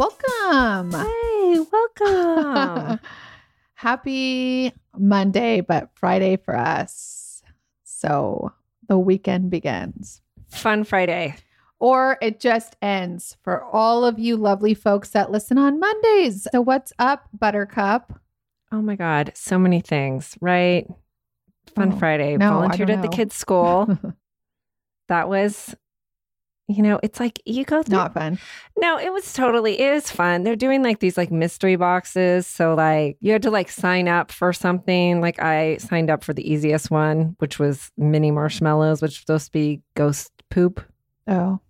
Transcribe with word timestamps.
Welcome. 0.00 0.92
hey, 0.92 1.60
welcome. 1.70 3.00
Happy 3.74 4.72
Monday, 4.96 5.60
but 5.60 5.90
Friday 5.94 6.38
for 6.38 6.56
us. 6.56 7.42
So 7.84 8.50
the 8.88 8.96
weekend 8.98 9.50
begins. 9.50 10.22
Fun 10.48 10.84
Friday. 10.84 11.36
Or 11.80 12.16
it 12.22 12.40
just 12.40 12.76
ends 12.80 13.36
for 13.42 13.62
all 13.62 14.06
of 14.06 14.18
you 14.18 14.38
lovely 14.38 14.72
folks 14.72 15.10
that 15.10 15.30
listen 15.30 15.58
on 15.58 15.78
Mondays. 15.78 16.48
So, 16.50 16.62
what's 16.62 16.94
up, 16.98 17.28
Buttercup? 17.38 18.18
Oh 18.72 18.80
my 18.80 18.96
God, 18.96 19.32
so 19.34 19.58
many 19.58 19.82
things, 19.82 20.34
right? 20.40 20.86
Fun 21.74 21.92
Oh, 21.92 21.98
Friday. 21.98 22.38
no, 22.38 22.52
Volunteered 22.52 22.88
at 22.88 23.02
the 23.02 23.08
kids' 23.08 23.34
school. 23.34 23.98
that 25.08 25.28
was, 25.28 25.74
you 26.74 26.82
know, 26.82 27.00
it's 27.02 27.20
like 27.20 27.40
you 27.44 27.64
go 27.64 27.82
through. 27.82 27.96
Not 27.96 28.14
fun. 28.14 28.38
No, 28.78 28.98
it 28.98 29.12
was 29.12 29.32
totally, 29.32 29.78
it 29.80 29.92
was 29.92 30.10
fun. 30.10 30.42
They're 30.44 30.56
doing 30.56 30.82
like 30.82 31.00
these 31.00 31.16
like 31.16 31.30
mystery 31.30 31.76
boxes. 31.76 32.46
So, 32.46 32.74
like, 32.74 33.16
you 33.20 33.32
had 33.32 33.42
to 33.42 33.50
like 33.50 33.70
sign 33.70 34.08
up 34.08 34.30
for 34.32 34.52
something. 34.52 35.20
Like, 35.20 35.40
I 35.42 35.76
signed 35.78 36.10
up 36.10 36.24
for 36.24 36.32
the 36.32 36.50
easiest 36.50 36.90
one, 36.90 37.34
which 37.38 37.58
was 37.58 37.90
mini 37.96 38.30
marshmallows, 38.30 39.02
which 39.02 39.10
was 39.10 39.18
supposed 39.18 39.46
to 39.46 39.52
be 39.52 39.82
ghost 39.94 40.32
poop. 40.50 40.80
Oh, 41.28 41.60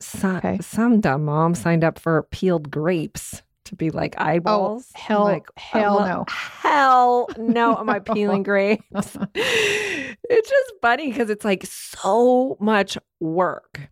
Some, 0.00 0.36
Okay. 0.36 0.58
some 0.60 1.00
dumb 1.00 1.24
mom 1.24 1.54
signed 1.54 1.84
up 1.84 1.98
for 1.98 2.22
peeled 2.24 2.70
grapes 2.70 3.42
to 3.64 3.76
be 3.76 3.90
like 3.90 4.14
oh, 4.18 4.24
eyeballs. 4.24 4.90
Oh, 4.94 4.98
hell- 4.98 5.24
like, 5.24 5.46
oh, 5.50 5.52
hell 5.56 5.96
well, 5.96 6.06
no. 6.08 6.24
Hell 6.28 7.28
no. 7.38 7.76
Am 7.76 7.88
I 7.96 7.98
peeling 8.00 8.42
grapes? 8.42 8.82
it's 9.34 10.48
just 10.50 10.72
funny 10.80 11.08
because 11.10 11.30
it's 11.30 11.44
like 11.44 11.64
so 11.66 12.56
much 12.60 12.98
work. 13.20 13.88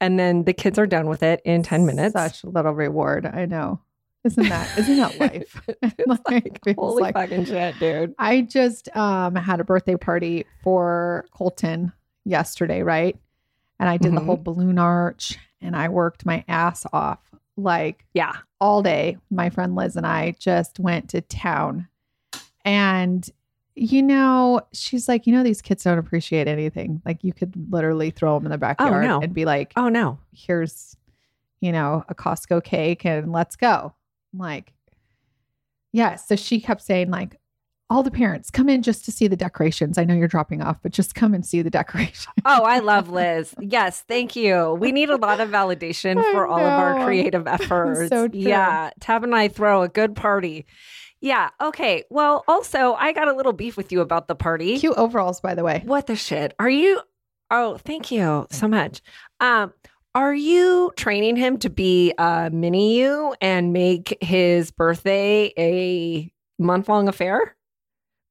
And 0.00 0.18
then 0.18 0.44
the 0.44 0.52
kids 0.52 0.78
are 0.78 0.86
done 0.86 1.06
with 1.08 1.22
it 1.22 1.40
in 1.44 1.62
10 1.62 1.86
minutes. 1.86 2.12
Such 2.12 2.44
a 2.44 2.48
little 2.50 2.72
reward. 2.72 3.26
I 3.26 3.46
know. 3.46 3.80
Isn't 4.24 4.48
that 4.48 4.76
isn't 4.78 4.96
that 4.96 5.18
life? 5.20 5.60
it's 5.82 6.20
like, 6.30 6.58
feels 6.64 6.76
holy 6.76 7.02
like- 7.02 7.14
fucking 7.14 7.44
shit, 7.44 7.78
dude. 7.78 8.14
I 8.18 8.40
just 8.42 8.94
um 8.96 9.36
had 9.36 9.60
a 9.60 9.64
birthday 9.64 9.94
party 9.96 10.44
for 10.62 11.24
Colton 11.30 11.92
yesterday, 12.24 12.82
right? 12.82 13.16
And 13.78 13.88
I 13.88 13.96
did 13.98 14.12
the 14.14 14.20
Mhm. 14.20 14.26
whole 14.26 14.36
balloon 14.36 14.78
arch 14.78 15.38
and 15.60 15.76
I 15.76 15.88
worked 15.88 16.26
my 16.26 16.44
ass 16.48 16.84
off 16.92 17.20
like 17.56 18.04
Yeah. 18.14 18.32
all 18.60 18.82
day. 18.82 19.16
My 19.30 19.48
friend 19.48 19.74
Liz 19.76 19.94
and 19.96 20.06
I 20.06 20.34
just 20.38 20.80
went 20.80 21.08
to 21.10 21.20
town. 21.20 21.86
And 22.64 23.28
you 23.76 24.02
know, 24.02 24.62
she's 24.72 25.06
like, 25.06 25.26
you 25.26 25.32
know, 25.34 25.42
these 25.42 25.60
kids 25.60 25.84
don't 25.84 25.98
appreciate 25.98 26.48
anything. 26.48 27.02
Like 27.04 27.22
you 27.22 27.34
could 27.34 27.54
literally 27.70 28.10
throw 28.10 28.38
them 28.38 28.46
in 28.46 28.50
the 28.50 28.56
oh, 28.56 28.58
backyard 28.58 29.04
no. 29.04 29.20
and 29.20 29.34
be 29.34 29.44
like, 29.44 29.72
Oh, 29.76 29.90
no. 29.90 30.18
here's, 30.32 30.96
you 31.60 31.70
know, 31.72 32.02
a 32.08 32.14
Costco 32.14 32.64
cake 32.64 33.04
and 33.04 33.32
let's 33.32 33.54
go. 33.54 33.94
I'm 34.32 34.38
like, 34.38 34.72
yeah. 35.92 36.16
So 36.16 36.36
she 36.36 36.58
kept 36.60 36.82
saying, 36.82 37.10
like, 37.10 37.38
all 37.88 38.02
the 38.02 38.10
parents 38.10 38.50
come 38.50 38.68
in 38.68 38.82
just 38.82 39.04
to 39.04 39.12
see 39.12 39.28
the 39.28 39.36
decorations. 39.36 39.96
I 39.96 40.04
know 40.04 40.14
you're 40.14 40.26
dropping 40.26 40.60
off, 40.60 40.78
but 40.82 40.90
just 40.90 41.14
come 41.14 41.34
and 41.34 41.44
see 41.44 41.62
the 41.62 41.70
decorations. 41.82 42.26
Oh, 42.44 42.62
I 42.64 42.78
love 42.80 43.10
Liz. 43.10 43.54
Yes, 43.60 44.02
thank 44.08 44.34
you. 44.34 44.76
We 44.80 44.90
need 44.90 45.10
a 45.10 45.16
lot 45.16 45.40
of 45.40 45.50
validation 45.50 46.14
for 46.32 46.46
all 46.46 46.58
of 46.60 46.72
our 46.72 47.04
creative 47.04 47.46
efforts. 47.46 48.08
So. 48.08 48.28
Yeah, 48.32 48.90
Tab 49.00 49.22
and 49.22 49.34
I 49.34 49.48
throw 49.48 49.82
a 49.82 49.88
good 49.88 50.16
party. 50.16 50.66
Yeah, 51.20 51.50
okay. 51.60 52.04
Well, 52.10 52.44
also, 52.46 52.94
I 52.94 53.12
got 53.12 53.28
a 53.28 53.32
little 53.32 53.52
beef 53.52 53.76
with 53.76 53.90
you 53.90 54.00
about 54.00 54.28
the 54.28 54.34
party. 54.34 54.78
Cute 54.78 54.96
overalls, 54.96 55.40
by 55.40 55.54
the 55.54 55.64
way. 55.64 55.82
What 55.84 56.06
the 56.06 56.16
shit? 56.16 56.54
Are 56.58 56.70
you 56.70 57.00
Oh, 57.50 57.78
thank 57.78 58.10
you 58.10 58.46
so 58.50 58.68
much. 58.68 59.00
Um 59.40 59.72
are 60.14 60.34
you 60.34 60.92
training 60.96 61.36
him 61.36 61.58
to 61.58 61.68
be 61.70 62.12
a 62.16 62.48
mini 62.50 62.98
you 62.98 63.34
and 63.40 63.72
make 63.72 64.16
his 64.22 64.70
birthday 64.70 65.52
a 65.58 66.32
month 66.58 66.88
long 66.88 67.08
affair? 67.08 67.55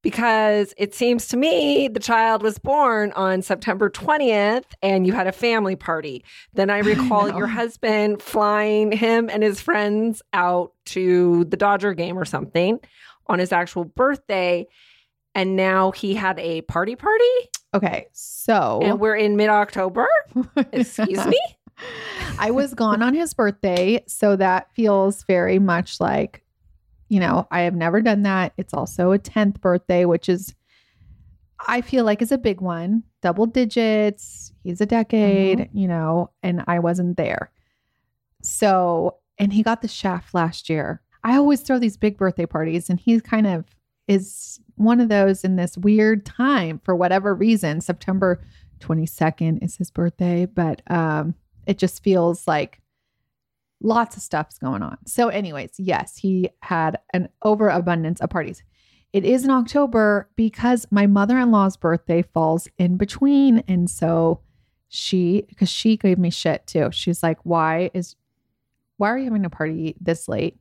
Because 0.02 0.72
it 0.76 0.94
seems 0.94 1.26
to 1.28 1.36
me 1.36 1.88
the 1.88 2.00
child 2.00 2.42
was 2.42 2.58
born 2.58 3.12
on 3.12 3.42
September 3.42 3.90
20th 3.90 4.64
and 4.80 5.06
you 5.06 5.12
had 5.12 5.26
a 5.26 5.32
family 5.32 5.74
party. 5.74 6.24
Then 6.54 6.70
I 6.70 6.78
recall 6.78 7.28
know. 7.28 7.38
your 7.38 7.48
husband 7.48 8.22
flying 8.22 8.92
him 8.92 9.28
and 9.28 9.42
his 9.42 9.60
friends 9.60 10.22
out 10.32 10.72
to 10.86 11.44
the 11.46 11.56
Dodger 11.56 11.92
game 11.94 12.16
or 12.16 12.24
something 12.24 12.78
on 13.26 13.40
his 13.40 13.52
actual 13.52 13.84
birthday. 13.84 14.66
And 15.34 15.56
now 15.56 15.90
he 15.90 16.14
had 16.14 16.38
a 16.38 16.62
party 16.62 16.94
party 16.96 17.48
Okay. 17.76 18.06
So 18.12 18.80
and 18.82 18.98
we're 18.98 19.16
in 19.16 19.36
mid 19.36 19.50
October. 19.50 20.06
Excuse 20.72 21.26
me? 21.26 21.40
I 22.38 22.50
was 22.50 22.72
gone 22.72 23.02
on 23.02 23.12
his 23.12 23.34
birthday. 23.34 24.02
So 24.06 24.36
that 24.36 24.72
feels 24.72 25.24
very 25.24 25.58
much 25.58 26.00
like, 26.00 26.42
you 27.08 27.20
know, 27.20 27.46
I 27.50 27.62
have 27.62 27.74
never 27.74 28.00
done 28.00 28.22
that. 28.22 28.52
It's 28.56 28.74
also 28.74 29.12
a 29.12 29.18
10th 29.18 29.60
birthday, 29.60 30.04
which 30.04 30.28
is, 30.28 30.54
I 31.66 31.80
feel 31.80 32.04
like 32.04 32.20
is 32.20 32.32
a 32.32 32.38
big 32.38 32.60
one, 32.60 33.02
double 33.22 33.46
digits. 33.46 34.52
He's 34.62 34.80
a 34.80 34.86
decade, 34.86 35.70
you 35.72 35.88
know, 35.88 36.30
and 36.42 36.64
I 36.66 36.80
wasn't 36.80 37.16
there. 37.16 37.50
So, 38.42 39.16
and 39.38 39.52
he 39.52 39.62
got 39.62 39.82
the 39.82 39.88
shaft 39.88 40.34
last 40.34 40.68
year. 40.68 41.00
I 41.24 41.36
always 41.36 41.60
throw 41.60 41.78
these 41.78 41.96
big 41.96 42.16
birthday 42.16 42.46
parties, 42.46 42.88
and 42.88 43.00
he 43.00 43.20
kind 43.20 43.46
of 43.46 43.64
is 44.06 44.60
one 44.76 45.00
of 45.00 45.08
those 45.08 45.42
in 45.42 45.56
this 45.56 45.76
weird 45.76 46.24
time 46.24 46.80
for 46.84 46.94
whatever 46.94 47.34
reason. 47.34 47.80
September 47.80 48.40
22nd 48.80 49.64
is 49.64 49.76
his 49.76 49.90
birthday, 49.90 50.46
but 50.46 50.82
um, 50.88 51.34
it 51.66 51.78
just 51.78 52.02
feels 52.02 52.46
like 52.46 52.80
lots 53.82 54.16
of 54.16 54.22
stuff's 54.22 54.58
going 54.58 54.82
on. 54.82 54.98
So, 55.06 55.28
anyways, 55.28 55.72
yes, 55.78 56.16
he 56.16 56.50
had 56.62 56.98
an 57.12 57.28
overabundance 57.42 58.20
of 58.20 58.30
parties. 58.30 58.62
It 59.12 59.24
is 59.24 59.44
in 59.44 59.50
October 59.50 60.28
because 60.36 60.86
my 60.90 61.06
mother 61.06 61.38
in 61.38 61.50
law's 61.50 61.76
birthday 61.76 62.22
falls 62.22 62.68
in 62.78 62.96
between. 62.96 63.62
And 63.68 63.88
so 63.88 64.40
she, 64.88 65.44
because 65.48 65.70
she 65.70 65.96
gave 65.96 66.18
me 66.18 66.30
shit 66.30 66.66
too. 66.66 66.90
She's 66.92 67.22
like, 67.22 67.38
why 67.42 67.90
is, 67.94 68.16
why 68.98 69.08
are 69.10 69.18
you 69.18 69.24
having 69.24 69.44
a 69.44 69.50
party 69.50 69.96
this 70.00 70.28
late? 70.28 70.58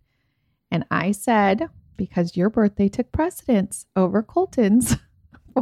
And 0.72 0.86
I 0.92 1.12
said, 1.12 1.70
because 1.98 2.36
your 2.36 2.50
birthday 2.50 2.88
took 2.88 3.12
precedence 3.12 3.86
over 3.96 4.22
Colton's 4.22 4.98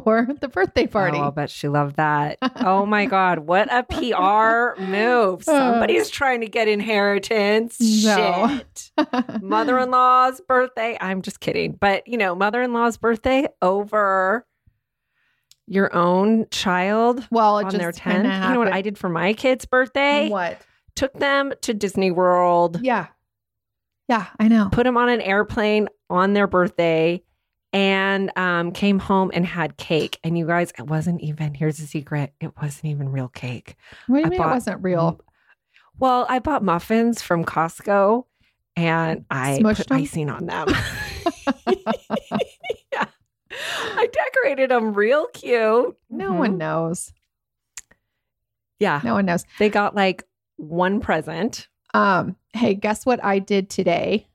for 0.03 0.27
the 0.41 0.47
birthday 0.47 0.87
party. 0.87 1.17
Oh, 1.17 1.27
I 1.27 1.29
bet 1.29 1.49
she 1.49 1.67
loved 1.67 1.95
that. 1.97 2.37
Oh 2.65 2.85
my 2.85 3.05
God. 3.05 3.39
What 3.39 3.67
a 3.71 3.83
PR 3.83 4.81
move. 4.81 5.43
Uh, 5.47 5.71
Somebody's 5.71 6.09
trying 6.09 6.41
to 6.41 6.47
get 6.47 6.67
inheritance. 6.67 7.77
No. 7.79 8.59
Shit. 8.59 8.91
Mother 9.41 9.77
in 9.79 9.91
law's 9.91 10.39
birthday. 10.41 10.97
I'm 10.99 11.21
just 11.21 11.39
kidding. 11.39 11.73
But, 11.73 12.07
you 12.07 12.17
know, 12.17 12.35
mother 12.35 12.61
in 12.61 12.73
law's 12.73 12.97
birthday 12.97 13.47
over 13.61 14.45
your 15.67 15.93
own 15.95 16.45
child 16.51 17.25
well, 17.31 17.55
on 17.57 17.65
just 17.65 17.77
their 17.77 17.91
kinda 17.91 18.29
10th. 18.29 18.47
You 18.47 18.53
know 18.53 18.59
what 18.59 18.73
I 18.73 18.81
did 18.81 18.97
for 18.97 19.09
my 19.09 19.33
kid's 19.33 19.65
birthday? 19.65 20.29
What? 20.29 20.61
Took 20.95 21.13
them 21.19 21.53
to 21.61 21.73
Disney 21.73 22.11
World, 22.11 22.79
Yeah. 22.81 23.07
Yeah, 24.09 24.27
I 24.39 24.47
know. 24.49 24.69
put 24.71 24.83
them 24.83 24.97
on 24.97 25.07
an 25.09 25.21
airplane 25.21 25.87
on 26.09 26.33
their 26.33 26.45
birthday. 26.47 27.23
And 27.73 28.31
um, 28.37 28.71
came 28.71 28.99
home 28.99 29.31
and 29.33 29.45
had 29.45 29.77
cake. 29.77 30.19
And 30.23 30.37
you 30.37 30.45
guys, 30.45 30.71
it 30.77 30.83
wasn't 30.87 31.21
even, 31.21 31.55
here's 31.55 31.77
the 31.77 31.87
secret, 31.87 32.31
it 32.39 32.51
wasn't 32.61 32.85
even 32.85 33.09
real 33.09 33.27
cake. 33.29 33.75
What 34.07 34.17
do 34.17 34.21
you 34.21 34.27
I 34.27 34.29
mean 34.29 34.37
bought 34.39 34.51
it 34.51 34.53
wasn't 34.53 34.83
real? 34.83 35.19
Well, 35.97 36.25
I 36.29 36.37
bought 36.39 36.63
muffins 36.63 37.21
from 37.23 37.43
Costco 37.43 38.25
and 38.75 39.25
I 39.31 39.59
Smushed 39.61 39.77
put 39.77 39.87
them? 39.87 39.97
icing 39.97 40.29
on 40.29 40.45
them. 40.45 40.67
yeah. 42.93 43.05
I 43.51 44.07
decorated 44.11 44.71
them 44.71 44.93
real 44.93 45.27
cute. 45.33 45.95
No 46.09 46.31
Mhm. 46.31 46.37
one 46.37 46.57
knows. 46.57 47.11
Yeah. 48.79 49.01
No 49.03 49.13
one 49.13 49.25
knows. 49.25 49.45
They 49.59 49.69
got 49.69 49.95
like 49.95 50.23
one 50.57 50.99
present. 50.99 51.67
Um, 51.93 52.35
hey, 52.53 52.73
guess 52.75 53.05
what 53.05 53.23
I 53.23 53.39
did 53.39 53.69
today? 53.69 54.27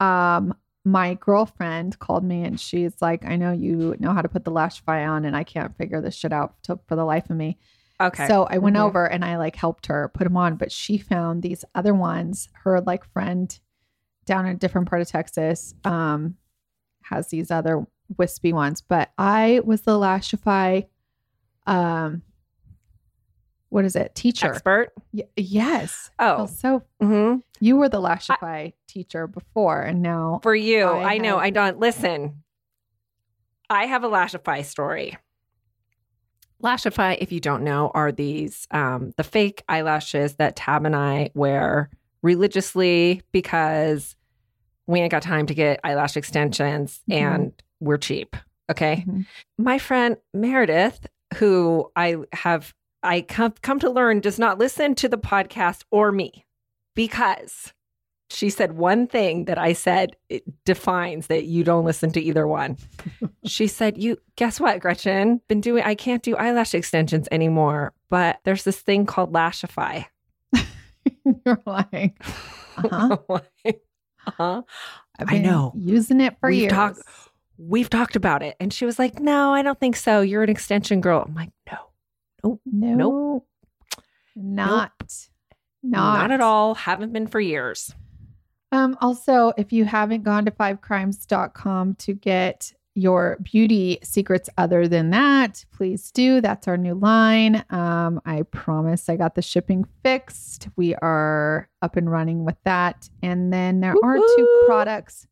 Um, 0.00 0.54
my 0.86 1.14
girlfriend 1.14 1.98
called 1.98 2.22
me 2.22 2.44
and 2.44 2.60
she's 2.60 2.92
like, 3.00 3.24
I 3.26 3.34
know 3.34 3.50
you 3.50 3.96
know 3.98 4.12
how 4.12 4.22
to 4.22 4.28
put 4.28 4.44
the 4.44 4.52
Lashify 4.52 5.04
on, 5.04 5.24
and 5.24 5.36
I 5.36 5.42
can't 5.42 5.76
figure 5.76 6.00
this 6.00 6.14
shit 6.14 6.32
out 6.32 6.62
to, 6.62 6.78
for 6.86 6.94
the 6.94 7.04
life 7.04 7.28
of 7.28 7.36
me. 7.36 7.58
Okay. 8.00 8.28
So 8.28 8.44
I 8.44 8.58
went 8.58 8.76
Mhm. 8.76 8.82
over 8.82 9.04
and 9.04 9.24
I 9.24 9.36
like 9.36 9.56
helped 9.56 9.86
her 9.86 10.08
put 10.14 10.24
them 10.24 10.36
on, 10.36 10.54
but 10.54 10.70
she 10.70 10.96
found 10.96 11.42
these 11.42 11.64
other 11.74 11.92
ones. 11.92 12.48
Her 12.62 12.80
like 12.80 13.04
friend 13.04 13.58
down 14.26 14.46
in 14.46 14.54
a 14.54 14.58
different 14.58 14.88
part 14.88 15.02
of 15.02 15.08
Texas 15.08 15.74
um 15.84 16.36
has 17.04 17.28
these 17.28 17.50
other 17.50 17.86
wispy 18.16 18.52
ones, 18.52 18.80
but 18.80 19.10
I 19.18 19.60
was 19.64 19.80
the 19.82 19.98
Lashify 19.98 20.82
um 21.66 22.22
what 23.68 23.84
is 23.84 23.96
it? 23.96 24.14
Teacher. 24.14 24.48
expert. 24.52 24.92
Y- 25.12 25.24
yes. 25.36 26.10
Oh, 26.18 26.46
So 26.46 26.82
mhm. 27.02 27.42
you 27.60 27.76
were 27.76 27.88
the 27.88 28.00
Lashify 28.00 28.70
teacher 28.88 29.26
before 29.26 29.82
and 29.82 30.02
now 30.02 30.40
for 30.42 30.54
you. 30.54 30.84
I 30.84 31.14
I, 31.14 31.18
know. 31.18 31.36
have- 31.36 31.44
I 31.46 31.50
don't 31.50 31.78
listen. 31.78 32.42
I 33.68 33.86
have 33.86 34.04
a 34.04 34.08
Lashify 34.08 34.62
story. 34.64 35.16
Lashify, 36.62 37.16
if 37.20 37.32
you 37.32 37.40
don't 37.40 37.62
know, 37.64 37.90
are 37.94 38.12
these 38.12 38.66
um, 38.70 39.12
the 39.16 39.24
fake 39.24 39.62
eyelashes 39.68 40.36
that 40.36 40.56
Tab 40.56 40.86
and 40.86 40.96
I 40.96 41.30
wear 41.34 41.90
religiously 42.22 43.20
because 43.32 44.16
we 44.86 45.00
ain't 45.00 45.10
got 45.10 45.22
time 45.22 45.46
to 45.46 45.54
get 45.54 45.80
eyelash 45.84 46.16
extensions 46.16 47.00
Mhm. 47.10 47.14
and 47.14 47.62
we're 47.80 47.98
cheap. 47.98 48.36
Okay. 48.70 49.04
Mhm. 49.06 49.26
My 49.58 49.78
friend 49.78 50.16
Meredith, 50.32 51.06
who 51.36 51.90
I 51.94 52.16
have 52.32 52.72
I 53.02 53.20
come 53.20 53.54
come 53.62 53.78
to 53.80 53.90
learn 53.90 54.20
does 54.20 54.38
not 54.38 54.58
listen 54.58 54.94
to 54.96 55.08
the 55.08 55.18
podcast 55.18 55.82
or 55.90 56.10
me 56.12 56.44
because 56.94 57.72
she 58.28 58.50
said 58.50 58.72
one 58.72 59.06
thing 59.06 59.44
that 59.44 59.58
I 59.58 59.72
said 59.72 60.16
it 60.28 60.42
defines 60.64 61.28
that 61.28 61.44
you 61.44 61.62
don't 61.62 61.84
listen 61.84 62.10
to 62.12 62.20
either 62.20 62.46
one. 62.46 62.76
she 63.44 63.66
said, 63.68 63.96
"You 63.98 64.16
guess 64.36 64.58
what, 64.58 64.80
Gretchen? 64.80 65.40
Been 65.48 65.60
doing 65.60 65.84
I 65.84 65.94
can't 65.94 66.22
do 66.22 66.34
eyelash 66.36 66.74
extensions 66.74 67.28
anymore, 67.30 67.92
but 68.10 68.40
there's 68.44 68.64
this 68.64 68.80
thing 68.80 69.06
called 69.06 69.32
Lashify." 69.32 70.02
you're 71.44 71.62
lying. 71.66 72.14
uh-huh. 72.78 73.16
uh-huh. 74.26 74.62
I 75.18 75.38
know. 75.38 75.72
using 75.76 76.20
it 76.20 76.36
for 76.40 76.50
We've 76.50 76.62
years. 76.62 76.72
talked- 76.72 77.02
We've 77.58 77.88
talked 77.88 78.16
about 78.16 78.42
it. 78.42 78.54
And 78.60 78.70
she 78.72 78.84
was 78.84 78.98
like, 78.98 79.18
"No, 79.20 79.54
I 79.54 79.62
don't 79.62 79.78
think 79.80 79.96
so. 79.96 80.20
You're 80.20 80.42
an 80.42 80.50
extension 80.50 81.00
girl." 81.00 81.24
I'm 81.26 81.34
like, 81.34 81.50
"No. 81.70 81.78
No, 82.64 83.44
not, 84.34 84.92
not, 85.82 86.18
Not 86.18 86.30
at 86.30 86.40
all. 86.40 86.74
Haven't 86.74 87.12
been 87.12 87.26
for 87.26 87.40
years." 87.40 87.94
Um, 88.72 88.96
also, 89.00 89.52
if 89.56 89.72
you 89.72 89.84
haven't 89.84 90.22
gone 90.22 90.44
to 90.44 90.50
fivecrimes.com 90.50 91.94
to 91.94 92.14
get 92.14 92.72
your 92.96 93.36
beauty 93.42 93.98
secrets 94.02 94.48
other 94.56 94.88
than 94.88 95.10
that, 95.10 95.64
please 95.70 96.10
do. 96.10 96.40
That's 96.40 96.66
our 96.66 96.78
new 96.78 96.94
line. 96.94 97.62
Um, 97.68 98.20
I 98.24 98.42
promise 98.42 99.08
I 99.08 99.16
got 99.16 99.34
the 99.34 99.42
shipping 99.42 99.86
fixed. 100.02 100.68
We 100.76 100.94
are 100.96 101.68
up 101.82 101.96
and 101.96 102.10
running 102.10 102.44
with 102.44 102.56
that. 102.64 103.08
And 103.22 103.52
then 103.52 103.80
there 103.80 103.94
are 104.02 104.16
two 104.16 104.62
products 104.66 105.26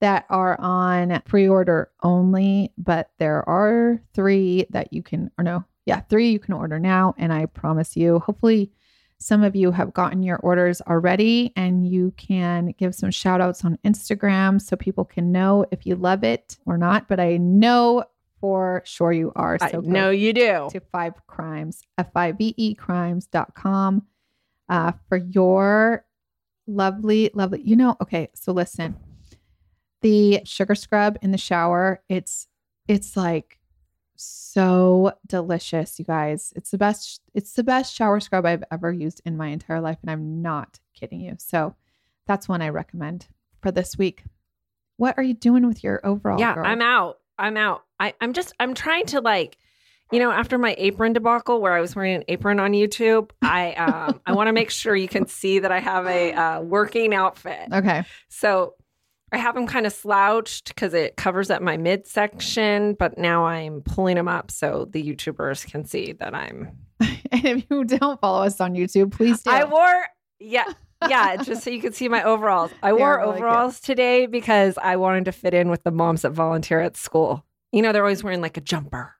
that 0.00 0.26
are 0.28 0.60
on 0.60 1.22
pre-order 1.24 1.90
only, 2.02 2.72
but 2.76 3.10
there 3.18 3.48
are 3.48 4.02
three 4.12 4.66
that 4.70 4.92
you 4.92 5.02
can 5.02 5.30
or 5.38 5.44
no, 5.44 5.64
yeah, 5.86 6.00
three 6.00 6.30
you 6.30 6.38
can 6.38 6.54
order 6.54 6.78
now. 6.78 7.14
And 7.18 7.32
I 7.32 7.46
promise 7.46 7.96
you, 7.96 8.18
hopefully 8.20 8.70
some 9.18 9.42
of 9.42 9.54
you 9.56 9.70
have 9.70 9.94
gotten 9.94 10.22
your 10.22 10.38
orders 10.38 10.80
already 10.82 11.52
and 11.56 11.86
you 11.86 12.12
can 12.16 12.74
give 12.78 12.94
some 12.94 13.10
shout 13.10 13.40
outs 13.40 13.64
on 13.64 13.78
Instagram 13.84 14.60
so 14.60 14.76
people 14.76 15.04
can 15.04 15.32
know 15.32 15.64
if 15.70 15.86
you 15.86 15.96
love 15.96 16.24
it 16.24 16.58
or 16.66 16.76
not. 16.76 17.08
But 17.08 17.20
I 17.20 17.36
know 17.36 18.04
for 18.40 18.82
sure 18.84 19.12
you 19.12 19.32
are. 19.36 19.56
I 19.60 19.70
So 19.70 19.80
go 19.80 19.88
know 19.88 20.10
you 20.10 20.32
do. 20.32 20.68
to 20.70 20.80
five 20.92 21.14
crimes, 21.26 21.82
F 21.96 22.10
I 22.14 22.32
V 22.32 22.54
E 22.56 22.74
crimes.com 22.74 24.02
uh, 24.68 24.92
for 25.08 25.16
your 25.16 26.04
lovely, 26.66 27.30
lovely, 27.34 27.62
you 27.62 27.76
know, 27.76 27.96
okay. 28.02 28.28
So 28.34 28.52
listen, 28.52 28.96
the 30.02 30.40
sugar 30.44 30.74
scrub 30.74 31.18
in 31.22 31.30
the 31.30 31.38
shower, 31.38 32.02
it's, 32.08 32.48
it's 32.88 33.16
like 33.16 33.58
so 34.16 35.12
delicious, 35.26 35.98
you 35.98 36.04
guys. 36.04 36.52
It's 36.56 36.70
the 36.70 36.78
best, 36.78 37.20
it's 37.34 37.52
the 37.52 37.64
best 37.64 37.94
shower 37.94 38.20
scrub 38.20 38.46
I've 38.46 38.64
ever 38.70 38.92
used 38.92 39.20
in 39.24 39.36
my 39.36 39.48
entire 39.48 39.80
life. 39.80 39.98
And 40.02 40.10
I'm 40.10 40.42
not 40.42 40.80
kidding 40.94 41.20
you. 41.20 41.36
So 41.38 41.74
that's 42.26 42.48
one 42.48 42.62
I 42.62 42.68
recommend 42.68 43.26
for 43.60 43.70
this 43.70 43.98
week. 43.98 44.24
What 44.96 45.16
are 45.18 45.22
you 45.22 45.34
doing 45.34 45.66
with 45.66 45.82
your 45.82 46.00
overall? 46.04 46.38
yeah, 46.38 46.54
girl? 46.54 46.64
I'm 46.66 46.82
out. 46.82 47.18
I'm 47.38 47.56
out. 47.56 47.84
I, 47.98 48.14
I'm 48.20 48.32
just 48.32 48.52
I'm 48.60 48.74
trying 48.74 49.06
to 49.06 49.20
like, 49.20 49.58
you 50.12 50.20
know, 50.20 50.30
after 50.30 50.58
my 50.58 50.74
apron 50.78 51.14
debacle 51.14 51.60
where 51.60 51.72
I 51.72 51.80
was 51.80 51.96
wearing 51.96 52.16
an 52.16 52.24
apron 52.28 52.60
on 52.60 52.72
YouTube, 52.72 53.30
I 53.42 53.72
um 53.72 54.20
I 54.26 54.32
want 54.32 54.46
to 54.48 54.52
make 54.52 54.70
sure 54.70 54.94
you 54.94 55.08
can 55.08 55.26
see 55.26 55.58
that 55.58 55.72
I 55.72 55.80
have 55.80 56.06
a 56.06 56.32
uh, 56.32 56.60
working 56.60 57.14
outfit. 57.14 57.68
Okay. 57.72 58.04
So 58.28 58.74
I 59.34 59.38
have 59.38 59.54
them 59.56 59.66
kind 59.66 59.84
of 59.86 59.92
slouched 59.92 60.68
because 60.68 60.94
it 60.94 61.16
covers 61.16 61.50
up 61.50 61.60
my 61.60 61.76
midsection, 61.76 62.94
but 62.94 63.18
now 63.18 63.44
I'm 63.46 63.82
pulling 63.82 64.14
them 64.16 64.28
up 64.28 64.50
so 64.50 64.86
the 64.90 65.02
YouTubers 65.02 65.66
can 65.68 65.84
see 65.84 66.12
that 66.12 66.34
I'm. 66.34 66.76
And 67.32 67.44
if 67.44 67.64
you 67.68 67.82
don't 67.84 68.20
follow 68.20 68.44
us 68.44 68.60
on 68.60 68.74
YouTube, 68.74 69.10
please 69.10 69.42
do. 69.42 69.50
I 69.50 69.64
wore, 69.64 70.06
yeah, 70.38 70.72
yeah, 71.08 71.34
just 71.42 71.64
so 71.64 71.70
you 71.70 71.80
can 71.80 71.92
see 71.92 72.08
my 72.08 72.22
overalls. 72.22 72.70
I 72.80 72.92
They 72.92 72.98
wore 72.98 73.08
are 73.08 73.18
really 73.22 73.32
cute. 73.38 73.44
overalls 73.44 73.80
today 73.80 74.26
because 74.26 74.78
I 74.80 74.94
wanted 74.96 75.24
to 75.24 75.32
fit 75.32 75.52
in 75.52 75.68
with 75.68 75.82
the 75.82 75.90
moms 75.90 76.22
that 76.22 76.30
volunteer 76.30 76.78
at 76.80 76.96
school. 76.96 77.44
You 77.72 77.82
know, 77.82 77.90
they're 77.92 78.04
always 78.04 78.22
wearing 78.22 78.40
like 78.40 78.56
a 78.56 78.60
jumper. 78.60 79.16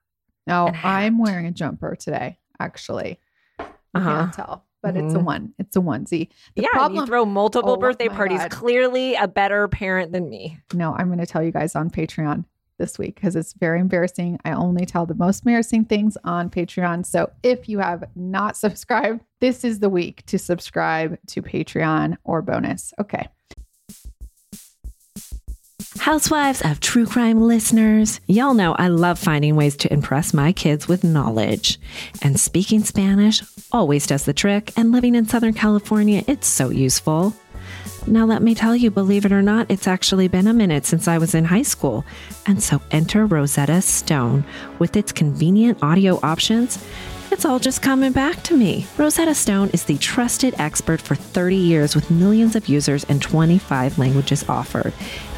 no, 0.47 0.71
I'm 0.83 1.17
wearing 1.19 1.45
a 1.45 1.51
jumper 1.51 1.95
today, 1.97 2.39
actually. 2.57 3.19
Uh-huh. 3.59 3.99
can't 4.01 4.33
tell, 4.33 4.65
but 4.85 4.95
it's 4.95 5.13
a 5.13 5.17
Mhm. 5.17 5.23
one. 5.25 5.53
It's 5.59 5.75
a 5.75 5.79
onesie. 5.79 6.29
The 6.55 6.61
yeah, 6.63 6.67
problem- 6.71 6.99
you 7.01 7.05
throw 7.05 7.25
multiple 7.25 7.71
Oh 7.73 7.77
birthday 7.77 8.07
parties. 8.07 8.39
God. 8.39 8.51
Clearly, 8.51 9.15
a 9.15 9.27
better 9.27 9.67
parent 9.67 10.11
than 10.11 10.29
me. 10.29 10.59
No, 10.73 10.93
I'm 10.93 11.07
going 11.07 11.19
to 11.19 11.25
tell 11.25 11.43
you 11.43 11.51
guys 11.51 11.75
on 11.75 11.89
Patreon 11.89 12.45
this 12.77 12.99
week 12.99 13.15
because 13.15 13.35
it's 13.37 13.53
very 13.53 13.79
embarrassing. 13.79 14.37
I 14.43 14.51
only 14.51 14.85
tell 14.85 15.05
the 15.05 15.15
most 15.15 15.43
embarrassing 15.45 15.85
things 15.85 16.17
on 16.25 16.49
Patreon. 16.49 17.05
So 17.05 17.29
if 17.41 17.69
you 17.69 17.79
have 17.79 18.03
not 18.15 18.55
subscribed, 18.57 19.21
this 19.39 19.63
is 19.63 19.79
the 19.79 19.89
week 19.89 20.25
to 20.27 20.37
subscribe 20.37 21.17
to 21.27 21.41
Patreon 21.41 22.17
or 22.25 22.41
bonus. 22.41 22.93
Okay. 22.99 23.27
Housewives 25.99 26.61
of 26.61 26.79
true 26.81 27.05
crime 27.05 27.41
listeners, 27.41 28.19
y'all 28.27 28.53
know 28.53 28.73
I 28.73 28.89
love 28.89 29.17
finding 29.17 29.55
ways 29.55 29.75
to 29.77 29.91
impress 29.91 30.33
my 30.33 30.51
kids 30.51 30.87
with 30.87 31.03
knowledge. 31.03 31.79
And 32.21 32.39
speaking 32.39 32.83
Spanish 32.83 33.41
always 33.71 34.05
does 34.05 34.25
the 34.25 34.33
trick, 34.33 34.71
and 34.77 34.91
living 34.91 35.15
in 35.15 35.27
Southern 35.27 35.53
California, 35.53 36.23
it's 36.27 36.47
so 36.47 36.69
useful. 36.69 37.33
Now, 38.05 38.25
let 38.25 38.43
me 38.43 38.53
tell 38.53 38.75
you, 38.75 38.91
believe 38.91 39.25
it 39.25 39.31
or 39.31 39.41
not, 39.41 39.71
it's 39.71 39.87
actually 39.87 40.27
been 40.27 40.45
a 40.45 40.53
minute 40.53 40.85
since 40.85 41.07
I 41.07 41.17
was 41.17 41.33
in 41.33 41.45
high 41.45 41.63
school. 41.63 42.05
And 42.45 42.61
so 42.61 42.79
enter 42.91 43.25
Rosetta 43.25 43.81
Stone 43.81 44.45
with 44.77 44.95
its 44.95 45.11
convenient 45.11 45.81
audio 45.81 46.19
options. 46.21 46.83
It's 47.31 47.43
all 47.45 47.57
just 47.57 47.81
coming 47.81 48.11
back 48.11 48.43
to 48.43 48.55
me. 48.55 48.85
Rosetta 48.97 49.33
Stone 49.33 49.71
is 49.73 49.83
the 49.83 49.97
trusted 49.97 50.53
expert 50.59 51.01
for 51.01 51.15
30 51.15 51.55
years 51.55 51.95
with 51.95 52.11
millions 52.11 52.55
of 52.55 52.69
users 52.69 53.03
and 53.05 53.21
25 53.21 53.97
languages 53.97 54.45
offered. 54.47 54.93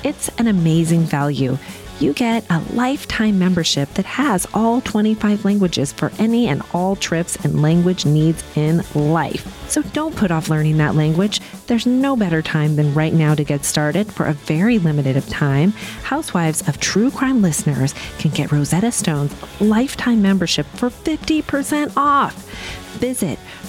It's 0.07 0.29
an 0.37 0.47
amazing 0.47 1.01
value. 1.01 1.57
You 1.99 2.13
get 2.13 2.45
a 2.49 2.61
lifetime 2.71 3.37
membership 3.37 3.93
that 3.95 4.05
has 4.05 4.47
all 4.53 4.79
25 4.79 5.43
languages 5.43 5.91
for 5.91 6.13
any 6.17 6.47
and 6.47 6.61
all 6.73 6.95
trips 6.95 7.35
and 7.43 7.61
language 7.61 8.05
needs 8.05 8.41
in 8.55 8.83
life. 8.95 9.69
So 9.69 9.81
don't 9.81 10.15
put 10.15 10.31
off 10.31 10.47
learning 10.47 10.77
that 10.77 10.95
language. 10.95 11.41
There's 11.65 11.85
no 11.85 12.15
better 12.15 12.41
time 12.41 12.77
than 12.77 12.93
right 12.93 13.11
now 13.11 13.35
to 13.35 13.43
get 13.43 13.65
started. 13.65 14.09
For 14.09 14.27
a 14.27 14.31
very 14.31 14.79
limited 14.79 15.17
of 15.17 15.27
time, 15.27 15.71
housewives 16.03 16.65
of 16.69 16.79
true 16.79 17.11
crime 17.11 17.41
listeners 17.41 17.93
can 18.17 18.31
get 18.31 18.53
Rosetta 18.53 18.93
Stone's 18.93 19.35
lifetime 19.59 20.21
membership 20.21 20.67
for 20.67 20.89
50% 20.89 21.97
off. 21.97 22.33
Visit 22.99 23.39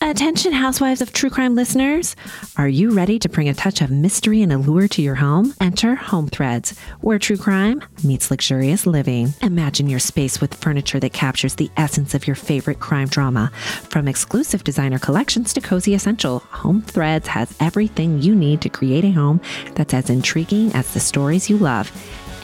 Attention, 0.00 0.52
housewives 0.52 1.02
of 1.02 1.12
true 1.12 1.28
crime 1.28 1.56
listeners. 1.56 2.14
Are 2.56 2.68
you 2.68 2.90
ready 2.90 3.18
to 3.18 3.28
bring 3.28 3.48
a 3.48 3.54
touch 3.54 3.80
of 3.80 3.90
mystery 3.90 4.42
and 4.42 4.52
allure 4.52 4.86
to 4.86 5.02
your 5.02 5.16
home? 5.16 5.52
Enter 5.60 5.96
Home 5.96 6.28
Threads, 6.28 6.78
where 7.00 7.18
true 7.18 7.36
crime 7.36 7.82
meets 8.04 8.30
luxurious 8.30 8.86
living. 8.86 9.34
Imagine 9.42 9.88
your 9.88 9.98
space 9.98 10.40
with 10.40 10.54
furniture 10.54 11.00
that 11.00 11.14
captures 11.14 11.56
the 11.56 11.68
essence 11.76 12.14
of 12.14 12.28
your 12.28 12.36
favorite 12.36 12.78
crime 12.78 13.08
drama. 13.08 13.50
From 13.90 14.06
exclusive 14.06 14.62
designer 14.62 15.00
collections 15.00 15.52
to 15.54 15.60
cozy 15.60 15.94
essential, 15.94 16.38
Home 16.50 16.80
Threads 16.80 17.26
has 17.26 17.52
everything 17.58 18.22
you 18.22 18.36
need 18.36 18.60
to 18.60 18.68
create 18.68 19.04
a 19.04 19.10
home 19.10 19.40
that's 19.74 19.94
as 19.94 20.10
intriguing 20.10 20.72
as 20.74 20.94
the 20.94 21.00
stories 21.00 21.50
you 21.50 21.58
love. 21.58 21.90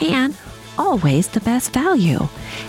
And 0.02 0.36
always 0.78 1.28
the 1.28 1.40
best 1.40 1.72
value. 1.72 2.28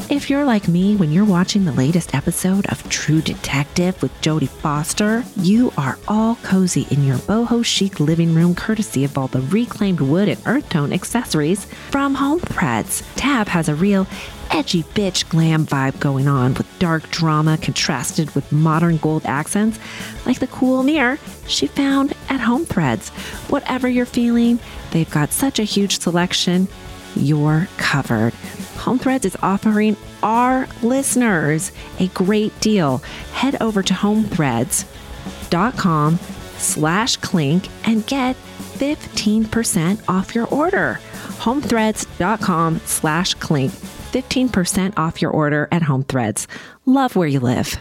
If 0.09 0.29
you're 0.29 0.45
like 0.45 0.67
me 0.67 0.95
when 0.95 1.11
you're 1.11 1.25
watching 1.25 1.65
the 1.65 1.71
latest 1.71 2.13
episode 2.13 2.65
of 2.67 2.87
True 2.89 3.21
Detective 3.21 4.01
with 4.01 4.11
Jodie 4.21 4.49
Foster, 4.49 5.23
you 5.37 5.71
are 5.77 5.97
all 6.07 6.35
cozy 6.43 6.87
in 6.89 7.03
your 7.03 7.17
boho 7.17 7.63
chic 7.63 7.99
living 7.99 8.33
room 8.33 8.55
courtesy 8.55 9.03
of 9.03 9.17
all 9.17 9.27
the 9.27 9.41
reclaimed 9.41 10.01
wood 10.01 10.29
and 10.29 10.41
earth 10.45 10.69
tone 10.69 10.93
accessories 10.93 11.65
from 11.89 12.15
Home 12.15 12.39
Threads. 12.39 13.03
Tab 13.15 13.47
has 13.47 13.69
a 13.69 13.75
real 13.75 14.07
edgy 14.51 14.83
bitch 14.83 15.27
glam 15.27 15.65
vibe 15.65 15.99
going 15.99 16.27
on 16.27 16.53
with 16.53 16.79
dark 16.79 17.09
drama 17.09 17.57
contrasted 17.57 18.33
with 18.35 18.51
modern 18.51 18.97
gold 18.97 19.25
accents 19.25 19.79
like 20.25 20.39
the 20.39 20.47
cool 20.47 20.83
mirror 20.83 21.17
she 21.47 21.67
found 21.67 22.13
at 22.29 22.39
Home 22.39 22.65
Threads. 22.65 23.09
Whatever 23.49 23.87
you're 23.87 24.05
feeling, 24.05 24.59
they've 24.91 25.09
got 25.09 25.31
such 25.31 25.59
a 25.59 25.63
huge 25.63 25.99
selection 25.99 26.67
you're 27.15 27.67
covered. 27.77 28.33
Home 28.77 28.99
Threads 28.99 29.25
is 29.25 29.37
offering 29.41 29.95
our 30.23 30.67
listeners 30.81 31.71
a 31.99 32.07
great 32.09 32.59
deal. 32.59 32.97
Head 33.33 33.61
over 33.61 33.81
to 33.83 33.93
homethreads.com 33.93 36.19
slash 36.57 37.17
clink 37.17 37.67
and 37.87 38.05
get 38.07 38.35
15% 38.35 40.01
off 40.07 40.35
your 40.35 40.47
order. 40.47 40.99
Homethreads.com 41.39 42.81
slash 42.85 43.33
clink. 43.35 43.71
15% 43.71 44.97
off 44.97 45.21
your 45.21 45.31
order 45.31 45.67
at 45.71 45.83
Home 45.83 46.03
Threads. 46.03 46.47
Love 46.85 47.15
where 47.15 47.27
you 47.27 47.39
live. 47.39 47.77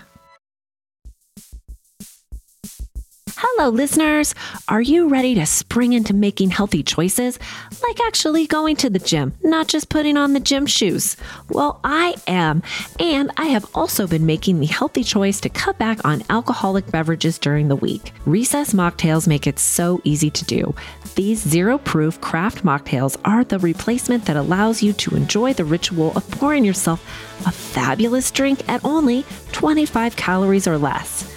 Hello, 3.47 3.69
listeners. 3.69 4.35
Are 4.69 4.81
you 4.81 5.07
ready 5.07 5.35
to 5.35 5.45
spring 5.45 5.93
into 5.93 6.15
making 6.15 6.49
healthy 6.49 6.83
choices? 6.83 7.39
Like 7.87 8.01
actually 8.01 8.47
going 8.47 8.75
to 8.77 8.89
the 8.89 8.99
gym, 8.99 9.35
not 9.43 9.69
just 9.69 9.91
putting 9.91 10.17
on 10.17 10.33
the 10.33 10.41
gym 10.41 10.65
shoes? 10.65 11.19
Well, 11.51 11.79
I 11.85 12.15
am. 12.27 12.63
And 12.99 13.31
I 13.37 13.49
have 13.49 13.67
also 13.75 14.07
been 14.07 14.25
making 14.25 14.61
the 14.61 14.67
healthy 14.67 15.05
choice 15.05 15.43
to 15.43 15.51
cut 15.51 15.77
back 15.77 16.07
on 16.07 16.23
alcoholic 16.31 16.91
beverages 16.91 17.39
during 17.39 17.69
the 17.69 17.77
week. 17.77 18.15
Recess 18.25 18.73
mocktails 18.73 19.29
make 19.29 19.47
it 19.47 19.59
so 19.59 20.01
easy 20.05 20.31
to 20.31 20.45
do. 20.47 20.75
These 21.15 21.43
zero 21.43 21.77
proof 21.77 22.23
craft 22.23 22.65
mocktails 22.65 23.19
are 23.27 23.45
the 23.45 23.59
replacement 23.59 24.25
that 24.25 24.39
allows 24.39 24.83
you 24.83 24.95
to 24.95 25.17
enjoy 25.17 25.53
the 25.53 25.67
ritual 25.67 26.13
of 26.17 26.29
pouring 26.31 26.65
yourself 26.65 27.05
a 27.47 27.53
fabulous 27.53 28.31
drink 28.31 28.67
at 28.71 28.83
only 28.87 29.27
25 29.53 30.17
calories 30.17 30.67
or 30.67 30.79
less 30.79 31.34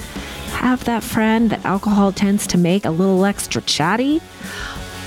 have 0.57 0.83
that 0.85 1.03
friend 1.03 1.51
that 1.51 1.63
alcohol 1.65 2.11
tends 2.11 2.47
to 2.47 2.57
make 2.57 2.85
a 2.85 2.89
little 2.89 3.25
extra 3.25 3.61
chatty? 3.61 4.19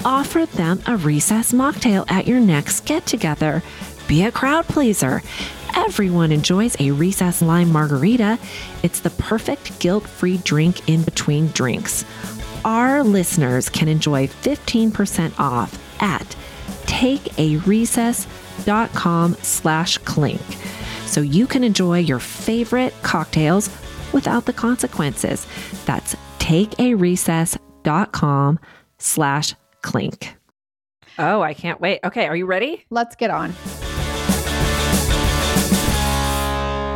Offer 0.05 0.47
them 0.47 0.81
a 0.87 0.97
recess 0.97 1.51
mocktail 1.53 2.09
at 2.09 2.29
your 2.29 2.39
next 2.39 2.87
get 2.87 3.05
together. 3.05 3.61
Be 4.07 4.23
a 4.23 4.31
crowd 4.31 4.67
pleaser. 4.67 5.25
Everyone 5.75 6.31
enjoys 6.31 6.77
a 6.79 6.93
recess 6.93 7.43
lime 7.43 7.73
margarita. 7.73 8.39
It's 8.85 9.01
the 9.01 9.11
perfect 9.11 9.81
guilt 9.81 10.07
free 10.07 10.37
drink 10.39 10.89
in 10.89 11.03
between 11.03 11.49
drinks. 11.49 12.05
Our 12.65 13.03
listeners 13.03 13.69
can 13.69 13.89
enjoy 13.89 14.29
15% 14.29 15.41
off 15.41 15.77
at 16.01 16.37
takearecess.com 16.87 19.35
slash 19.43 19.99
clink 19.99 20.41
so 21.07 21.21
you 21.21 21.49
can 21.49 21.65
enjoy 21.65 21.99
your 21.99 22.21
favorite 22.21 22.95
cocktails 23.03 23.69
without 24.13 24.47
the 24.47 24.53
consequences. 24.53 25.47
That's 25.85 26.15
takearecess.com 26.39 28.59
slash 28.99 29.55
clink. 29.83 30.37
Oh, 31.19 31.43
I 31.43 31.55
can't 31.55 31.81
wait. 31.81 32.01
Okay, 32.05 32.27
are 32.27 32.37
you 32.37 32.47
ready? 32.47 32.85
Let's 32.91 33.17
get 33.17 33.31
on. 33.31 33.53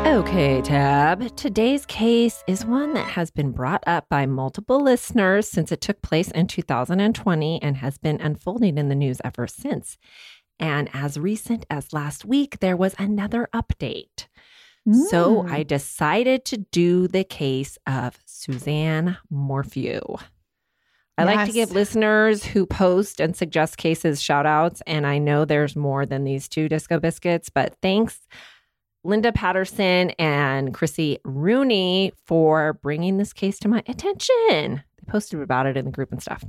Okay, 0.06 0.62
Tab. 0.62 1.34
Today's 1.34 1.84
case 1.86 2.44
is 2.46 2.64
one 2.64 2.94
that 2.94 3.08
has 3.08 3.30
been 3.30 3.50
brought 3.50 3.82
up 3.86 4.08
by 4.08 4.26
multiple 4.26 4.80
listeners 4.80 5.48
since 5.48 5.72
it 5.72 5.80
took 5.80 6.00
place 6.02 6.30
in 6.30 6.46
2020 6.46 7.60
and 7.60 7.76
has 7.78 7.98
been 7.98 8.20
unfolding 8.20 8.78
in 8.78 8.88
the 8.88 8.94
news 8.94 9.20
ever 9.24 9.46
since. 9.46 9.98
And 10.60 10.88
as 10.92 11.18
recent 11.18 11.66
as 11.68 11.92
last 11.92 12.24
week, 12.24 12.60
there 12.60 12.76
was 12.76 12.94
another 12.98 13.48
update. 13.52 14.26
So 14.92 15.42
Mm. 15.44 15.50
I 15.50 15.62
decided 15.62 16.44
to 16.46 16.58
do 16.58 17.08
the 17.08 17.24
case 17.24 17.78
of 17.86 18.18
Suzanne 18.26 19.16
Morphew. 19.30 20.00
I 21.16 21.24
like 21.24 21.46
to 21.46 21.52
give 21.52 21.70
listeners 21.70 22.44
who 22.44 22.66
post 22.66 23.20
and 23.20 23.36
suggest 23.36 23.78
cases 23.78 24.20
shout 24.20 24.46
outs. 24.46 24.82
And 24.86 25.06
I 25.06 25.18
know 25.18 25.44
there's 25.44 25.76
more 25.76 26.04
than 26.04 26.24
these 26.24 26.48
two 26.48 26.68
disco 26.68 26.98
biscuits, 26.98 27.48
but 27.48 27.76
thanks, 27.80 28.20
Linda 29.04 29.32
Patterson 29.32 30.10
and 30.18 30.74
Chrissy 30.74 31.18
Rooney, 31.24 32.12
for 32.26 32.72
bringing 32.74 33.16
this 33.16 33.32
case 33.32 33.58
to 33.60 33.68
my 33.68 33.82
attention. 33.86 34.28
They 34.98 35.06
posted 35.06 35.40
about 35.40 35.66
it 35.66 35.76
in 35.76 35.84
the 35.84 35.90
group 35.92 36.10
and 36.10 36.20
stuff. 36.20 36.44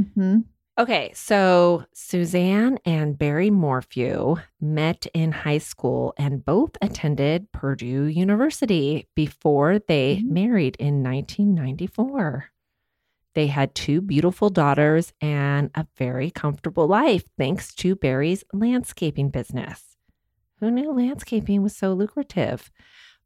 Mhm. 0.00 0.44
Okay, 0.80 1.12
so 1.14 1.84
Suzanne 1.92 2.78
and 2.86 3.18
Barry 3.18 3.50
Morphew 3.50 4.36
met 4.62 5.06
in 5.12 5.30
high 5.30 5.58
school 5.58 6.14
and 6.16 6.42
both 6.42 6.70
attended 6.80 7.52
Purdue 7.52 8.04
University 8.04 9.06
before 9.14 9.78
they 9.78 10.16
Mhm. 10.22 10.30
married 10.30 10.76
in 10.78 11.02
1994. 11.02 12.46
They 13.34 13.48
had 13.48 13.74
two 13.74 14.00
beautiful 14.00 14.48
daughters 14.48 15.12
and 15.20 15.70
a 15.74 15.86
very 15.98 16.30
comfortable 16.30 16.86
life 16.86 17.24
thanks 17.36 17.74
to 17.74 17.94
Barry's 17.94 18.42
landscaping 18.54 19.28
business. 19.28 19.98
Who 20.60 20.70
knew 20.70 20.92
landscaping 20.92 21.62
was 21.62 21.76
so 21.76 21.92
lucrative? 21.92 22.70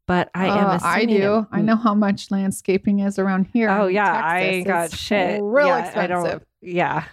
But 0.06 0.28
I 0.34 0.46
am 0.46 0.66
Uh, 0.70 0.78
I 0.82 1.04
do. 1.04 1.38
it- 1.38 1.46
I 1.52 1.62
know 1.62 1.76
how 1.76 1.94
much 1.94 2.30
landscaping 2.32 2.98
is 2.98 3.16
around 3.18 3.46
here. 3.52 3.70
Oh 3.70 3.86
yeah, 3.86 4.12
Texas. 4.40 4.60
I 4.60 4.60
got 4.62 4.84
It's 4.86 4.96
shit. 4.98 5.40
Real 5.42 5.68
yeah, 5.68 5.84
expensive. 5.84 6.00
I 6.10 6.28
don't. 6.30 6.42
Yeah. 6.60 7.04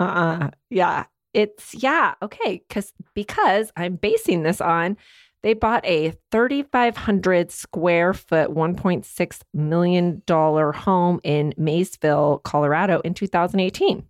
Uh. 0.00 0.04
uh 0.04 0.50
Yeah. 0.70 1.04
It's 1.32 1.74
yeah. 1.74 2.14
Okay. 2.22 2.62
Because 2.68 2.92
because 3.14 3.72
I'm 3.76 3.96
basing 3.96 4.42
this 4.42 4.60
on 4.60 4.96
they 5.44 5.52
bought 5.52 5.84
a 5.84 6.14
3,500 6.30 7.50
square 7.50 8.14
foot, 8.14 8.48
1.6 8.48 9.40
million 9.52 10.22
dollar 10.24 10.72
home 10.72 11.20
in 11.22 11.52
Maysville, 11.58 12.38
Colorado, 12.44 13.00
in 13.00 13.12
2018. 13.12 14.06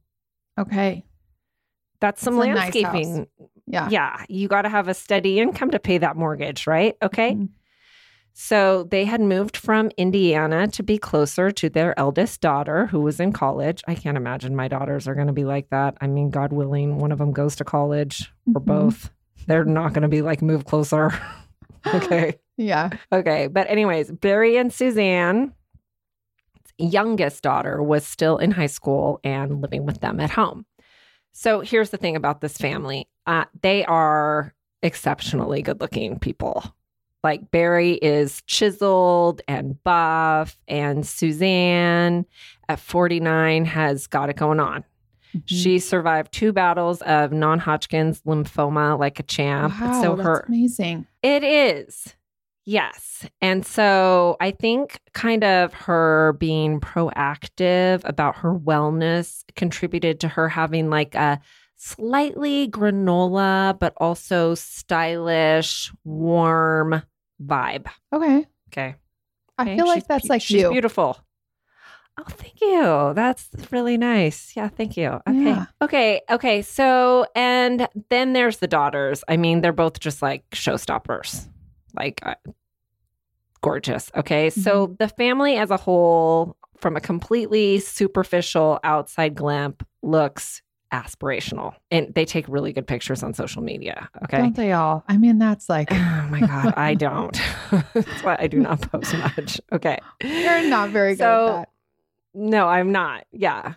Okay. 0.60 1.04
That's 2.00 2.22
some 2.22 2.38
It's 2.38 2.44
a 2.44 2.48
nice 2.50 2.74
landscaping. 2.74 3.26
Yeah. 3.66 3.88
yeah. 3.90 4.24
You 4.28 4.46
got 4.46 4.62
to 4.62 4.68
have 4.68 4.86
a 4.86 4.94
steady 4.94 5.40
income 5.40 5.72
to 5.72 5.80
pay 5.80 5.98
that 5.98 6.16
mortgage, 6.16 6.68
right? 6.68 6.96
Okay. 7.02 7.32
Mhm. 7.32 7.48
So 8.36 8.82
they 8.90 9.04
had 9.04 9.20
moved 9.20 9.56
from 9.56 9.90
Indiana 9.96 10.66
to 10.68 10.82
be 10.82 10.98
closer 10.98 11.52
to 11.52 11.70
their 11.70 11.96
eldest 11.98 12.40
daughter, 12.40 12.86
who 12.86 13.00
was 13.00 13.20
in 13.20 13.32
college. 13.32 13.82
I 13.86 13.94
can't 13.94 14.16
imagine 14.16 14.56
my 14.56 14.66
daughters 14.66 15.06
are 15.06 15.14
going 15.14 15.28
to 15.28 15.32
be 15.32 15.44
like 15.44 15.70
that. 15.70 15.96
I 16.00 16.08
mean, 16.08 16.30
God 16.30 16.52
willing, 16.52 16.98
one 16.98 17.12
of 17.12 17.18
them 17.18 17.30
goes 17.32 17.54
to 17.56 17.64
college 17.64 18.32
or 18.52 18.60
Mhm. 18.60 18.64
both. 18.64 19.10
They're 19.46 19.64
not 19.64 19.92
going 19.92 20.02
to 20.02 20.08
be 20.08 20.20
like, 20.20 20.42
move 20.42 20.64
closer. 20.64 21.12
okay. 21.94 22.38
Yeah. 22.56 22.90
Okay. 23.12 23.46
But, 23.46 23.70
anyways, 23.70 24.10
Barry 24.10 24.56
and 24.56 24.72
Suzanne, 24.72 25.54
youngest 26.78 27.42
daughter, 27.42 27.82
was 27.82 28.04
still 28.04 28.38
in 28.38 28.50
high 28.50 28.66
school 28.66 29.20
and 29.22 29.60
living 29.62 29.86
with 29.86 30.00
them 30.00 30.18
at 30.18 30.30
home. 30.30 30.66
So, 31.32 31.60
here's 31.60 31.90
the 31.90 31.96
thing 31.98 32.16
about 32.16 32.40
this 32.40 32.56
family 32.58 33.06
uh, 33.26 33.44
they 33.62 33.84
are 33.84 34.54
exceptionally 34.82 35.62
good 35.62 35.80
looking 35.80 36.18
people. 36.18 36.74
Like 37.24 37.50
Barry 37.50 37.94
is 37.94 38.42
chiseled 38.42 39.40
and 39.48 39.82
buff, 39.82 40.60
and 40.68 41.06
Suzanne 41.06 42.26
at 42.68 42.78
49 42.78 43.64
has 43.64 44.06
got 44.06 44.28
it 44.28 44.36
going 44.36 44.60
on. 44.60 44.84
Mm-hmm. 45.34 45.38
She 45.46 45.78
survived 45.78 46.32
two 46.32 46.52
battles 46.52 47.00
of 47.02 47.32
non 47.32 47.58
Hodgkin's 47.58 48.20
lymphoma 48.22 48.98
like 48.98 49.18
a 49.18 49.22
champ. 49.22 49.74
wow, 49.80 50.02
so 50.02 50.16
that's 50.16 50.26
her 50.26 50.44
amazing. 50.46 51.06
it 51.22 51.42
is. 51.42 52.14
Yes. 52.66 53.26
And 53.42 53.64
so 53.66 54.36
I 54.40 54.50
think 54.50 55.00
kind 55.12 55.44
of 55.44 55.74
her 55.74 56.34
being 56.38 56.80
proactive 56.80 58.00
about 58.04 58.36
her 58.36 58.54
wellness 58.54 59.44
contributed 59.54 60.20
to 60.20 60.28
her 60.28 60.48
having 60.48 60.88
like 60.88 61.14
a 61.14 61.40
slightly 61.76 62.68
granola, 62.68 63.78
but 63.78 63.92
also 63.98 64.54
stylish, 64.54 65.92
warm 66.04 67.02
vibe. 67.42 67.86
Okay. 68.12 68.46
Okay. 68.68 68.94
I 69.58 69.62
Okay, 69.62 69.76
feel 69.76 69.86
like 69.86 70.02
she's 70.02 70.08
that's 70.08 70.28
like 70.28 70.42
she's 70.42 70.62
you. 70.62 70.70
beautiful. 70.70 71.18
Oh, 72.18 72.24
thank 72.28 72.60
you. 72.60 73.12
That's 73.14 73.48
really 73.72 73.96
nice. 73.96 74.52
Yeah, 74.56 74.68
thank 74.68 74.96
you. 74.96 75.20
Okay. 75.28 75.44
Yeah. 75.44 75.66
Okay. 75.82 76.20
Okay. 76.30 76.62
So, 76.62 77.26
and 77.34 77.88
then 78.08 78.32
there's 78.34 78.58
the 78.58 78.68
daughters. 78.68 79.24
I 79.28 79.36
mean, 79.36 79.60
they're 79.62 79.72
both 79.72 79.98
just 79.98 80.22
like 80.22 80.48
showstoppers, 80.50 81.48
like 81.96 82.20
uh, 82.24 82.34
gorgeous. 83.62 84.10
Okay. 84.14 84.50
So, 84.50 84.86
Mm-hmm. 84.86 84.94
the 84.98 85.08
family 85.08 85.56
as 85.56 85.70
a 85.70 85.76
whole, 85.76 86.56
from 86.76 86.96
a 86.96 87.00
completely 87.00 87.80
superficial 87.80 88.78
outside 88.84 89.34
glimpse, 89.34 89.84
looks 90.02 90.62
aspirational 90.94 91.74
and 91.90 92.14
they 92.14 92.24
take 92.24 92.46
really 92.48 92.72
good 92.72 92.86
pictures 92.86 93.22
on 93.22 93.34
social 93.34 93.62
media. 93.62 94.08
Okay. 94.24 94.38
Don't 94.38 94.54
they 94.56 94.72
all? 94.72 95.02
I 95.08 95.16
mean, 95.16 95.38
that's 95.38 95.68
like 95.68 95.88
Oh 95.90 96.28
my 96.30 96.40
God, 96.40 96.74
I 96.76 96.94
don't. 97.06 97.38
That's 97.94 98.22
why 98.22 98.36
I 98.38 98.46
do 98.46 98.58
not 98.60 98.80
post 98.90 99.14
much. 99.16 99.60
Okay. 99.72 99.98
you're 100.22 100.62
not 100.68 100.90
very 100.90 101.16
good 101.16 101.24
at 101.24 101.46
that. 101.46 101.68
No, 102.34 102.68
I'm 102.68 102.92
not. 102.92 103.24
Yeah. 103.32 103.74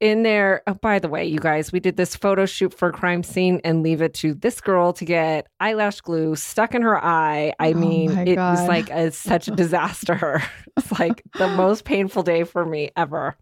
In 0.00 0.22
there, 0.22 0.62
oh, 0.68 0.74
by 0.74 1.00
the 1.00 1.08
way, 1.08 1.24
you 1.26 1.40
guys, 1.40 1.72
we 1.72 1.80
did 1.80 1.96
this 1.96 2.14
photo 2.14 2.46
shoot 2.46 2.72
for 2.72 2.92
crime 2.92 3.24
scene 3.24 3.60
and 3.64 3.82
leave 3.82 4.00
it 4.00 4.14
to 4.14 4.32
this 4.32 4.60
girl 4.60 4.92
to 4.92 5.04
get 5.04 5.48
eyelash 5.58 6.00
glue 6.02 6.36
stuck 6.36 6.74
in 6.74 6.82
her 6.82 7.02
eye. 7.04 7.52
I 7.58 7.72
Oh 7.72 7.74
mean, 7.74 8.16
it 8.16 8.36
was 8.38 8.68
like 8.68 8.90
a, 8.90 9.10
such 9.10 9.48
a 9.48 9.50
disaster. 9.64 10.40
it's 10.76 10.92
like 11.00 11.22
the 11.36 11.48
most 11.48 11.84
painful 11.84 12.22
day 12.22 12.44
for 12.44 12.64
me 12.64 12.90
ever. 12.96 13.36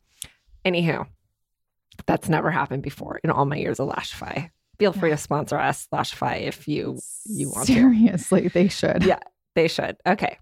Anywho, 0.64 1.06
that's 2.06 2.28
never 2.28 2.50
happened 2.50 2.82
before 2.82 3.20
in 3.24 3.30
all 3.30 3.44
my 3.46 3.56
years 3.56 3.80
of 3.80 3.88
Lashify. 3.88 4.48
Feel 4.78 4.92
free 4.92 5.10
to 5.10 5.16
sponsor 5.16 5.58
us, 5.58 5.88
Lashify, 5.90 6.36
if 6.36 6.68
you 6.68 6.98
you 7.24 7.50
want 7.50 7.66
to. 7.66 7.72
Seriously, 7.72 8.48
they 8.48 8.68
should. 8.68 9.02
Yeah. 9.02 9.20
They 9.56 9.68
should. 9.68 9.96
Okay. 10.06 10.38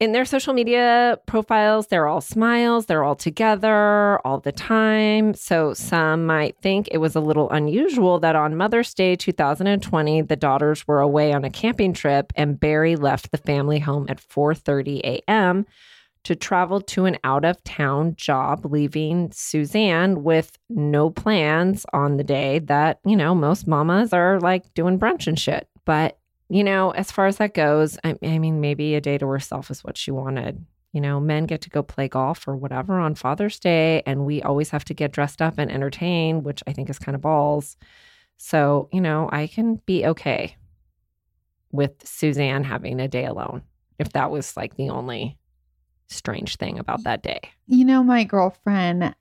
In 0.00 0.10
their 0.10 0.24
social 0.24 0.52
media 0.52 1.18
profiles, 1.26 1.86
they're 1.86 2.08
all 2.08 2.20
smiles, 2.20 2.86
they're 2.86 3.04
all 3.04 3.14
together 3.14 4.18
all 4.26 4.40
the 4.40 4.50
time. 4.50 5.32
So 5.34 5.74
some 5.74 6.26
might 6.26 6.56
think 6.60 6.88
it 6.90 6.98
was 6.98 7.14
a 7.14 7.20
little 7.20 7.48
unusual 7.50 8.18
that 8.18 8.34
on 8.34 8.56
Mother's 8.56 8.92
Day 8.94 9.14
2020, 9.14 10.22
the 10.22 10.36
daughters 10.36 10.88
were 10.88 11.00
away 11.00 11.32
on 11.32 11.44
a 11.44 11.50
camping 11.50 11.92
trip 11.92 12.32
and 12.34 12.58
Barry 12.58 12.96
left 12.96 13.30
the 13.30 13.38
family 13.38 13.78
home 13.78 14.06
at 14.08 14.18
4:30 14.18 15.00
a.m. 15.04 15.64
to 16.24 16.34
travel 16.34 16.80
to 16.80 17.04
an 17.04 17.16
out-of-town 17.24 18.14
job, 18.16 18.66
leaving 18.66 19.30
Suzanne 19.32 20.22
with 20.22 20.58
no 20.68 21.10
plans 21.10 21.86
on 21.92 22.16
the 22.16 22.24
day 22.24 22.58
that, 22.60 23.00
you 23.04 23.16
know, 23.16 23.34
most 23.34 23.66
mamas 23.66 24.12
are 24.12 24.40
like 24.40 24.72
doing 24.74 24.98
brunch 24.98 25.26
and 25.26 25.38
shit. 25.38 25.68
But 25.84 26.18
you 26.48 26.64
know, 26.64 26.90
as 26.90 27.12
far 27.12 27.26
as 27.26 27.36
that 27.36 27.54
goes, 27.54 27.98
I, 28.04 28.16
I 28.22 28.38
mean, 28.38 28.60
maybe 28.60 28.94
a 28.94 29.00
day 29.00 29.18
to 29.18 29.26
herself 29.26 29.70
is 29.70 29.84
what 29.84 29.98
she 29.98 30.10
wanted. 30.10 30.64
You 30.92 31.02
know, 31.02 31.20
men 31.20 31.44
get 31.44 31.60
to 31.62 31.70
go 31.70 31.82
play 31.82 32.08
golf 32.08 32.48
or 32.48 32.56
whatever 32.56 32.98
on 32.98 33.14
Father's 33.14 33.58
Day, 33.58 34.02
and 34.06 34.24
we 34.24 34.40
always 34.42 34.70
have 34.70 34.84
to 34.86 34.94
get 34.94 35.12
dressed 35.12 35.42
up 35.42 35.58
and 35.58 35.70
entertain, 35.70 36.42
which 36.42 36.62
I 36.66 36.72
think 36.72 36.88
is 36.88 36.98
kind 36.98 37.14
of 37.14 37.20
balls. 37.20 37.76
So, 38.38 38.88
you 38.92 39.00
know, 39.00 39.28
I 39.30 39.46
can 39.46 39.82
be 39.84 40.06
okay 40.06 40.56
with 41.70 42.06
Suzanne 42.06 42.64
having 42.64 42.98
a 43.00 43.08
day 43.08 43.26
alone 43.26 43.62
if 43.98 44.12
that 44.12 44.30
was 44.30 44.56
like 44.56 44.76
the 44.76 44.88
only 44.88 45.36
strange 46.08 46.56
thing 46.56 46.78
about 46.78 47.04
that 47.04 47.22
day. 47.22 47.40
You 47.66 47.84
know, 47.84 48.02
my 48.02 48.24
girlfriend, 48.24 49.14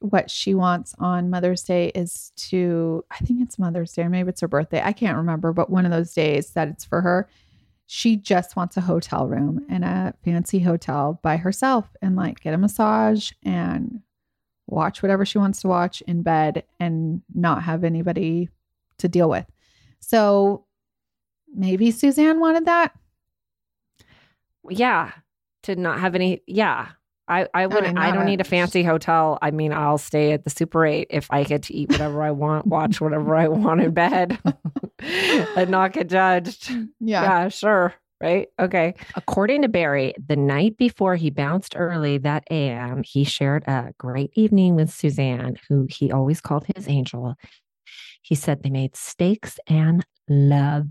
what 0.00 0.30
she 0.30 0.54
wants 0.54 0.94
on 0.98 1.30
Mother's 1.30 1.62
Day 1.62 1.88
is 1.94 2.32
to, 2.36 3.04
I 3.10 3.18
think 3.18 3.42
it's 3.42 3.58
Mother's 3.58 3.92
Day, 3.92 4.02
or 4.02 4.10
maybe 4.10 4.30
it's 4.30 4.40
her 4.40 4.48
birthday. 4.48 4.82
I 4.82 4.92
can't 4.92 5.16
remember, 5.16 5.52
but 5.52 5.70
one 5.70 5.84
of 5.84 5.92
those 5.92 6.12
days 6.12 6.50
that 6.50 6.68
it's 6.68 6.84
for 6.84 7.00
her. 7.00 7.28
She 7.86 8.16
just 8.16 8.56
wants 8.56 8.78
a 8.78 8.80
hotel 8.80 9.28
room 9.28 9.66
in 9.68 9.84
a 9.84 10.14
fancy 10.24 10.58
hotel 10.58 11.20
by 11.22 11.36
herself 11.36 11.86
and 12.00 12.16
like 12.16 12.40
get 12.40 12.54
a 12.54 12.58
massage 12.58 13.32
and 13.42 14.00
watch 14.66 15.02
whatever 15.02 15.26
she 15.26 15.36
wants 15.36 15.60
to 15.60 15.68
watch 15.68 16.00
in 16.02 16.22
bed 16.22 16.64
and 16.80 17.20
not 17.34 17.62
have 17.62 17.84
anybody 17.84 18.48
to 18.98 19.08
deal 19.08 19.28
with. 19.28 19.44
So 20.00 20.64
maybe 21.54 21.90
Suzanne 21.90 22.40
wanted 22.40 22.64
that. 22.64 22.92
Yeah. 24.70 25.12
To 25.64 25.76
not 25.76 26.00
have 26.00 26.14
any, 26.14 26.42
yeah. 26.46 26.88
I, 27.26 27.48
I 27.54 27.66
wouldn't, 27.66 27.98
I 27.98 28.10
know 28.10 28.16
don't 28.16 28.26
need 28.26 28.40
a 28.40 28.44
fancy 28.44 28.82
hotel. 28.82 29.38
I 29.40 29.50
mean, 29.50 29.72
I'll 29.72 29.98
stay 29.98 30.32
at 30.32 30.44
the 30.44 30.50
Super 30.50 30.84
8 30.84 31.06
if 31.08 31.26
I 31.30 31.44
get 31.44 31.62
to 31.64 31.74
eat 31.74 31.90
whatever 31.90 32.22
I 32.22 32.30
want, 32.32 32.66
watch 32.68 33.00
whatever 33.00 33.34
I 33.34 33.48
want 33.48 33.80
in 33.80 33.92
bed, 33.92 34.38
and 34.98 35.70
not 35.70 35.92
get 35.92 36.10
judged. 36.10 36.70
Yeah. 37.00 37.22
Yeah, 37.22 37.48
sure. 37.48 37.94
Right. 38.20 38.48
Okay. 38.58 38.94
According 39.16 39.62
to 39.62 39.68
Barry, 39.68 40.14
the 40.24 40.36
night 40.36 40.76
before 40.78 41.16
he 41.16 41.30
bounced 41.30 41.74
early 41.76 42.18
that 42.18 42.44
AM, 42.50 43.02
he 43.02 43.24
shared 43.24 43.64
a 43.66 43.92
great 43.98 44.30
evening 44.34 44.76
with 44.76 44.90
Suzanne, 44.90 45.56
who 45.68 45.86
he 45.90 46.12
always 46.12 46.40
called 46.40 46.64
his 46.74 46.88
angel. 46.88 47.34
He 48.22 48.34
said 48.34 48.62
they 48.62 48.70
made 48.70 48.96
steaks 48.96 49.58
and 49.66 50.06
love, 50.28 50.86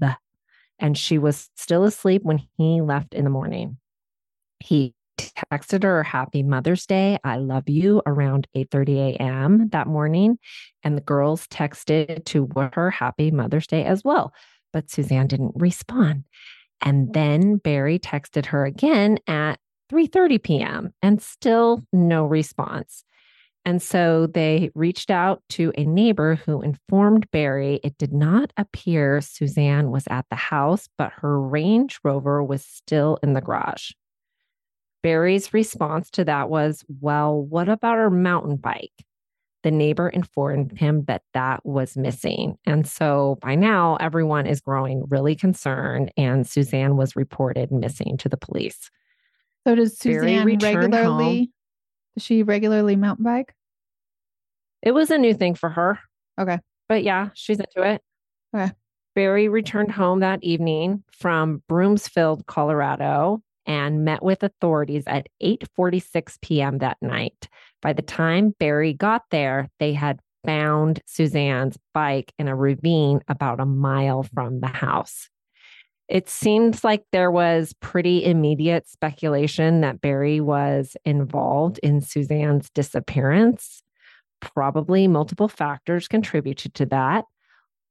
and 0.78 0.98
she 0.98 1.18
was 1.18 1.50
still 1.56 1.86
asleep 1.86 2.24
when 2.24 2.40
he 2.58 2.82
left 2.82 3.16
in 3.16 3.24
the 3.24 3.32
morning. 3.32 3.78
He 4.64 4.96
texted 5.52 5.84
her 5.84 6.02
happy 6.04 6.42
mother's 6.42 6.86
day 6.88 7.20
i 7.24 7.38
love 7.38 7.70
you 7.70 8.02
around 8.06 8.48
8.30 8.56 9.18
a.m 9.18 9.70
that 9.70 9.86
morning 9.86 10.40
and 10.84 10.98
the 10.98 11.02
girls 11.02 11.48
texted 11.48 12.26
to 12.26 12.50
her 12.74 12.90
happy 12.90 13.30
mother's 13.30 13.68
day 13.68 13.84
as 13.84 14.04
well 14.04 14.34
but 14.72 14.90
suzanne 14.90 15.28
didn't 15.28 15.54
respond 15.56 16.24
and 16.84 17.14
then 17.14 17.58
Barry 17.58 17.98
texted 17.98 18.48
her 18.48 18.66
again 18.66 19.18
at 19.26 19.58
3:30 19.92 20.44
p.m. 20.44 20.94
and 21.02 21.22
still 21.22 21.84
no 21.94 22.26
response. 22.26 23.06
And 23.66 23.82
so 23.82 24.28
they 24.28 24.70
reached 24.76 25.10
out 25.10 25.42
to 25.52 25.72
a 25.78 25.86
neighbor 25.86 26.36
who 26.36 26.62
informed 26.62 27.32
Barry 27.32 27.80
it 27.82 27.98
did 27.98 28.12
not 28.12 28.52
appear 28.58 29.22
Suzanne 29.22 29.92
was 29.92 30.04
at 30.10 30.26
the 30.30 30.36
house, 30.36 30.90
but 30.98 31.14
her 31.22 31.40
Range 31.40 31.98
Rover 32.04 32.44
was 32.44 32.66
still 32.66 33.18
in 33.24 33.32
the 33.32 33.42
garage. 33.42 33.92
Barry's 35.04 35.54
response 35.54 36.10
to 36.12 36.26
that 36.26 36.50
was, 36.50 36.84
Well, 37.02 37.40
what 37.40 37.70
about 37.70 37.98
her 37.98 38.10
mountain 38.10 38.56
bike? 38.56 38.94
The 39.62 39.72
neighbor 39.72 40.10
informed 40.10 40.78
him 40.78 41.06
that 41.06 41.22
that 41.34 41.66
was 41.66 41.96
missing. 41.96 42.58
And 42.66 42.88
so 42.88 43.38
by 43.42 43.56
now, 43.56 43.98
everyone 43.98 44.48
is 44.48 44.60
growing 44.60 45.06
really 45.08 45.36
concerned, 45.36 46.12
and 46.18 46.48
Suzanne 46.48 46.98
was 46.98 47.16
reported 47.16 47.72
missing 47.72 48.18
to 48.18 48.30
the 48.30 48.38
police. 48.38 48.90
So 49.66 49.76
does 49.76 49.98
Suzanne 49.98 50.46
regularly? 50.46 51.38
home. 51.38 51.48
Does 52.16 52.24
she 52.24 52.44
regularly 52.44 52.96
mountain 52.96 53.24
bike? 53.24 53.54
It 54.82 54.92
was 54.92 55.12
a 55.12 55.18
new 55.18 55.34
thing 55.34 55.56
for 55.56 55.70
her. 55.70 56.00
Okay. 56.40 56.60
But 56.90 57.04
yeah, 57.04 57.30
she's 57.34 57.60
into 57.60 57.90
it. 57.90 58.02
Okay. 58.56 58.74
Barry 59.16 59.48
returned 59.48 59.92
home 59.92 60.20
that 60.20 60.44
evening 60.44 61.04
from 61.12 61.64
Broomfield, 61.70 62.46
Colorado, 62.48 63.42
and 63.66 64.04
met 64.06 64.24
with 64.24 64.44
authorities 64.44 65.04
at 65.08 65.28
8:46 65.42 66.42
p.m. 66.42 66.80
that 66.80 66.98
night. 67.02 67.48
By 67.82 67.94
the 67.94 68.02
time 68.02 68.54
Barry 68.60 68.94
got 68.94 69.24
there, 69.32 69.70
they 69.80 69.94
had 69.94 70.20
found 70.46 71.02
Suzanne's 71.06 71.78
bike 71.94 72.34
in 72.38 72.48
a 72.48 72.56
ravine 72.56 73.22
about 73.28 73.60
a 73.60 73.66
mile 73.66 74.24
from 74.24 74.60
the 74.60 74.68
house. 74.68 75.30
It 76.10 76.30
seems 76.30 76.84
like 76.84 77.06
there 77.12 77.32
was 77.32 77.74
pretty 77.80 78.26
immediate 78.26 78.90
speculation 78.90 79.82
that 79.82 80.02
Barry 80.02 80.42
was 80.42 80.98
involved 81.06 81.80
in 81.82 82.02
Suzanne's 82.02 82.70
disappearance. 82.70 83.82
Probably 84.42 85.08
multiple 85.08 85.48
factors 85.48 86.10
contributed 86.10 86.74
to 86.76 86.86
that. 86.88 87.24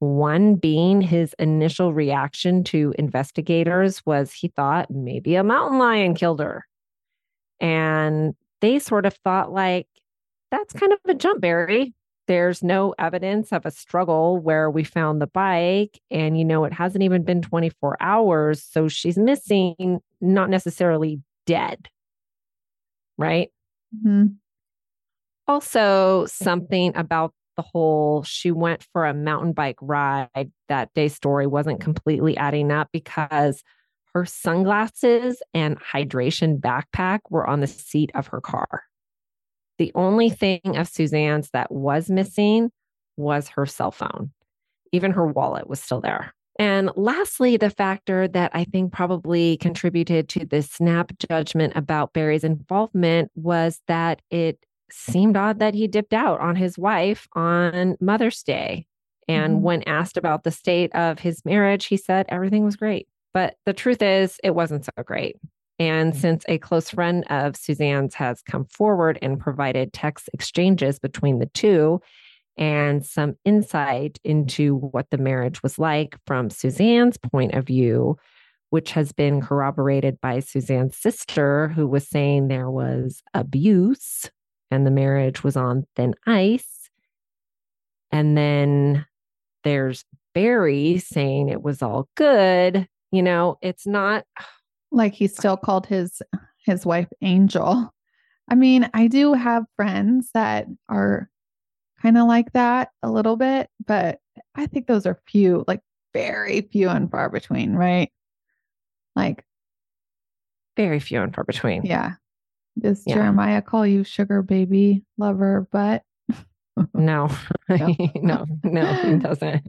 One 0.03 0.57
being 0.57 1.01
his 1.01 1.33
initial 1.39 1.95
reaction 1.95 2.65
to 2.65 2.93
investigators 2.99 4.05
was 4.05 4.33
he 4.33 4.49
thought 4.49 4.91
maybe 4.91 5.37
a 5.37 5.45
mountain 5.45 5.79
lion 5.79 6.17
killed 6.17 6.41
her. 6.41 6.67
And 7.61 8.35
they 8.61 8.81
sort 8.81 9.07
of 9.07 9.15
thought, 9.23 9.53
like, 9.53 9.87
that's 10.51 10.73
kind 10.73 10.93
of 10.93 10.99
a 11.07 11.15
jump, 11.15 11.41
Barry. 11.41 11.95
There's 12.27 12.65
no 12.65 12.97
evidence 12.99 13.53
of 13.53 13.65
a 13.65 13.71
struggle 13.71 14.39
where 14.39 14.69
we 14.69 14.83
found 14.83 15.23
the 15.23 15.29
bike. 15.29 16.01
And, 16.11 16.37
you 16.37 16.45
know, 16.45 16.65
it 16.65 16.73
hasn't 16.73 17.05
even 17.05 17.23
been 17.23 17.41
24 17.41 17.97
hours. 18.01 18.61
So 18.61 18.89
she's 18.89 19.17
missing, 19.17 20.01
not 20.21 20.51
necessarily 20.51 21.21
dead. 21.47 21.89
Right. 23.17 23.51
Mm-hmm. 23.97 24.33
Also, 25.47 26.27
something 26.27 26.93
about 26.97 27.33
the 27.57 27.63
whole 27.63 28.23
she 28.23 28.51
went 28.51 28.87
for 28.93 29.07
a 29.07 29.15
mountain 29.15 29.53
bike 29.53 29.79
ride 29.81 30.51
that 30.69 30.93
day 30.95 31.09
story 31.09 31.47
wasn't 31.47 31.81
completely 31.81 32.37
adding 32.37 32.71
up 32.71 32.89
because 32.93 33.63
her 34.15 34.25
sunglasses 34.25 35.43
and 35.55 35.79
hydration 35.81 36.61
backpack 36.61 37.21
were 37.31 37.47
on 37.47 37.61
the 37.61 37.67
seat 37.67 38.11
of 38.15 38.27
her 38.29 38.41
car. 38.41 38.85
The 39.79 39.93
only 39.95 40.31
thing 40.31 40.77
of 40.77 40.89
Suzanne's 40.89 41.51
that 41.51 41.73
was 41.73 42.11
missing 42.11 42.71
was 43.17 43.49
her 43.49 43.67
cell 43.67 43.91
phone. 43.91 44.33
Even 44.93 45.13
her 45.13 45.27
wallet 45.27 45.69
was 45.69 45.81
still 45.81 46.01
there. 46.01 46.35
And 46.59 46.91
lastly, 46.97 47.57
the 47.57 47.71
factor 47.71 48.29
that 48.29 48.51
I 48.55 48.65
think 48.65 48.93
probably 48.93 49.57
contributed 49.57 50.29
to 50.31 50.45
the 50.45 50.63
snap 50.63 51.13
judgment 51.31 51.73
about 51.75 52.13
Barry's 52.13 52.45
involvement 52.45 53.31
was 53.35 53.81
that 53.89 54.21
it 54.31 54.59
seemed 54.93 55.37
odd 55.37 55.59
that 55.59 55.75
he 55.75 55.89
dipped 55.89 56.15
out 56.15 56.41
on 56.41 56.57
his 56.57 56.79
wife 56.79 57.27
on 57.35 57.97
Mother's 58.01 58.43
Day. 58.43 58.87
And 59.29 59.55
mm-hmm. 59.55 59.63
when 59.63 59.83
asked 59.85 60.17
about 60.17 60.45
the 60.45 60.51
state 60.51 60.95
of 60.95 61.19
his 61.19 61.45
marriage, 61.45 61.87
he 61.87 61.97
said 61.97 62.27
everything 62.29 62.65
was 62.65 62.77
great. 62.77 63.09
But 63.35 63.57
the 63.65 63.73
truth 63.73 64.03
is, 64.03 64.39
it 64.45 64.55
wasn't 64.55 64.85
so 64.85 64.93
great. 65.05 65.37
And 65.79 66.13
mm. 66.13 66.17
since 66.17 66.45
a 66.49 66.59
close 66.59 66.91
friend 66.91 67.25
of 67.31 67.57
Suzanne's 67.57 68.15
has 68.15 68.43
come 68.43 68.67
forward 68.67 69.19
and 69.23 69.41
provided 69.41 69.93
text 69.93 70.29
exchanges 70.33 70.99
between 70.99 71.39
the 71.39 71.47
two 71.47 72.01
and 72.59 73.05
some 73.05 73.35
insight 73.45 74.19
into 74.25 74.77
what 74.77 75.09
the 75.11 75.19
marriage 75.19 75.63
was 75.63 75.79
like 75.79 76.17
from 76.27 76.51
Suzanne's 76.51 77.17
point 77.17 77.55
of 77.55 77.67
view, 77.67 78.17
which 78.71 78.93
has 78.93 79.13
been 79.13 79.41
corroborated 79.41 80.21
by 80.21 80.41
Suzanne's 80.41 80.97
sister, 80.97 81.69
who 81.69 81.87
was 81.87 82.07
saying 82.07 82.49
there 82.49 82.71
was 82.71 83.23
abuse 83.33 84.31
and 84.73 84.87
the 84.87 84.91
marriage 84.91 85.45
was 85.45 85.55
on 85.55 85.87
thin 85.97 86.15
ice. 86.27 86.89
And 88.11 88.39
then 88.39 89.05
there's 89.65 90.07
Barry 90.35 90.97
saying 90.99 91.51
it 91.51 91.63
was 91.63 91.83
all 91.83 92.09
good. 92.17 92.89
You 93.11 93.23
know, 93.23 93.59
it's 93.61 93.87
not 93.87 94.25
like 94.91 95.13
he 95.13 95.27
still 95.27 95.59
called 95.59 95.87
his 95.87 96.23
his 96.65 96.87
wife 96.87 97.09
Angel. 97.21 97.93
I 98.49 98.55
mean, 98.55 98.89
I 98.95 99.09
do 99.09 99.35
have 99.35 99.65
friends 99.77 100.31
that 100.33 100.67
are 100.89 101.29
kind 102.01 102.17
of 102.17 102.27
like 102.27 102.53
that 102.53 102.89
a 103.03 103.11
little 103.11 103.37
bit, 103.37 103.69
but 103.87 104.21
I 104.55 104.67
think 104.67 104.87
those 104.87 105.05
are 105.05 105.21
few, 105.29 105.65
like 105.69 105.81
very 106.15 106.63
few 106.63 106.89
and 106.89 107.11
far 107.11 107.29
between, 107.29 107.75
right? 107.75 108.11
Like 109.15 109.45
very 110.79 110.99
few 110.99 111.21
and 111.21 111.35
far 111.35 111.45
between. 111.45 111.85
Yeah. 111.85 112.13
Does 112.79 113.03
yeah. 113.07 113.15
Jeremiah 113.15 113.63
call 113.63 113.87
you 113.87 114.05
sugar 114.05 114.43
baby 114.43 115.05
lover 115.19 115.67
But 115.71 116.03
no, 116.95 117.29
no, 117.69 117.95
no, 118.15 118.47
no, 118.65 118.95
he 118.95 119.17
doesn't. 119.17 119.67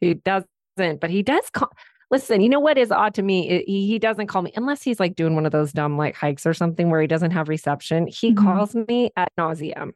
He 0.00 0.14
doesn't, 0.14 1.00
but 1.00 1.10
he 1.10 1.22
does 1.22 1.48
call. 1.50 1.72
Listen, 2.10 2.40
you 2.40 2.48
know 2.48 2.58
what 2.58 2.76
is 2.76 2.90
odd 2.90 3.14
to 3.14 3.22
me? 3.22 3.62
He, 3.66 3.86
he 3.86 3.98
doesn't 4.00 4.26
call 4.26 4.42
me 4.42 4.52
unless 4.56 4.82
he's 4.82 4.98
like 4.98 5.14
doing 5.14 5.36
one 5.36 5.46
of 5.46 5.52
those 5.52 5.72
dumb 5.72 5.96
like 5.96 6.16
hikes 6.16 6.44
or 6.44 6.52
something 6.52 6.90
where 6.90 7.00
he 7.00 7.06
doesn't 7.06 7.30
have 7.30 7.48
reception. 7.48 8.08
He 8.08 8.32
mm-hmm. 8.32 8.44
calls 8.44 8.74
me 8.74 9.12
at 9.16 9.28
nauseum. 9.38 9.92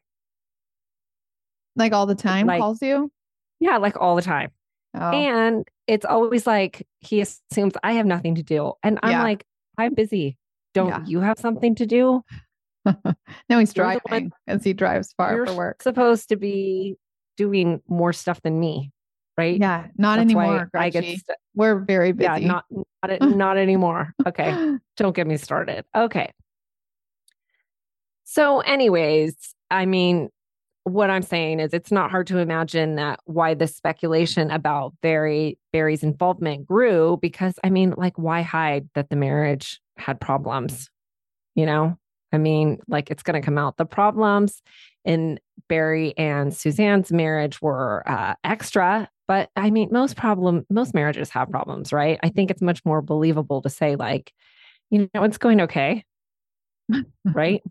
Like 1.74 1.92
all 1.92 2.07
the 2.07 2.14
time 2.14 2.46
like, 2.46 2.61
calls 2.61 2.81
you? 2.81 3.11
Yeah, 3.59 3.79
like 3.79 3.96
all 4.00 4.14
the 4.14 4.22
time. 4.22 4.53
Oh. 4.94 5.11
And 5.11 5.66
it's 5.88 6.05
always 6.05 6.46
like 6.46 6.87
he 7.00 7.20
assumes 7.20 7.74
I 7.83 7.94
have 7.94 8.07
nothing 8.07 8.37
to 8.37 8.44
do. 8.44 8.74
And 8.85 9.00
I'm 9.03 9.11
yeah. 9.11 9.22
like, 9.24 9.44
I'm 9.77 9.94
busy. 9.94 10.38
Don't 10.74 10.88
yeah. 10.88 11.04
you 11.06 11.20
have 11.20 11.38
something 11.38 11.74
to 11.76 11.87
do? 11.87 12.22
no, 13.48 13.58
he's 13.58 13.72
driving 13.72 14.32
as 14.46 14.62
he 14.62 14.72
drives 14.72 15.14
far 15.16 15.34
You're 15.34 15.46
for 15.46 15.54
work. 15.54 15.82
Supposed 15.82 16.28
to 16.28 16.37
be 16.37 16.96
doing 17.37 17.80
more 17.88 18.12
stuff 18.12 18.42
than 18.42 18.60
me, 18.60 18.90
right? 19.38 19.58
Yeah, 19.58 19.87
not 19.96 20.16
That's 20.16 20.24
anymore. 20.24 20.70
I 20.74 20.90
get 20.90 21.04
st- 21.04 21.38
We're 21.54 21.78
very 21.78 22.12
busy. 22.12 22.24
Yeah, 22.24 22.38
not 22.38 22.64
not, 22.70 23.20
not 23.37 23.56
anymore. 23.56 24.12
Okay, 24.26 24.76
don't 24.96 25.16
get 25.16 25.26
me 25.26 25.37
started. 25.37 25.84
Okay. 25.94 26.30
So, 28.24 28.60
anyways, 28.60 29.37
I 29.70 29.87
mean, 29.87 30.28
what 30.82 31.08
I'm 31.08 31.22
saying 31.22 31.60
is 31.60 31.72
it's 31.72 31.92
not 31.92 32.10
hard 32.10 32.26
to 32.28 32.38
imagine 32.38 32.96
that 32.96 33.20
why 33.24 33.54
the 33.54 33.66
speculation 33.66 34.50
about 34.50 34.92
Barry 35.02 35.58
Barry's 35.72 36.02
involvement 36.02 36.66
grew 36.66 37.18
because 37.22 37.54
I 37.64 37.70
mean, 37.70 37.94
like, 37.96 38.18
why 38.18 38.42
hide 38.42 38.88
that 38.94 39.08
the 39.08 39.16
marriage 39.16 39.80
had 39.96 40.20
problems? 40.20 40.90
You 41.54 41.66
know, 41.66 41.96
I 42.33 42.38
mean, 42.38 42.78
like 42.88 43.11
it's 43.11 43.22
going 43.22 43.40
to 43.40 43.44
come 43.44 43.59
out. 43.59 43.76
The 43.76 43.85
problems 43.85 44.62
in 45.04 45.38
Barry 45.68 46.16
and 46.18 46.52
Suzanne's 46.52 47.12
marriage 47.12 47.62
were 47.62 48.02
uh, 48.09 48.35
extra, 48.42 49.09
but 49.28 49.50
I 49.57 49.70
mean, 49.70 49.88
most 49.92 50.16
problem 50.16 50.66
most 50.70 50.94
marriages 50.94 51.30
have 51.30 51.50
problems, 51.50 51.92
right? 51.92 52.18
I 52.22 52.28
think 52.28 52.50
it's 52.50 52.62
much 52.62 52.85
more 52.85 53.02
believable 53.02 53.62
to 53.62 53.70
say 53.70 53.96
like, 53.96 54.33
you 54.90 55.09
know, 55.14 55.22
it's 55.22 55.38
going 55.38 55.61
okay, 55.62 56.04
right? 57.24 57.62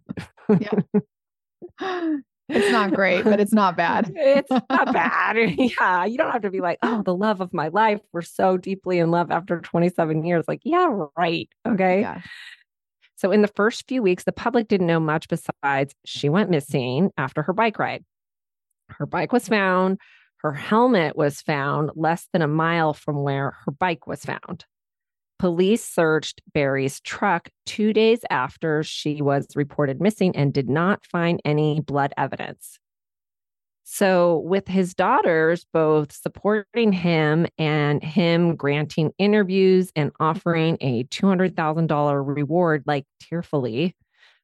yeah. 0.50 1.00
It's 2.50 2.72
not 2.72 2.94
great, 2.94 3.24
but 3.24 3.40
it's 3.40 3.54
not 3.54 3.78
bad. 3.78 4.12
it's 4.16 4.52
not 4.52 4.68
bad. 4.94 5.36
Yeah. 5.58 6.06
You 6.06 6.18
don't 6.18 6.32
have 6.32 6.42
to 6.42 6.50
be 6.50 6.60
like, 6.60 6.80
oh, 6.82 7.02
the 7.04 7.16
love 7.16 7.42
of 7.42 7.54
my 7.54 7.70
life. 7.70 8.02
We're 8.12 8.22
so 8.22 8.58
deeply 8.58 9.00
in 9.00 9.12
love 9.12 9.32
after 9.32 9.60
27 9.62 10.24
years. 10.26 10.46
Like, 10.48 10.62
yeah, 10.64 11.06
right. 11.18 11.48
Okay. 11.68 12.02
Yeah. 12.02 12.22
So, 13.16 13.32
in 13.32 13.42
the 13.42 13.48
first 13.48 13.88
few 13.88 14.04
weeks, 14.04 14.26
the 14.26 14.34
public 14.34 14.68
didn't 14.68 14.88
know 14.88 15.00
much 15.00 15.28
besides 15.30 15.96
she 16.06 16.28
went 16.28 16.50
missing 16.50 17.12
after 17.18 17.42
her 17.44 17.54
bike 17.54 17.80
ride. 17.80 18.04
Her 18.90 19.06
bike 19.06 19.32
was 19.32 19.48
found, 19.48 19.98
her 20.38 20.52
helmet 20.54 21.16
was 21.16 21.42
found 21.42 21.92
less 21.96 22.28
than 22.34 22.42
a 22.42 22.48
mile 22.48 22.94
from 22.94 23.24
where 23.24 23.56
her 23.66 23.72
bike 23.72 24.08
was 24.08 24.26
found. 24.26 24.66
Police 25.44 25.84
searched 25.84 26.40
Barry's 26.54 27.02
truck 27.02 27.50
two 27.66 27.92
days 27.92 28.22
after 28.30 28.82
she 28.82 29.22
was 29.22 29.46
reported 29.58 30.00
missing 30.00 30.34
and 30.38 30.54
did 30.54 30.70
not 30.70 31.06
find 31.06 31.42
any 31.44 31.82
blood 31.82 32.14
evidence. 32.16 32.80
So, 33.84 34.38
with 34.46 34.70
his 34.70 34.94
daughters 34.94 35.66
both 35.74 36.14
supporting 36.14 36.94
him 36.94 37.46
and 37.58 38.02
him 38.02 38.56
granting 38.56 39.12
interviews 39.18 39.92
and 39.98 40.14
offering 40.18 40.78
a 40.80 41.04
$200,000 41.04 42.24
reward, 42.26 42.86
like 42.88 43.04
tearfully, 43.20 43.98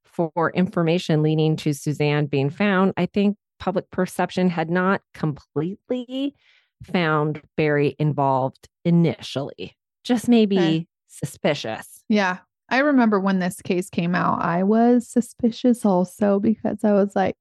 for 0.04 0.52
information 0.54 1.24
leading 1.24 1.56
to 1.56 1.72
Suzanne 1.72 2.26
being 2.26 2.50
found, 2.50 2.92
I 2.98 3.06
think 3.06 3.38
public 3.58 3.90
perception 3.90 4.50
had 4.50 4.70
not 4.70 5.00
completely 5.14 6.36
found 6.84 7.42
Barry 7.56 7.96
involved 8.00 8.68
initially 8.84 9.78
just 10.10 10.28
maybe 10.28 10.58
okay. 10.58 10.88
Suspicious. 11.20 12.04
Yeah. 12.10 12.40
I 12.70 12.80
remember 12.80 13.20
when 13.20 13.40
this 13.40 13.62
case 13.62 13.90
came 13.90 14.16
out, 14.16 14.42
I 14.42 14.64
was 14.64 15.08
suspicious 15.08 15.86
also 15.86 16.40
because 16.40 16.84
I 16.84 16.94
was 16.94 17.16
like, 17.16 17.36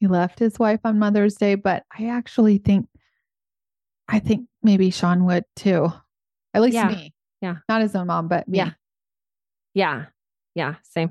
he 0.00 0.06
left 0.06 0.38
his 0.38 0.58
wife 0.58 0.80
on 0.84 0.98
Mother's 0.98 1.34
Day, 1.34 1.54
but 1.54 1.84
I 1.96 2.08
actually 2.08 2.58
think, 2.58 2.88
I 4.08 4.18
think 4.18 4.48
maybe 4.62 4.90
Sean 4.90 5.24
would 5.26 5.44
too. 5.54 5.92
At 6.52 6.62
least 6.62 6.74
yeah. 6.74 6.88
me. 6.88 7.14
Yeah. 7.40 7.56
Not 7.68 7.82
his 7.82 7.94
own 7.94 8.06
mom, 8.06 8.28
but 8.28 8.48
me. 8.48 8.58
Yeah. 8.58 8.70
Yeah. 9.74 10.04
Yeah. 10.54 10.74
Same. 10.82 11.10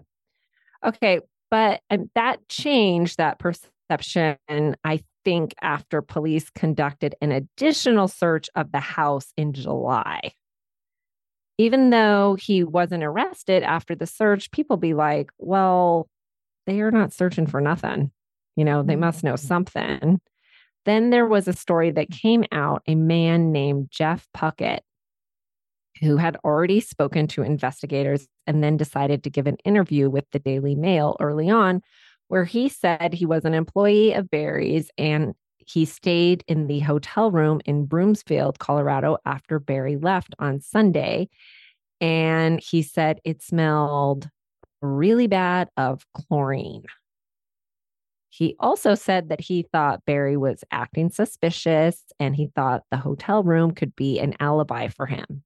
Okay. 0.84 1.20
But 1.52 1.82
and 1.90 2.10
that 2.16 2.48
changed 2.50 3.18
that 3.18 3.38
perception, 3.38 4.38
I 4.84 5.04
think, 5.24 5.54
after 5.62 6.02
police 6.02 6.50
conducted 6.50 7.16
an 7.22 7.32
additional 7.32 8.08
search 8.08 8.50
of 8.56 8.72
the 8.72 8.80
house 8.80 9.32
in 9.38 9.54
July 9.54 10.34
even 11.58 11.90
though 11.90 12.36
he 12.40 12.64
wasn't 12.64 13.04
arrested 13.04 13.64
after 13.64 13.96
the 13.96 14.08
search, 14.08 14.52
people 14.52 14.78
be 14.78 14.94
like, 14.94 15.30
well, 15.38 16.08
they 16.66 16.82
are 16.82 16.92
not 16.92 17.14
searching 17.14 17.48
for 17.48 17.62
nothing. 17.62 18.12
You 18.56 18.66
know, 18.66 18.84
they 18.84 18.96
must 18.96 19.24
know 19.24 19.34
mm-hmm. 19.34 19.48
something. 19.48 20.22
Then 20.86 21.10
there 21.10 21.26
was 21.26 21.48
a 21.48 21.54
story 21.54 21.92
that 21.92 22.10
came 22.10 22.44
out 22.52 22.84
a 22.88 22.96
man 22.96 23.52
named 23.52 23.90
Jeff 23.90 24.28
Puckett 24.36 24.80
who 26.02 26.18
had 26.18 26.38
already 26.44 26.80
spoken 26.80 27.28
to 27.28 27.44
investigators 27.44 28.28
and 28.48 28.64
then 28.64 28.78
decided 28.78 29.24
to 29.24 29.30
give 29.30 29.48
an 29.48 29.58
interview 29.64 30.10
with 30.10 30.26
the 30.32 30.40
Daily 30.40 30.76
Mail 30.76 31.16
early 31.20 31.50
on, 31.50 31.82
where 32.28 32.46
he 32.46 32.68
said 32.68 33.14
he 33.14 33.26
was 33.26 33.46
an 33.46 33.54
employee 33.54 34.14
of 34.14 34.30
Barry's 34.30 34.90
and 34.98 35.34
he 35.68 35.86
stayed 35.86 36.44
in 36.48 36.68
the 36.68 36.80
hotel 36.80 37.32
room 37.32 37.62
in 37.66 37.86
Broomfield, 37.86 38.60
Colorado, 38.60 39.18
after 39.26 39.60
Barry 39.60 39.98
left 39.98 40.36
on 40.40 40.62
Sunday. 40.62 41.30
And 42.02 42.60
he 42.60 42.82
said 42.82 43.20
it 43.24 43.42
smelled 43.42 44.30
really 44.82 45.28
bad 45.28 45.70
of 45.78 46.06
chlorine. 46.14 46.84
He 48.30 48.56
also 48.60 48.96
said 48.96 49.30
that 49.30 49.42
he 49.42 49.68
thought 49.72 50.06
Barry 50.06 50.38
was 50.38 50.64
acting 50.72 51.12
suspicious 51.12 52.04
and 52.20 52.36
he 52.36 52.48
thought 52.48 52.84
the 52.90 52.98
hotel 52.98 53.44
room 53.44 53.72
could 53.72 53.96
be 53.96 54.20
an 54.20 54.34
alibi 54.40 54.88
for 54.88 55.06
him. 55.06 55.44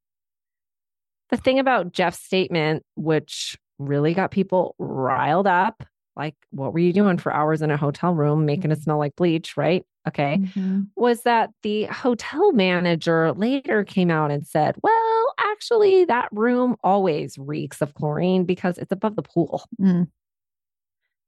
The 1.30 1.38
thing 1.38 1.60
about 1.60 1.92
Jeff's 1.92 2.20
statement, 2.20 2.84
which 2.96 3.58
really 3.78 4.14
got 4.14 4.32
people 4.32 4.74
riled 4.80 5.48
up, 5.48 5.84
like, 6.18 6.36
what 6.50 6.74
were 6.74 6.80
you 6.80 6.92
doing 6.92 7.18
for 7.18 7.34
hours 7.34 7.62
in 7.62 7.72
a 7.72 7.78
hotel 7.78 8.14
room 8.14 8.46
making 8.46 8.72
it 8.72 8.82
smell 8.82 8.98
like 8.98 9.16
bleach, 9.16 9.56
right? 9.56 9.86
Okay. 10.08 10.38
Mm-hmm. 10.38 10.82
Was 10.96 11.24
that 11.24 11.52
the 11.64 11.84
hotel 11.86 12.52
manager 12.54 13.32
later 13.34 13.84
came 13.84 14.10
out 14.10 14.32
and 14.32 14.46
said, 14.46 14.76
well, 14.82 15.34
actually, 15.40 16.06
that 16.06 16.30
room 16.32 16.76
always 16.84 17.38
reeks 17.38 17.82
of 17.82 17.94
chlorine 17.94 18.46
because 18.46 18.78
it's 18.78 18.92
above 18.92 19.16
the 19.16 19.22
pool. 19.22 19.64
Mm. 19.82 20.08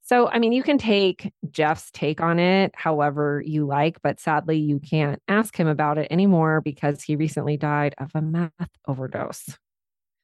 So, 0.01 0.27
I 0.27 0.39
mean, 0.39 0.53
you 0.53 0.63
can 0.63 0.79
take 0.79 1.31
Jeff's 1.51 1.91
take 1.91 2.19
on 2.19 2.39
it 2.39 2.73
however 2.75 3.43
you 3.45 3.67
like, 3.67 4.01
but 4.01 4.19
sadly, 4.19 4.57
you 4.57 4.79
can't 4.79 5.21
ask 5.27 5.55
him 5.55 5.67
about 5.67 5.99
it 5.99 6.07
anymore 6.09 6.61
because 6.61 7.03
he 7.03 7.15
recently 7.15 7.57
died 7.57 7.93
of 7.99 8.09
a 8.15 8.21
meth 8.21 8.51
overdose. 8.87 9.57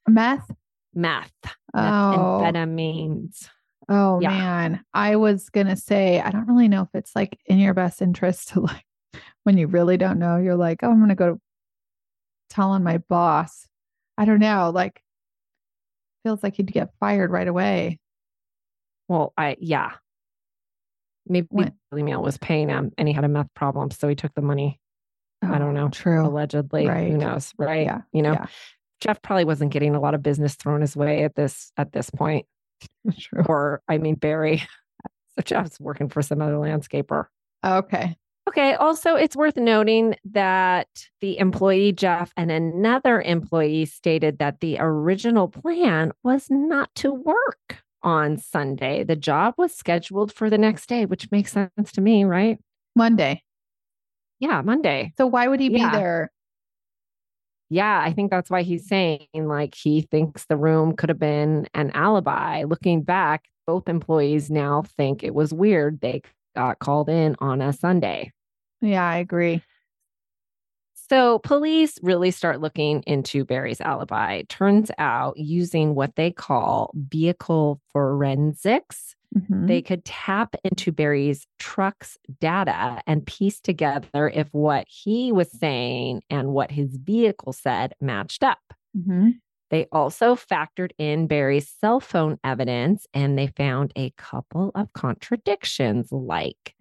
Meth? 0.08 0.50
Meth, 0.96 1.32
Oh. 1.76 2.42
methamphetamines. 2.42 3.50
Oh 3.90 4.20
Yeah. 4.22 4.30
man, 4.30 4.84
I 4.94 5.16
was 5.18 5.50
gonna 5.50 5.76
say 5.76 6.20
I 6.20 6.32
don't 6.32 6.48
really 6.48 6.68
know 6.68 6.82
if 6.84 6.90
it's 6.94 7.16
like 7.16 7.40
in 7.46 7.60
your 7.60 7.74
best 7.74 8.02
interest 8.02 8.50
to 8.50 8.60
like 8.62 8.86
when 9.44 9.58
you 9.58 9.68
really 9.68 9.98
don't 9.98 10.20
know, 10.20 10.38
you're 10.38 10.56
like, 10.56 10.80
oh, 10.84 10.90
I'm 10.90 11.00
gonna 11.00 11.16
go 11.16 11.40
tell 12.50 12.72
on 12.72 12.84
my 12.84 12.98
boss. 12.98 13.68
I 14.18 14.26
don't 14.26 14.40
know, 14.40 14.72
like 14.74 15.02
feels 16.24 16.42
like 16.42 16.58
you'd 16.58 16.72
get 16.72 16.90
fired 17.00 17.30
right 17.32 17.48
away. 17.48 18.00
Well, 19.08 19.34
I, 19.38 19.56
yeah. 19.60 19.92
Maybe 21.28 21.48
When- 21.52 21.74
Daily 21.92 22.04
Mail 22.04 22.22
was 22.24 22.38
paying 22.38 22.70
him 22.70 22.92
and 22.98 23.08
he 23.08 23.14
had 23.14 23.24
a 23.24 23.28
meth 23.28 23.54
problem. 23.56 23.92
So 23.92 24.08
he 24.08 24.16
took 24.16 24.34
the 24.34 24.42
money, 24.42 24.80
I 25.44 25.48
oh, 25.56 25.60
don't 25.60 25.78
Oh, 25.78 25.84
know. 25.84 25.90
True. 25.90 26.26
allegedly. 26.26 26.88
Right. 26.88 27.12
Who 27.12 27.18
knows? 27.18 27.52
Right. 27.58 27.86
Yeah, 27.86 28.02
You 28.12 28.22
know, 28.24 28.34
yeah. 28.34 28.46
Jeff 29.02 29.22
probably 29.22 29.46
wasn't 29.46 29.72
getting 29.72 29.94
a 29.96 30.00
lot 30.00 30.16
of 30.16 30.24
business 30.24 30.56
thrown 30.56 30.82
his 30.82 30.96
way 30.96 31.24
at 31.24 31.36
this 31.36 31.72
at 31.78 31.92
this 31.92 32.10
point. 32.10 32.46
True. 33.18 33.44
Or 33.48 33.82
I 33.88 33.98
mean 33.98 34.16
Barry. 34.16 34.64
So 35.38 35.42
Jeff's 35.44 35.82
working 35.82 36.08
for 36.08 36.22
some 36.22 36.42
other 36.42 36.54
landscaper. 36.54 37.26
Okay. 37.66 38.16
Okay. 38.48 38.74
Also, 38.76 39.16
it's 39.16 39.36
worth 39.36 39.58
noting 39.58 40.16
that 40.32 40.88
the 41.20 41.38
employee, 41.40 41.92
Jeff, 41.92 42.32
and 42.38 42.50
another 42.50 43.22
employee 43.22 43.84
stated 43.84 44.38
that 44.40 44.62
the 44.62 44.78
original 44.80 45.50
plan 45.50 46.14
was 46.24 46.48
not 46.50 46.90
to 46.96 47.12
work 47.12 47.84
on 48.02 48.38
Sunday. 48.38 49.04
The 49.04 49.18
job 49.18 49.56
was 49.58 49.74
scheduled 49.76 50.32
for 50.32 50.50
the 50.50 50.58
next 50.58 50.88
day, 50.88 51.06
which 51.06 51.30
makes 51.32 51.52
sense 51.52 51.92
to 51.92 52.00
me, 52.00 52.24
right? 52.24 52.58
Monday. 52.96 53.44
Yeah, 54.40 54.62
Monday. 54.62 55.12
So 55.18 55.28
why 55.28 55.50
would 55.50 55.60
he 55.60 55.68
Yeah. 55.70 55.92
be 55.92 55.98
there? 55.98 56.32
Yeah, 57.70 58.00
I 58.04 58.14
think 58.14 58.30
that's 58.30 58.50
why 58.50 58.62
he's 58.62 58.88
saying 58.88 59.28
like 59.34 59.74
he 59.76 60.02
thinks 60.02 60.46
the 60.46 60.58
room 60.58 60.96
could 60.96 61.10
have 61.10 61.20
been 61.20 61.68
an 61.74 61.92
alibi. 61.92 62.64
Looking 62.64 63.02
back, 63.02 63.46
both 63.66 63.90
employees 63.90 64.52
now 64.52 64.84
think 64.98 65.24
it 65.24 65.34
was 65.34 65.54
weird 65.54 66.00
they 66.02 66.22
got 66.56 66.80
called 66.80 67.10
in 67.10 67.36
on 67.40 67.62
a 67.62 67.74
Sunday. 67.74 68.32
Yeah, 68.82 69.04
I 69.04 69.18
agree. 69.18 69.62
So 71.10 71.40
police 71.40 72.00
really 72.02 72.32
start 72.32 72.62
looking 72.62 73.04
into 73.06 73.46
Barry's 73.46 73.82
alibi. 73.82 74.42
Turns 74.50 74.90
out, 74.98 75.38
using 75.38 75.94
what 75.94 76.16
they 76.16 76.32
call 76.32 76.92
vehicle 76.96 77.80
forensics, 77.94 79.16
Mhm. 79.38 79.68
they 79.68 79.82
could 79.82 80.06
tap 80.06 80.56
into 80.64 80.92
Barry's 80.92 81.46
truck's 81.60 82.18
data 82.40 83.02
and 83.06 83.26
piece 83.28 83.60
together 83.60 84.30
if 84.34 84.48
what 84.54 84.88
he 84.88 85.32
was 85.32 85.52
saying 85.52 86.22
and 86.30 86.54
what 86.54 86.72
his 86.72 86.96
vehicle 86.98 87.52
said 87.54 87.94
matched 88.00 88.44
up. 88.44 88.60
Mhm. 88.98 89.40
They 89.72 89.88
also 89.92 90.36
factored 90.36 90.92
in 90.98 91.28
Barry's 91.28 91.70
cell 91.70 92.00
phone 92.00 92.38
evidence 92.44 93.08
and 93.14 93.38
they 93.38 93.48
found 93.48 93.92
a 93.98 94.12
couple 94.12 94.72
of 94.76 94.94
contradictions. 94.94 96.12
Like 96.12 96.76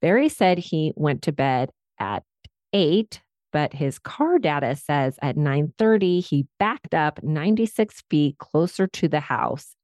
Barry 0.00 0.28
said 0.28 0.58
he 0.58 0.92
went 0.96 1.22
to 1.22 1.32
bed 1.32 1.70
at 1.98 2.24
eight, 2.72 3.22
but 3.52 3.74
his 3.74 3.98
car 3.98 4.38
data 4.38 4.76
says 4.76 5.18
at 5.22 5.36
9:30 5.36 6.20
he 6.20 6.46
backed 6.58 6.94
up 6.94 7.22
96 7.22 8.02
feet 8.10 8.38
closer 8.38 8.86
to 8.86 9.08
the 9.08 9.20
house. 9.20 9.74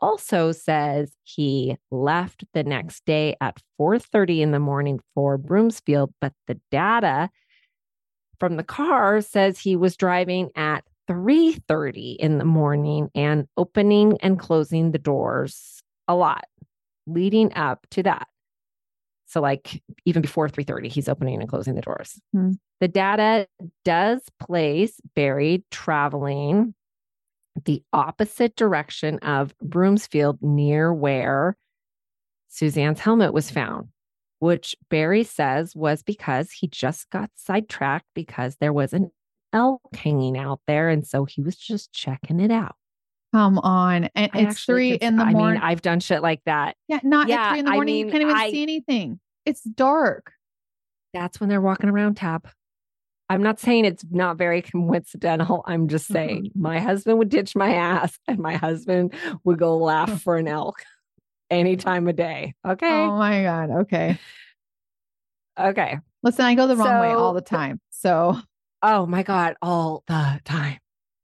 Also 0.00 0.52
says 0.52 1.12
he 1.24 1.76
left 1.90 2.44
the 2.54 2.64
next 2.64 3.04
day 3.04 3.36
at 3.40 3.58
4:30 3.78 4.40
in 4.40 4.50
the 4.50 4.58
morning 4.58 5.00
for 5.14 5.36
Broomfield, 5.36 6.12
but 6.20 6.32
the 6.46 6.58
data 6.70 7.30
from 8.38 8.56
the 8.56 8.64
car 8.64 9.20
says 9.20 9.58
he 9.58 9.76
was 9.76 9.96
driving 9.96 10.50
at 10.56 10.84
3:30 11.06 12.16
in 12.18 12.38
the 12.38 12.44
morning 12.44 13.10
and 13.14 13.46
opening 13.56 14.16
and 14.22 14.38
closing 14.38 14.92
the 14.92 14.98
doors 14.98 15.82
a 16.08 16.14
lot 16.14 16.44
leading 17.06 17.52
up 17.54 17.86
to 17.90 18.02
that. 18.02 18.28
So 19.26 19.40
like 19.40 19.82
even 20.06 20.22
before 20.22 20.48
3:30 20.48 20.88
he's 20.88 21.08
opening 21.08 21.40
and 21.40 21.48
closing 21.48 21.74
the 21.74 21.82
doors. 21.82 22.20
Hmm. 22.32 22.52
The 22.80 22.88
data 22.88 23.46
does 23.84 24.22
place 24.40 25.00
Barry 25.14 25.64
traveling 25.70 26.74
the 27.64 27.82
opposite 27.92 28.56
direction 28.56 29.18
of 29.20 29.56
Broomfield 29.58 30.38
near 30.42 30.92
where 30.94 31.56
Suzanne's 32.48 33.00
helmet 33.00 33.32
was 33.32 33.50
found, 33.50 33.88
which 34.38 34.74
Barry 34.88 35.24
says 35.24 35.74
was 35.76 36.02
because 36.02 36.50
he 36.52 36.68
just 36.68 37.10
got 37.10 37.30
sidetracked 37.36 38.06
because 38.14 38.56
there 38.60 38.72
was 38.72 38.92
an 38.92 39.10
elk 39.52 39.80
hanging 39.94 40.38
out 40.38 40.60
there. 40.66 40.88
And 40.88 41.06
so 41.06 41.24
he 41.24 41.42
was 41.42 41.56
just 41.56 41.92
checking 41.92 42.40
it 42.40 42.50
out. 42.50 42.74
Come 43.32 43.58
on. 43.58 44.08
And 44.14 44.30
I 44.34 44.40
it's 44.40 44.64
three 44.64 44.92
could- 44.92 45.02
in 45.02 45.16
the 45.16 45.24
I 45.24 45.32
morning. 45.32 45.60
mean, 45.60 45.70
I've 45.70 45.82
done 45.82 46.00
shit 46.00 46.22
like 46.22 46.42
that. 46.46 46.76
yeah, 46.88 46.98
not 47.04 47.28
yeah, 47.28 47.36
at 47.42 47.50
three 47.50 47.58
in 47.60 47.64
the 47.66 47.70
I 47.70 47.74
morning. 47.74 47.96
you 47.96 48.10
can't 48.10 48.22
even 48.22 48.34
I- 48.36 48.50
see 48.50 48.62
anything. 48.62 49.20
It's 49.46 49.62
dark. 49.62 50.32
That's 51.14 51.40
when 51.40 51.48
they're 51.48 51.60
walking 51.60 51.90
around 51.90 52.16
tab. 52.16 52.48
I'm 53.30 53.44
not 53.44 53.60
saying 53.60 53.84
it's 53.84 54.04
not 54.10 54.38
very 54.38 54.60
coincidental. 54.60 55.62
I'm 55.64 55.86
just 55.86 56.10
uh-huh. 56.10 56.18
saying 56.18 56.50
my 56.56 56.80
husband 56.80 57.18
would 57.18 57.28
ditch 57.28 57.54
my 57.54 57.74
ass 57.74 58.18
and 58.26 58.40
my 58.40 58.56
husband 58.56 59.14
would 59.44 59.56
go 59.56 59.78
laugh 59.78 60.20
for 60.24 60.36
an 60.36 60.48
elk 60.48 60.82
any 61.48 61.76
time 61.76 62.08
of 62.08 62.16
day. 62.16 62.54
Okay. 62.66 62.86
Oh 62.86 63.16
my 63.16 63.42
God. 63.44 63.70
Okay. 63.82 64.18
Okay. 65.58 65.98
Listen, 66.24 66.44
I 66.44 66.56
go 66.56 66.66
the 66.66 66.76
wrong 66.76 67.00
way 67.00 67.12
all 67.12 67.32
the 67.32 67.40
time. 67.40 67.80
So 67.90 68.36
Oh 68.82 69.06
my 69.06 69.22
God. 69.22 69.54
All 69.62 70.02
the 70.08 70.40
time. 70.44 70.78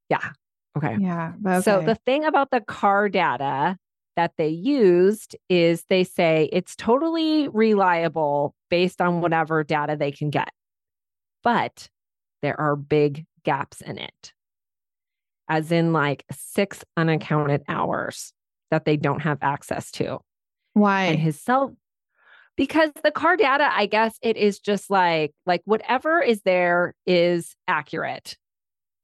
Yeah. 0.08 0.30
Okay. 0.76 0.96
yeah. 1.00 1.32
but 1.40 1.62
So 1.62 1.82
the 1.82 1.96
thing 1.96 2.24
about 2.24 2.52
the 2.52 2.60
car 2.60 3.08
data 3.08 3.78
that 4.14 4.32
they 4.38 4.48
used 4.48 5.34
is 5.48 5.84
they 5.88 6.04
say 6.04 6.48
it's 6.52 6.76
totally 6.76 7.48
reliable 7.48 8.54
based 8.70 9.00
on 9.00 9.20
whatever 9.20 9.64
data 9.64 9.96
they 9.96 10.12
can 10.12 10.30
get. 10.30 10.50
But 11.42 11.88
there 12.42 12.58
are 12.60 12.76
big 12.76 13.26
gaps 13.44 13.80
in 13.80 13.98
it. 13.98 14.32
As 15.48 15.70
in 15.70 15.92
like 15.92 16.24
six 16.32 16.84
unaccounted 16.96 17.62
hours 17.68 18.32
that 18.70 18.84
they 18.84 18.96
don't 18.96 19.20
have 19.20 19.38
access 19.42 19.90
to. 19.92 20.18
why? 20.74 21.04
And 21.04 21.18
his 21.18 21.40
cell 21.40 21.76
because 22.56 22.90
the 23.04 23.10
car 23.10 23.36
data, 23.36 23.68
I 23.70 23.86
guess 23.86 24.18
it 24.22 24.36
is 24.36 24.58
just 24.58 24.90
like 24.90 25.32
like 25.44 25.62
whatever 25.64 26.20
is 26.20 26.42
there 26.42 26.94
is 27.06 27.54
accurate. 27.68 28.36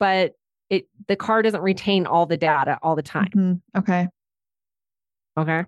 But 0.01 0.33
it 0.71 0.89
the 1.07 1.17
car 1.17 1.43
doesn't 1.43 1.61
retain 1.61 2.07
all 2.07 2.27
the 2.27 2.37
data 2.37 2.79
all 2.83 2.97
the 2.97 3.03
time. 3.03 3.31
Mhm. 3.37 3.61
Okay. 3.77 4.09
Okay. 5.39 5.65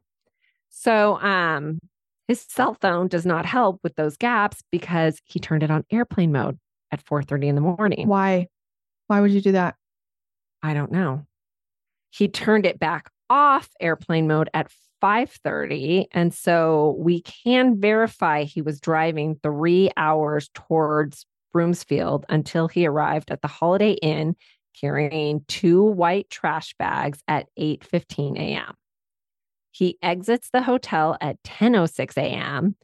So 0.70 1.20
um 1.20 1.78
his 2.26 2.40
cell 2.48 2.74
phone 2.80 3.08
does 3.08 3.26
not 3.26 3.44
help 3.46 3.80
with 3.82 3.94
those 3.96 4.16
gaps 4.16 4.62
because 4.72 5.20
he 5.24 5.38
turned 5.38 5.62
it 5.62 5.70
on 5.70 5.84
airplane 5.90 6.32
mode 6.32 6.58
at 6.94 7.04
4:30 7.04 7.48
in 7.48 7.54
the 7.54 7.60
morning. 7.60 8.08
Why? 8.08 8.48
Why 9.08 9.20
would 9.20 9.32
you 9.32 9.42
do 9.42 9.52
that? 9.52 9.76
I 10.62 10.72
don't 10.72 10.92
know. 10.92 11.26
He 12.10 12.28
turned 12.28 12.64
it 12.64 12.78
back 12.78 13.10
off 13.28 13.68
airplane 13.80 14.26
mode 14.26 14.48
at 14.54 14.70
5:30 15.02 16.06
and 16.12 16.32
so 16.32 16.96
we 16.98 17.20
can 17.20 17.78
verify 17.78 18.44
he 18.44 18.62
was 18.62 18.80
driving 18.80 19.38
3 19.42 19.90
hours 19.96 20.48
towards 20.54 21.26
Broomfield 21.52 22.24
until 22.28 22.68
he 22.68 22.86
arrived 22.86 23.30
at 23.30 23.42
the 23.42 23.48
Holiday 23.48 23.92
Inn 23.92 24.36
carrying 24.80 25.44
two 25.46 25.82
white 25.82 26.30
trash 26.30 26.74
bags 26.78 27.22
at 27.28 27.46
8:15 27.58 28.38
a.m. 28.38 28.74
He 29.72 29.98
exits 30.02 30.50
the 30.52 30.62
hotel 30.62 31.16
at 31.20 31.42
10:06 31.42 32.16
a.m. 32.16 32.76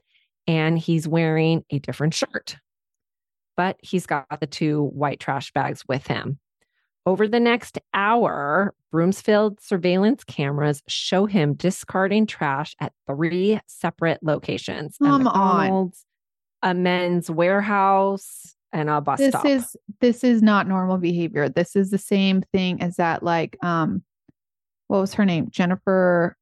and 0.46 0.78
he's 0.78 1.08
wearing 1.08 1.64
a 1.70 1.78
different 1.78 2.14
shirt. 2.14 2.56
But 3.60 3.76
he's 3.82 4.06
got 4.06 4.24
the 4.40 4.46
two 4.46 4.84
white 4.84 5.20
trash 5.20 5.52
bags 5.52 5.84
with 5.86 6.06
him. 6.06 6.38
Over 7.04 7.28
the 7.28 7.40
next 7.40 7.78
hour, 7.92 8.72
Broomfield 8.90 9.60
surveillance 9.60 10.24
cameras 10.24 10.82
show 10.88 11.26
him 11.26 11.52
discarding 11.52 12.24
trash 12.26 12.74
at 12.80 12.94
three 13.06 13.60
separate 13.66 14.22
locations. 14.22 14.96
a 14.98 15.04
Come 15.04 15.26
on. 15.26 15.92
A 16.62 16.72
Men's 16.72 17.28
Wearhouse 17.28 18.54
and 18.72 18.88
a 18.88 19.02
bus 19.02 19.18
this 19.18 19.28
stop. 19.28 19.44
is 19.44 19.76
this 20.00 20.24
is 20.24 20.40
not 20.40 20.66
normal 20.66 20.96
behavior. 20.96 21.50
This 21.50 21.76
is 21.76 21.90
the 21.90 21.98
same 21.98 22.40
thing 22.54 22.80
as 22.80 22.96
that 22.96 23.22
like 23.22 23.62
um 23.62 24.02
what 24.86 25.00
was 25.02 25.12
her 25.12 25.26
name? 25.26 25.48
Jennifer 25.50 26.34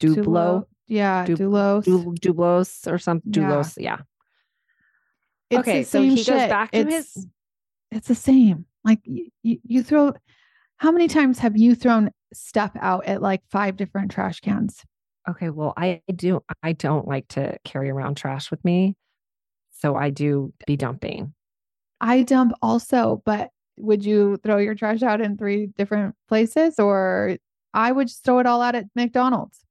Dublo, 0.00 0.64
Yeah, 0.88 1.24
Dub- 1.24 1.38
Dulos. 1.38 1.84
Du- 1.84 2.14
Dublos 2.32 2.92
or 2.92 2.98
something. 2.98 3.32
Yeah. 3.32 3.42
Dublos, 3.48 3.74
yeah. 3.78 3.98
It's 5.54 5.68
okay, 5.68 5.82
so 5.84 6.02
he 6.02 6.16
goes 6.16 6.26
back 6.26 6.70
to 6.72 6.78
it's, 6.78 7.14
his- 7.14 7.26
It's 7.90 8.08
the 8.08 8.14
same. 8.14 8.66
Like 8.84 9.00
you, 9.04 9.28
you, 9.42 9.58
you 9.64 9.82
throw. 9.82 10.14
How 10.76 10.90
many 10.90 11.08
times 11.08 11.38
have 11.38 11.56
you 11.56 11.74
thrown 11.74 12.10
stuff 12.32 12.72
out 12.80 13.06
at 13.06 13.22
like 13.22 13.42
five 13.50 13.76
different 13.76 14.10
trash 14.10 14.40
cans? 14.40 14.82
Okay, 15.28 15.48
well, 15.48 15.72
I 15.76 16.02
do. 16.14 16.42
I 16.62 16.72
don't 16.72 17.08
like 17.08 17.28
to 17.28 17.56
carry 17.64 17.88
around 17.90 18.16
trash 18.16 18.50
with 18.50 18.62
me, 18.64 18.96
so 19.70 19.96
I 19.96 20.10
do 20.10 20.52
be 20.66 20.76
dumping. 20.76 21.32
I 22.00 22.22
dump 22.22 22.52
also, 22.60 23.22
but 23.24 23.48
would 23.78 24.04
you 24.04 24.36
throw 24.42 24.58
your 24.58 24.74
trash 24.74 25.02
out 25.02 25.20
in 25.22 25.38
three 25.38 25.68
different 25.78 26.14
places, 26.28 26.78
or 26.78 27.38
I 27.72 27.90
would 27.90 28.08
just 28.08 28.22
throw 28.24 28.38
it 28.40 28.46
all 28.46 28.60
out 28.60 28.74
at 28.74 28.84
McDonald's, 28.94 29.64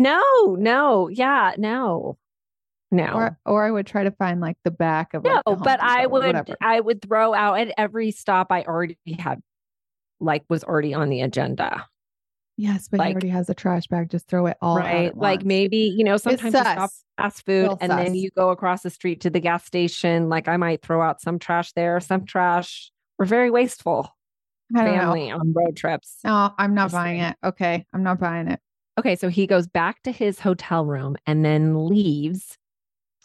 No, 0.00 0.56
no, 0.58 1.08
yeah, 1.08 1.52
no, 1.58 2.16
no, 2.90 3.12
or 3.12 3.38
or 3.46 3.64
I 3.64 3.70
would 3.70 3.86
try 3.86 4.04
to 4.04 4.10
find 4.12 4.40
like 4.40 4.56
the 4.64 4.70
back 4.70 5.14
of 5.14 5.24
no. 5.24 5.42
like, 5.46 5.58
but 5.58 5.80
I 5.80 6.06
would, 6.06 6.24
whatever. 6.26 6.56
I 6.60 6.80
would 6.80 7.02
throw 7.02 7.34
out 7.34 7.58
at 7.58 7.72
every 7.78 8.10
stop 8.10 8.48
I 8.50 8.62
already 8.62 8.98
had, 9.18 9.40
like 10.20 10.44
was 10.48 10.62
already 10.64 10.94
on 10.94 11.08
the 11.08 11.20
agenda, 11.22 11.86
Yes, 12.56 12.86
but 12.88 12.98
like- 12.98 13.08
he 13.08 13.12
already 13.14 13.28
has 13.30 13.50
a 13.50 13.54
trash 13.54 13.86
bag. 13.88 14.10
Just 14.10 14.28
throw 14.28 14.46
it 14.46 14.56
all 14.62 14.78
out 14.78 15.16
Like 15.16 15.44
maybe 15.44 15.92
you 15.96 16.04
know 16.04 16.16
sometimes 16.16 16.54
you 16.54 16.60
stop 16.60 16.90
sus. 16.90 17.04
fast 17.16 17.44
food 17.46 17.62
Real 17.62 17.78
and 17.80 17.90
then 17.90 18.14
you 18.14 18.30
go 18.30 18.50
across 18.50 18.82
the 18.82 18.90
street 18.90 19.20
to 19.22 19.30
the 19.30 19.40
gas 19.40 19.64
station. 19.64 20.28
Like 20.28 20.46
I 20.46 20.56
might 20.56 20.82
throw 20.82 21.02
out 21.02 21.20
some 21.20 21.38
trash 21.38 21.72
there, 21.72 21.98
some 22.00 22.24
trash. 22.24 22.92
We're 23.18 23.26
very 23.26 23.50
wasteful 23.50 24.08
don't 24.72 24.84
know. 24.86 24.92
family 24.92 25.30
on 25.30 25.52
road 25.52 25.76
trips. 25.76 26.18
No, 26.24 26.52
I'm 26.58 26.74
not 26.74 26.86
Just 26.86 26.94
buying 26.94 27.20
saying. 27.20 27.34
it. 27.42 27.46
Okay, 27.48 27.86
I'm 27.92 28.02
not 28.02 28.18
buying 28.20 28.48
it. 28.48 28.60
Okay, 28.98 29.16
so 29.16 29.28
he 29.28 29.46
goes 29.48 29.66
back 29.66 30.02
to 30.04 30.12
his 30.12 30.38
hotel 30.40 30.86
room 30.86 31.16
and 31.26 31.44
then 31.44 31.86
leaves 31.88 32.56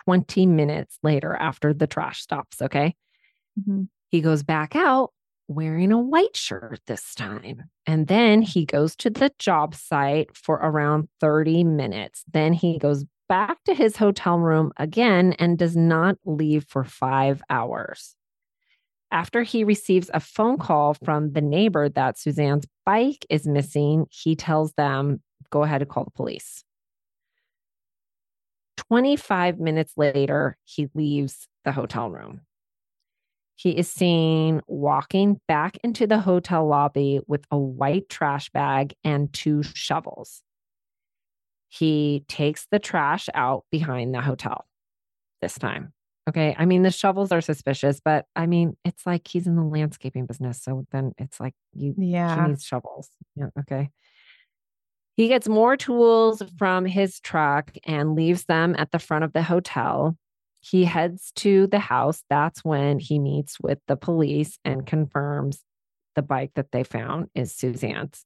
20 0.10 0.48
minutes 0.48 0.98
later 1.04 1.36
after 1.36 1.72
the 1.72 1.86
trash 1.86 2.20
stops. 2.22 2.64
Okay. 2.64 2.96
Mhm. 3.60 3.90
He 4.08 4.22
goes 4.22 4.42
back 4.42 4.76
out 4.76 5.12
wearing 5.48 5.92
a 5.92 6.00
white 6.00 6.36
shirt 6.36 6.80
this 6.88 7.14
time. 7.14 7.70
And 7.86 8.08
then 8.08 8.42
he 8.42 8.66
goes 8.66 8.96
to 8.98 9.12
the 9.12 9.32
job 9.38 9.76
site 9.76 10.36
for 10.36 10.56
around 10.56 11.10
30 11.20 11.64
minutes. 11.64 12.24
Then 12.34 12.54
he 12.54 12.80
goes 12.80 13.06
back 13.28 13.64
to 13.66 13.76
his 13.76 13.98
hotel 13.98 14.40
room 14.40 14.72
again 14.78 15.34
and 15.38 15.60
does 15.60 15.76
not 15.78 16.18
leave 16.26 16.66
for 16.68 16.84
five 16.84 17.44
hours. 17.48 18.16
After 19.12 19.44
he 19.44 19.64
receives 19.64 20.10
a 20.12 20.20
phone 20.20 20.58
call 20.58 20.96
from 20.96 21.34
the 21.34 21.42
neighbor 21.42 21.88
that 21.90 22.18
Suzanne's 22.18 22.66
bike 22.84 23.28
is 23.30 23.46
missing, 23.48 24.08
he 24.10 24.36
tells 24.36 24.74
them, 24.74 25.22
go 25.52 25.64
ahead 25.64 25.82
and 25.84 25.90
call 25.90 26.06
the 26.06 26.12
police. 26.12 26.64
25 28.90 29.60
minutes 29.60 29.94
later, 29.98 30.58
he 30.66 30.90
leaves 30.96 31.48
the 31.66 31.72
hotel 31.72 32.12
room. 32.12 32.42
He 33.56 33.78
is 33.78 33.92
seen 33.92 34.62
walking 34.68 35.40
back 35.48 35.78
into 35.84 36.08
the 36.08 36.20
hotel 36.20 36.66
lobby 36.66 37.20
with 37.28 37.46
a 37.52 37.58
white 37.58 38.08
trash 38.10 38.50
bag 38.50 38.94
and 39.04 39.32
two 39.34 39.64
shovels. 39.64 40.44
He 41.68 42.26
takes 42.28 42.68
the 42.72 42.80
trash 42.80 43.30
out 43.34 43.66
behind 43.72 44.14
the 44.14 44.22
hotel 44.22 44.66
this 45.42 45.58
time. 45.58 45.94
Okay. 46.30 46.56
I 46.58 46.66
mean, 46.66 46.84
the 46.84 46.92
shovels 46.92 47.32
are 47.32 47.42
suspicious, 47.42 48.00
but 48.04 48.26
I 48.36 48.46
mean, 48.46 48.78
it's 48.86 49.06
like 49.06 49.28
he's 49.28 49.48
in 49.48 49.56
the 49.56 49.64
landscaping 49.64 50.26
business. 50.26 50.62
So 50.62 50.86
then 50.92 51.14
it's 51.18 51.40
like 51.40 51.56
you 51.74 51.96
Yeah. 51.98 52.48
needs 52.48 52.64
shovels. 52.64 53.10
Yeah. 53.36 53.48
Okay. 53.60 53.90
He 55.20 55.28
gets 55.28 55.50
more 55.50 55.76
tools 55.76 56.42
from 56.58 56.86
his 56.86 57.20
truck 57.20 57.76
and 57.84 58.16
leaves 58.16 58.46
them 58.46 58.74
at 58.78 58.92
the 58.92 59.00
front 59.00 59.26
of 59.26 59.34
the 59.34 59.44
hotel. 59.44 60.18
He 60.62 60.86
heads 60.86 61.34
to 61.36 61.68
the 61.68 61.80
house. 61.80 62.24
That's 62.30 62.64
when 62.64 63.00
he 63.00 63.20
meets 63.20 63.60
with 63.60 63.80
the 63.86 63.98
police 63.98 64.58
and 64.64 64.86
confirms 64.86 65.60
the 66.16 66.22
bike 66.22 66.52
that 66.56 66.72
they 66.72 66.86
found 66.86 67.28
is 67.36 67.54
Suzanne's. 67.54 68.24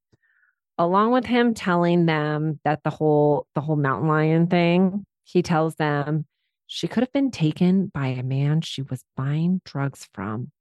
Along 0.77 1.11
with 1.11 1.25
him 1.25 1.55
telling 1.55 2.05
them 2.05 2.59
that 2.63 2.83
the 2.83 2.91
whole 2.91 3.47
the 3.55 3.61
whole 3.61 3.75
mountain 3.75 4.07
lion 4.07 4.45
thing, 4.45 5.03
he 5.23 5.41
tells 5.41 5.77
them 5.77 6.27
she 6.67 6.87
could 6.87 7.01
have 7.01 7.11
been 7.11 7.31
taken 7.31 7.87
by 7.87 8.09
a 8.09 8.21
man 8.21 8.61
she 8.61 8.83
was 8.83 9.03
buying 9.17 9.61
drugs 9.65 10.07
from 10.13 10.51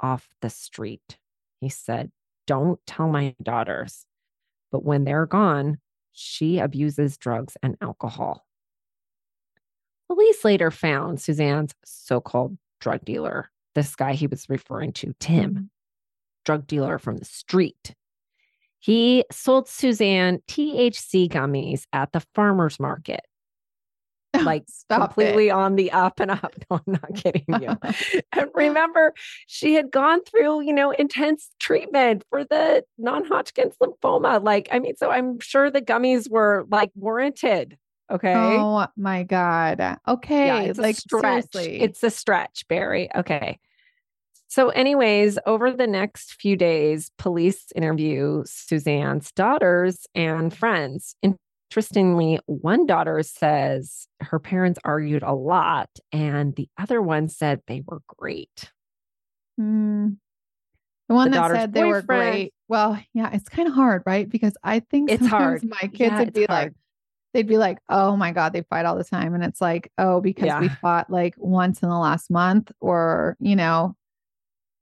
off 0.00 0.28
the 0.40 0.48
street. 0.48 1.18
He 1.60 1.68
said, 1.68 2.10
Don't 2.46 2.80
tell 2.86 3.10
my 3.10 3.34
daughters. 3.42 4.06
But 4.74 4.84
when 4.84 5.04
they're 5.04 5.26
gone, 5.26 5.78
she 6.14 6.58
abuses 6.58 7.16
drugs 7.16 7.56
and 7.62 7.76
alcohol. 7.80 8.44
Police 10.08 10.44
later 10.44 10.72
found 10.72 11.20
Suzanne's 11.20 11.76
so 11.84 12.20
called 12.20 12.58
drug 12.80 13.04
dealer, 13.04 13.52
this 13.76 13.94
guy 13.94 14.14
he 14.14 14.26
was 14.26 14.48
referring 14.48 14.92
to, 14.94 15.14
Tim, 15.20 15.70
drug 16.44 16.66
dealer 16.66 16.98
from 16.98 17.18
the 17.18 17.24
street. 17.24 17.94
He 18.80 19.24
sold 19.30 19.68
Suzanne 19.68 20.40
THC 20.48 21.28
gummies 21.28 21.84
at 21.92 22.10
the 22.10 22.26
farmer's 22.34 22.80
market, 22.80 23.20
like 24.46 24.64
Stop 24.68 25.14
completely 25.14 25.50
on 25.50 25.76
the 25.76 25.90
up 25.92 26.20
and 26.20 26.30
up. 26.30 26.54
No, 26.70 26.80
I'm 26.86 26.92
not 26.92 27.14
kidding 27.14 27.44
you. 27.48 27.76
and 28.32 28.50
remember, 28.54 29.12
she 29.46 29.74
had 29.74 29.90
gone 29.90 30.24
through, 30.24 30.62
you 30.62 30.72
know, 30.72 30.92
intense 30.92 31.50
treatment 31.58 32.24
for 32.30 32.44
the 32.44 32.84
non-Hodgkin's 32.96 33.76
lymphoma. 33.76 34.42
Like, 34.42 34.68
I 34.72 34.78
mean, 34.78 34.96
so 34.96 35.10
I'm 35.10 35.40
sure 35.40 35.70
the 35.70 35.82
gummies 35.82 36.30
were 36.30 36.64
like 36.70 36.90
warranted. 36.94 37.76
Okay. 38.10 38.34
Oh 38.34 38.86
my 38.96 39.22
god. 39.22 39.98
Okay, 40.06 40.46
yeah, 40.46 40.60
it's 40.62 40.78
like 40.78 40.96
stretch. 40.96 41.52
seriously. 41.52 41.80
It's 41.80 42.02
a 42.02 42.10
stretch, 42.10 42.66
Barry. 42.68 43.08
Okay. 43.14 43.58
So, 44.54 44.68
anyways, 44.68 45.36
over 45.46 45.72
the 45.72 45.88
next 45.88 46.34
few 46.34 46.54
days, 46.54 47.10
police 47.18 47.72
interview 47.74 48.44
Suzanne's 48.46 49.32
daughters 49.32 50.06
and 50.14 50.56
friends. 50.56 51.16
Interestingly, 51.74 52.38
one 52.46 52.86
daughter 52.86 53.20
says 53.24 54.06
her 54.20 54.38
parents 54.38 54.78
argued 54.84 55.24
a 55.24 55.34
lot, 55.34 55.90
and 56.12 56.54
the 56.54 56.68
other 56.78 57.02
one 57.02 57.28
said 57.28 57.62
they 57.66 57.82
were 57.84 58.00
great. 58.06 58.70
Mm. 59.60 60.18
The 61.08 61.14
one 61.16 61.32
The 61.32 61.36
that 61.38 61.50
said 61.50 61.74
they 61.74 61.82
were 61.82 62.00
great. 62.00 62.54
Well, 62.68 62.96
yeah, 63.12 63.30
it's 63.32 63.48
kind 63.48 63.66
of 63.66 63.74
hard, 63.74 64.04
right? 64.06 64.28
Because 64.28 64.56
I 64.62 64.78
think 64.78 65.10
It's 65.10 65.26
hard. 65.26 65.64
my 65.64 65.76
kids 65.80 65.98
Yeah, 65.98 66.20
would 66.20 66.32
be 66.32 66.46
like, 66.48 66.72
they'd 67.32 67.48
be 67.48 67.58
like, 67.58 67.78
"Oh 67.88 68.16
my 68.16 68.30
god, 68.30 68.52
they 68.52 68.62
fight 68.62 68.86
all 68.86 68.94
the 68.96 69.02
time," 69.02 69.34
and 69.34 69.42
it's 69.42 69.60
like, 69.60 69.90
"Oh, 69.98 70.20
because 70.20 70.54
we 70.60 70.68
fought 70.68 71.10
like 71.10 71.34
once 71.38 71.82
in 71.82 71.88
the 71.88 71.98
last 71.98 72.30
month," 72.30 72.70
or 72.80 73.36
you 73.40 73.56
know, 73.56 73.96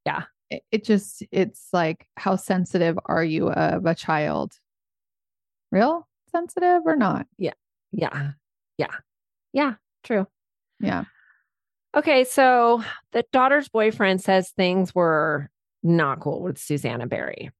Yeah. 0.04 0.24
It, 0.50 0.62
it 0.70 0.84
just, 0.84 1.22
it's 1.32 1.68
like, 1.72 2.06
how 2.18 2.36
sensitive 2.36 2.98
are 3.06 3.24
you 3.24 3.50
of 3.50 3.86
a 3.86 3.94
child? 3.94 4.52
Real 5.72 6.06
sensitive 6.32 6.82
or 6.84 6.96
not? 6.96 7.26
Yeah. 7.38 7.52
Yeah. 7.92 8.32
Yeah. 8.78 8.94
Yeah. 9.52 9.74
True. 10.02 10.26
Yeah. 10.80 11.04
Okay, 11.94 12.24
so 12.24 12.82
the 13.12 13.24
daughter's 13.32 13.68
boyfriend 13.68 14.22
says 14.22 14.50
things 14.50 14.94
were 14.94 15.50
not 15.82 16.20
cool 16.20 16.42
with 16.42 16.58
Susanna 16.58 17.06
Barry. 17.06 17.50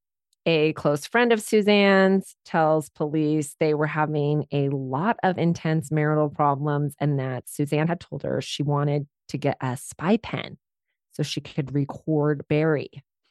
A 0.47 0.73
close 0.73 1.07
friend 1.07 1.33
of 1.33 1.41
Suzanne's 1.41 2.35
tells 2.45 2.89
police 2.89 3.55
they 3.61 3.75
were 3.75 3.87
having 3.87 4.47
a 4.51 4.71
lot 4.71 5.19
of 5.23 5.39
intense 5.39 5.93
marital 5.93 6.29
problems 6.31 6.97
and 6.99 7.19
that 7.19 7.49
Suzanne 7.49 7.87
had 7.87 8.01
told 8.01 8.23
her 8.23 8.41
she 8.41 8.63
wanted 8.63 9.07
to 9.29 9.39
get 9.39 9.57
a 9.61 9.77
spy 9.77 10.17
pen 10.17 10.57
so 11.13 11.23
she 11.23 11.41
could 11.41 11.75
record 11.75 12.45
Barry. 12.49 12.91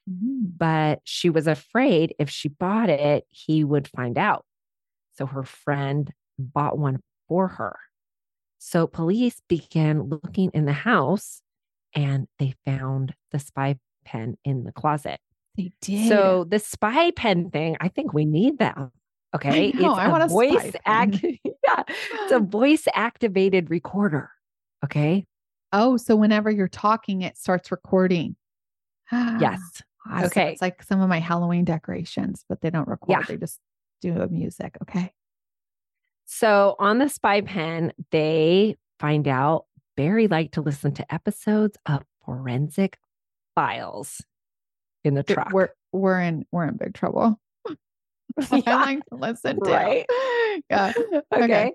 Mm. 0.10 0.54
But 0.58 1.02
she 1.04 1.30
was 1.30 1.48
afraid 1.48 2.16
if 2.18 2.30
she 2.30 2.48
bought 2.48 2.90
it, 2.90 3.26
he 3.30 3.64
would 3.64 3.88
find 3.88 4.18
out. 4.18 4.46
So 5.22 5.28
her 5.28 5.44
friend 5.44 6.12
bought 6.40 6.80
one 6.80 7.00
for 7.28 7.48
her. 7.48 7.78
So 8.58 8.88
police 8.88 9.40
began 9.48 10.10
looking 10.10 10.50
in 10.52 10.66
the 10.66 10.74
house 10.74 11.44
and 11.94 12.28
they 12.40 12.56
found 12.66 13.14
the 13.32 13.38
spy 13.38 13.78
pen 14.04 14.40
in 14.44 14.64
the 14.64 14.72
closet. 14.72 15.20
They 15.56 15.74
did. 15.80 16.10
So 16.10 16.48
the 16.50 16.58
spy 16.58 17.12
pen 17.12 17.52
thing, 17.52 17.78
I 17.80 17.90
think 17.90 18.14
we 18.14 18.26
need 18.26 18.58
them. 18.58 18.92
Okay. 19.36 19.72
know, 19.74 19.94
I 19.94 20.08
want 20.08 20.24
a 20.24 20.28
voice 20.28 20.74
act. 20.88 21.20
yeah. 21.24 21.84
It's 21.88 22.32
a 22.32 22.40
voice 22.40 22.88
activated 22.92 23.70
recorder. 23.70 24.32
Okay. 24.84 25.28
oh, 25.72 25.98
so 25.98 26.16
whenever 26.16 26.50
you're 26.50 26.68
talking, 26.68 27.22
it 27.22 27.38
starts 27.38 27.72
recording. 27.72 28.36
Yes. 29.12 29.60
Awesome. 30.10 30.26
Okay. 30.26 30.52
It's 30.54 30.64
like 30.64 30.82
some 30.82 31.00
of 31.00 31.08
my 31.10 31.20
Halloween 31.20 31.64
decorations, 31.64 32.44
but 32.50 32.62
they 32.62 32.72
don't 32.72 32.88
record. 32.88 33.20
Yeah. 33.20 33.24
They 33.28 33.38
just 33.38 33.60
do 34.02 34.20
a 34.22 34.28
music. 34.28 34.78
Okay. 34.82 35.14
So 36.26 36.76
on 36.80 36.98
the 36.98 37.10
spy 37.10 37.42
pen, 37.42 37.94
they 38.12 38.78
find 39.00 39.28
out 39.28 39.66
Barry 39.98 40.28
liked 40.28 40.54
to 40.56 40.62
listen 40.62 40.94
to 40.94 41.14
episodes 41.14 41.78
of 41.86 42.04
forensic 42.26 42.98
files 43.56 44.22
in 45.04 45.14
the 45.14 45.24
Th- 45.24 45.36
truck. 45.36 45.52
We're 45.52 45.70
we're 45.92 46.22
in 46.22 46.46
we're 46.52 46.68
in 46.68 46.78
big 46.78 46.94
trouble. 46.94 47.40
I 47.68 47.76
Yeah. 48.66 48.76
like 48.76 49.06
to 49.10 49.16
listen 49.16 49.60
to. 49.64 49.70
Right. 49.72 50.06
Yeah. 50.70 50.92
okay. 51.34 51.72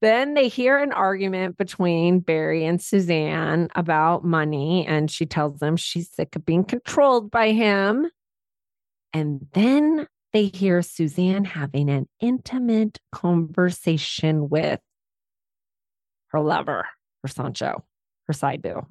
Then 0.00 0.32
they 0.34 0.48
hear 0.48 0.78
an 0.78 0.92
argument 0.92 1.58
between 1.58 2.20
Barry 2.20 2.64
and 2.64 2.80
Suzanne 2.80 3.68
about 3.74 4.24
money, 4.24 4.86
and 4.86 5.10
she 5.10 5.26
tells 5.26 5.58
them 5.58 5.76
she's 5.76 6.10
sick 6.10 6.34
of 6.36 6.44
being 6.46 6.64
controlled 6.64 7.30
by 7.30 7.52
him. 7.52 8.06
And 9.12 9.46
then 9.52 10.06
they 10.36 10.46
hear 10.52 10.82
Suzanne 10.82 11.46
having 11.46 11.88
an 11.88 12.06
intimate 12.20 12.98
conversation 13.10 14.50
with 14.50 14.80
her 16.28 16.40
lover, 16.40 16.86
her 17.22 17.28
Sancho, 17.28 17.82
her 18.26 18.34
side 18.34 18.60
boo. 18.60 18.86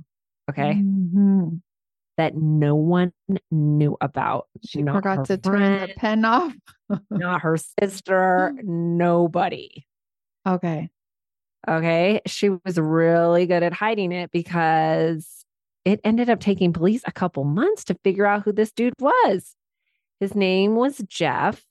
Okay. 0.49 0.73
Mhm. 0.73 1.61
That 2.17 2.35
no 2.35 2.73
one 2.73 3.13
knew 3.51 3.95
about. 4.01 4.47
She 4.65 4.81
Not 4.81 4.95
forgot 4.95 5.25
to 5.25 5.37
turn 5.37 5.81
the 5.81 5.93
pen 5.95 6.25
off. 6.25 6.51
Not 7.11 7.41
her 7.41 7.57
sister, 7.79 8.55
nobody. 8.63 9.85
Okay. 10.47 10.89
Okay. 11.67 12.21
She 12.25 12.49
was 12.49 12.79
really 12.79 13.45
good 13.45 13.61
at 13.61 13.73
hiding 13.73 14.11
it 14.11 14.31
because 14.31 15.45
it 15.83 15.99
ended 16.03 16.27
up 16.31 16.39
taking 16.39 16.73
police 16.73 17.03
a 17.05 17.11
couple 17.11 17.43
months 17.43 17.83
to 17.83 17.95
figure 18.03 18.25
out 18.25 18.41
who 18.41 18.51
this 18.51 18.71
dude 18.71 18.93
was. 18.99 19.55
His 20.19 20.35
name 20.35 20.75
was 20.75 20.97
Jeff. 21.07 21.63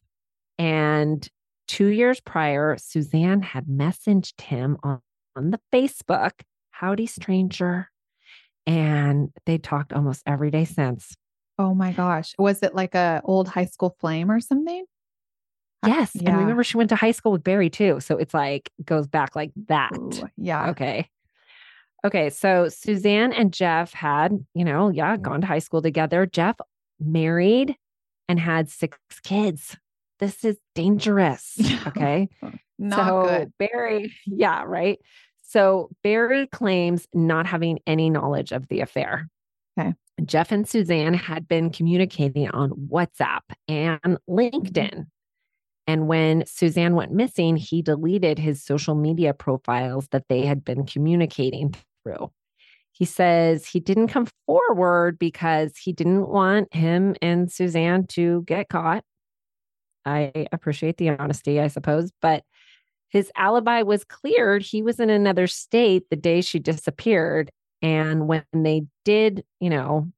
And 0.59 1.29
two 1.67 1.87
years 1.87 2.21
prior, 2.21 2.77
Suzanne 2.79 3.43
had 3.43 3.67
messaged 3.67 4.41
him 4.41 4.77
on, 4.83 5.01
on 5.37 5.51
the 5.51 5.61
Facebook, 5.73 6.33
Howdy 6.71 7.07
Stranger. 7.07 7.91
And 8.67 9.31
they 9.47 9.59
talked 9.59 9.93
almost 9.93 10.23
every 10.27 10.51
day 10.51 10.65
since. 10.65 11.15
Oh 11.59 11.75
my 11.75 11.93
gosh. 11.93 12.35
Was 12.39 12.63
it 12.63 12.75
like 12.75 12.95
a 12.95 13.21
old 13.25 13.49
high 13.49 13.67
school 13.67 13.97
flame 14.01 14.31
or 14.31 14.41
something? 14.41 14.85
Yes. 15.87 16.15
And 16.15 16.37
remember, 16.37 16.65
she 16.65 16.77
went 16.77 16.89
to 16.91 16.97
high 16.97 17.11
school 17.11 17.33
with 17.33 17.45
Barry 17.45 17.69
too. 17.69 18.01
So 18.01 18.17
it's 18.17 18.33
like 18.35 18.71
goes 18.85 19.07
back 19.07 19.37
like 19.37 19.53
that. 19.69 19.93
Ooh, 19.97 20.29
yeah. 20.37 20.71
Okay. 20.71 21.09
Okay. 22.05 22.31
So 22.31 22.69
Suzanne 22.69 23.33
and 23.33 23.53
Jeff 23.53 23.93
had, 23.93 24.33
you 24.55 24.65
know, 24.65 24.89
yeah, 24.89 25.17
gone 25.17 25.43
to 25.43 25.47
high 25.47 25.59
school 25.59 25.83
together. 25.83 26.27
Jeff 26.27 26.57
married 26.99 27.77
and 28.29 28.39
had 28.41 28.68
six 28.68 28.99
kids. 29.22 29.77
This 30.18 30.45
is 30.45 30.59
dangerous. 30.75 31.59
Okay. 31.87 32.29
Not 32.79 33.07
so 33.07 33.22
good. 33.29 33.53
Barry, 33.59 34.12
yeah, 34.27 34.64
right. 34.66 34.99
So 35.43 35.91
Barry 36.03 36.47
claims 36.49 37.07
not 37.14 37.47
having 37.47 37.79
any 37.87 38.11
knowledge 38.11 38.51
of 38.53 38.66
the 38.68 38.81
affair. 38.81 39.29
Okay. 39.79 39.93
Jeff 40.25 40.51
and 40.51 40.68
Suzanne 40.68 41.14
had 41.14 41.47
been 41.47 41.70
communicating 41.70 42.49
on 42.51 42.70
WhatsApp 42.91 43.43
and 43.68 44.01
Mm-hmm. 44.03 44.35
LinkedIn. 44.35 45.07
And 45.87 46.09
when 46.09 46.45
Suzanne 46.47 46.95
went 46.95 47.12
missing, 47.12 47.57
he 47.57 47.83
deleted 47.83 48.39
his 48.39 48.62
social 48.62 48.95
media 48.95 49.35
profiles 49.35 50.09
that 50.12 50.25
they 50.29 50.47
had 50.47 50.64
been 50.64 50.87
communicating 50.87 51.75
through. 52.03 52.31
He 52.95 53.05
says 53.05 53.67
he 53.67 53.81
didn't 53.81 54.09
come 54.09 54.29
forward 54.47 55.19
because 55.19 55.77
he 55.77 55.93
didn't 55.93 56.29
want 56.29 56.73
him 56.73 57.17
and 57.21 57.51
Suzanne 57.51 58.07
to 58.09 58.43
get 58.47 58.69
caught. 58.69 59.05
I 60.07 60.47
appreciate 60.53 60.97
the 60.97 61.11
honesty, 61.11 61.61
I 61.61 61.67
suppose, 61.67 62.13
but 62.23 62.45
his 63.09 63.33
alibi 63.37 63.83
was 63.83 64.05
cleared. 64.05 64.63
He 64.63 64.81
was 64.81 65.01
in 65.01 65.11
another 65.11 65.49
state 65.49 66.05
the 66.09 66.17
day 66.17 66.41
she 66.41 66.61
disappeared. 66.61 67.51
And 67.83 68.29
when 68.29 68.45
they 68.53 68.87
did, 69.05 69.45
you 69.61 69.71
know, 69.71 70.13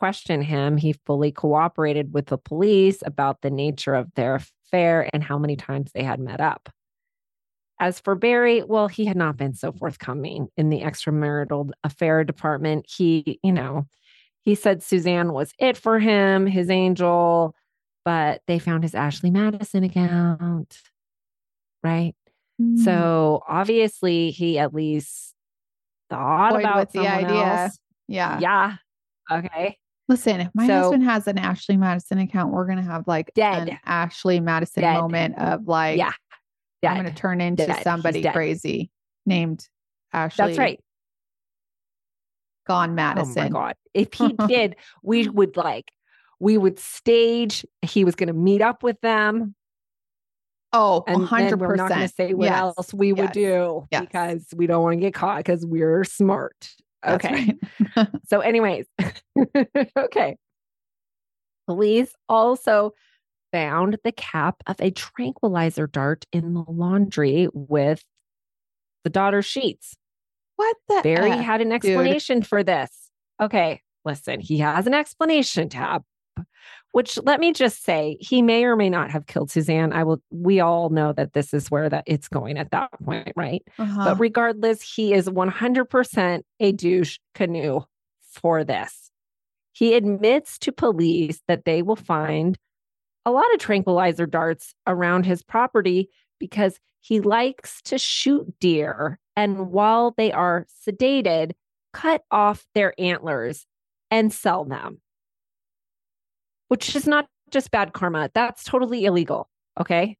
question 0.00 0.40
him, 0.40 0.78
he 0.78 0.94
fully 1.04 1.30
cooperated 1.30 2.14
with 2.14 2.26
the 2.26 2.38
police 2.38 3.02
about 3.04 3.42
the 3.42 3.50
nature 3.50 3.94
of 3.94 4.08
their 4.14 4.36
affair 4.36 5.10
and 5.12 5.22
how 5.22 5.38
many 5.38 5.56
times 5.56 5.90
they 5.92 6.04
had 6.04 6.20
met 6.20 6.40
up. 6.40 6.70
As 7.80 8.00
for 8.00 8.14
Barry, 8.16 8.62
well, 8.64 8.88
he 8.88 9.04
had 9.04 9.16
not 9.16 9.36
been 9.36 9.54
so 9.54 9.70
forthcoming 9.70 10.48
in 10.56 10.68
the 10.68 10.80
extramarital 10.80 11.70
affair 11.84 12.24
department. 12.24 12.86
He, 12.88 13.38
you 13.42 13.52
know, 13.52 13.86
he 14.42 14.54
said 14.56 14.82
Suzanne 14.82 15.32
was 15.32 15.52
it 15.60 15.76
for 15.76 15.98
him, 16.00 16.46
his 16.46 16.70
angel, 16.70 17.54
but 18.04 18.42
they 18.48 18.58
found 18.58 18.82
his 18.82 18.94
Ashley 18.96 19.30
Madison 19.30 19.84
account. 19.84 20.76
Right. 21.84 22.14
Mm. 22.60 22.78
So 22.80 23.42
obviously 23.48 24.30
he 24.32 24.58
at 24.58 24.74
least 24.74 25.34
thought 26.10 26.50
Toyed 26.50 26.60
about 26.60 26.92
the 26.92 27.06
idea. 27.06 27.44
else. 27.64 27.78
yeah. 28.08 28.40
Yeah. 28.40 28.76
Okay. 29.30 29.76
Listen, 30.08 30.40
if 30.40 30.48
my 30.54 30.66
So- 30.66 30.80
husband 30.80 31.04
has 31.04 31.28
an 31.28 31.38
Ashley 31.38 31.76
Madison 31.76 32.18
account, 32.18 32.52
we're 32.52 32.66
gonna 32.66 32.82
have 32.82 33.06
like 33.06 33.30
Dead. 33.34 33.68
an 33.68 33.78
Ashley 33.84 34.40
Madison 34.40 34.82
Dead. 34.82 34.94
moment 34.98 35.38
of 35.38 35.68
like, 35.68 35.98
yeah. 35.98 36.12
I'm 36.84 36.96
gonna 36.96 37.12
turn 37.12 37.40
into 37.40 37.66
Dead. 37.66 37.82
Somebody 37.82 38.22
crazy 38.22 38.90
named 39.26 39.68
Ashley. 40.12 40.46
That's 40.46 40.58
right. 40.58 40.80
Gone 42.66 42.90
Oh 42.90 42.94
Madison. 42.94 43.34
my 43.44 43.48
God. 43.48 43.74
If 43.94 44.12
he 44.14 44.32
did, 44.46 44.76
we 45.02 45.28
would 45.28 45.56
like, 45.56 45.90
we 46.38 46.58
would 46.58 46.78
stage, 46.78 47.64
he 47.82 48.04
was 48.04 48.14
going 48.14 48.26
to 48.28 48.34
meet 48.34 48.60
up 48.60 48.82
with 48.82 49.00
them. 49.00 49.54
Oh, 50.74 51.02
And 51.06 51.24
hundred 51.24 51.50
then 51.52 51.58
we're 51.60 51.76
not 51.76 51.88
going 51.88 52.06
to 52.06 52.14
say 52.14 52.34
what 52.34 52.44
Yes. 52.44 52.58
else 52.76 52.92
we 52.94 53.12
would 53.14 53.34
Yes. 53.34 53.34
do 53.34 53.88
Yes. 53.90 54.00
because 54.02 54.46
we 54.54 54.66
don't 54.66 54.82
want 54.82 54.94
to 54.94 55.00
get 55.00 55.14
caught 55.14 55.38
because 55.38 55.64
we're 55.64 56.04
smart. 56.04 56.70
That's 57.02 57.24
okay. 57.24 57.56
right. 57.96 58.08
So, 58.26 58.40
anyways, 58.40 58.84
okay. 59.96 60.36
Police 61.66 62.12
also 62.28 62.92
found 63.52 63.98
the 64.04 64.12
cap 64.12 64.62
of 64.66 64.76
a 64.80 64.90
tranquilizer 64.90 65.86
dart 65.86 66.26
in 66.32 66.54
the 66.54 66.64
laundry 66.68 67.48
with 67.52 68.04
the 69.04 69.10
daughter's 69.10 69.46
sheets. 69.46 69.96
what 70.56 70.76
the 70.88 71.00
Barry 71.02 71.30
F? 71.30 71.44
had 71.44 71.60
an 71.60 71.72
explanation 71.72 72.42
for 72.42 72.62
this. 72.62 73.10
Okay, 73.40 73.80
listen, 74.04 74.40
he 74.40 74.58
has 74.58 74.86
an 74.86 74.94
explanation 74.94 75.68
tab, 75.68 76.02
which 76.92 77.18
let 77.22 77.38
me 77.38 77.52
just 77.52 77.84
say, 77.84 78.16
he 78.20 78.42
may 78.42 78.64
or 78.64 78.74
may 78.74 78.90
not 78.90 79.10
have 79.10 79.26
killed 79.26 79.50
Suzanne. 79.50 79.92
I 79.92 80.04
will, 80.04 80.20
we 80.30 80.60
all 80.60 80.90
know 80.90 81.12
that 81.12 81.32
this 81.32 81.54
is 81.54 81.70
where 81.70 81.88
that 81.88 82.04
it's 82.06 82.28
going 82.28 82.58
at 82.58 82.70
that 82.72 82.90
point, 83.04 83.32
right? 83.36 83.62
Uh-huh. 83.78 84.04
But 84.04 84.20
regardless, 84.20 84.82
he 84.82 85.14
is 85.14 85.28
100% 85.28 86.42
a 86.60 86.72
douche 86.72 87.18
canoe 87.34 87.80
for 88.32 88.64
this. 88.64 89.10
He 89.72 89.94
admits 89.94 90.58
to 90.58 90.72
police 90.72 91.40
that 91.46 91.64
they 91.64 91.82
will 91.82 91.96
find 91.96 92.58
a 93.28 93.30
lot 93.30 93.52
of 93.52 93.60
tranquilizer 93.60 94.24
darts 94.26 94.74
around 94.86 95.26
his 95.26 95.42
property 95.42 96.08
because 96.38 96.80
he 97.00 97.20
likes 97.20 97.82
to 97.82 97.98
shoot 97.98 98.58
deer. 98.58 99.18
And 99.36 99.70
while 99.70 100.14
they 100.16 100.32
are 100.32 100.66
sedated, 100.86 101.52
cut 101.92 102.22
off 102.30 102.66
their 102.74 102.94
antlers 102.98 103.66
and 104.10 104.32
sell 104.32 104.64
them, 104.64 105.00
which 106.68 106.96
is 106.96 107.06
not 107.06 107.28
just 107.50 107.70
bad 107.70 107.92
karma. 107.92 108.30
That's 108.34 108.64
totally 108.64 109.04
illegal. 109.04 109.50
Okay. 109.78 110.16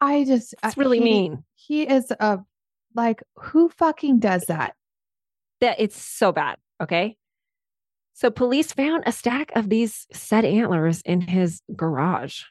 I 0.00 0.24
just 0.24 0.54
It's 0.64 0.76
uh, 0.76 0.80
really 0.80 0.98
he- 0.98 1.04
mean. 1.04 1.44
He 1.54 1.82
is 1.82 2.10
a 2.18 2.38
like 2.94 3.22
who 3.36 3.68
fucking 3.68 4.20
does 4.20 4.44
that? 4.46 4.74
that 5.60 5.76
it's 5.78 6.00
so 6.00 6.32
bad. 6.32 6.56
Okay. 6.82 7.16
So 8.16 8.30
police 8.30 8.72
found 8.72 9.02
a 9.04 9.12
stack 9.12 9.52
of 9.54 9.68
these 9.68 10.06
said 10.10 10.46
antlers 10.46 11.02
in 11.02 11.20
his 11.20 11.60
garage. 11.76 12.44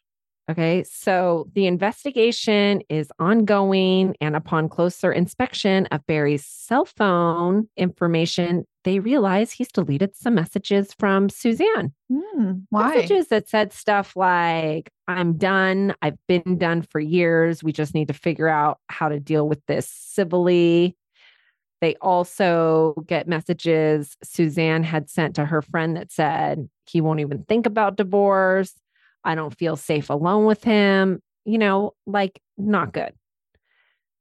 Okay. 0.48 0.84
So 0.84 1.48
the 1.56 1.66
investigation 1.66 2.84
is 2.88 3.12
ongoing. 3.18 4.16
And 4.22 4.36
upon 4.36 4.70
closer 4.70 5.12
inspection 5.12 5.88
of 5.88 6.06
Barry's 6.06 6.46
cell 6.46 6.86
phone 6.86 7.68
information, 7.78 8.66
they 8.84 9.00
realize 9.00 9.52
he's 9.52 9.72
deleted 9.72 10.16
some 10.16 10.36
messages 10.36 10.94
from 11.00 11.30
Suzanne. 11.30 11.94
Hmm, 12.14 12.52
why? 12.70 12.98
Messages 12.98 13.30
that 13.30 13.50
said 13.50 13.74
stuff 13.74 14.16
like, 14.16 14.92
I'm 15.08 15.36
done. 15.40 15.96
I've 16.04 16.20
been 16.28 16.60
done 16.60 16.84
for 16.84 17.00
years. 17.00 17.64
We 17.64 17.72
just 17.72 17.96
need 17.96 18.10
to 18.10 18.14
figure 18.14 18.48
out 18.48 18.78
how 18.88 19.10
to 19.10 19.20
deal 19.20 19.50
with 19.50 19.66
this 19.66 19.90
civilly. 19.90 20.96
They 21.86 21.94
also 22.02 22.96
get 23.06 23.28
messages 23.28 24.18
Suzanne 24.24 24.82
had 24.82 25.08
sent 25.08 25.36
to 25.36 25.46
her 25.46 25.62
friend 25.62 25.96
that 25.96 26.12
said, 26.12 26.68
he 26.88 27.00
won't 27.00 27.20
even 27.20 27.44
think 27.44 27.68
about 27.68 27.96
divorce. 27.96 28.74
I 29.24 29.36
don't 29.36 29.56
feel 29.56 29.76
safe 29.76 30.10
alone 30.10 30.46
with 30.46 30.64
him. 30.64 31.22
You 31.46 31.60
know, 31.60 31.94
like 32.08 32.42
not 32.58 32.92
good. 32.92 33.14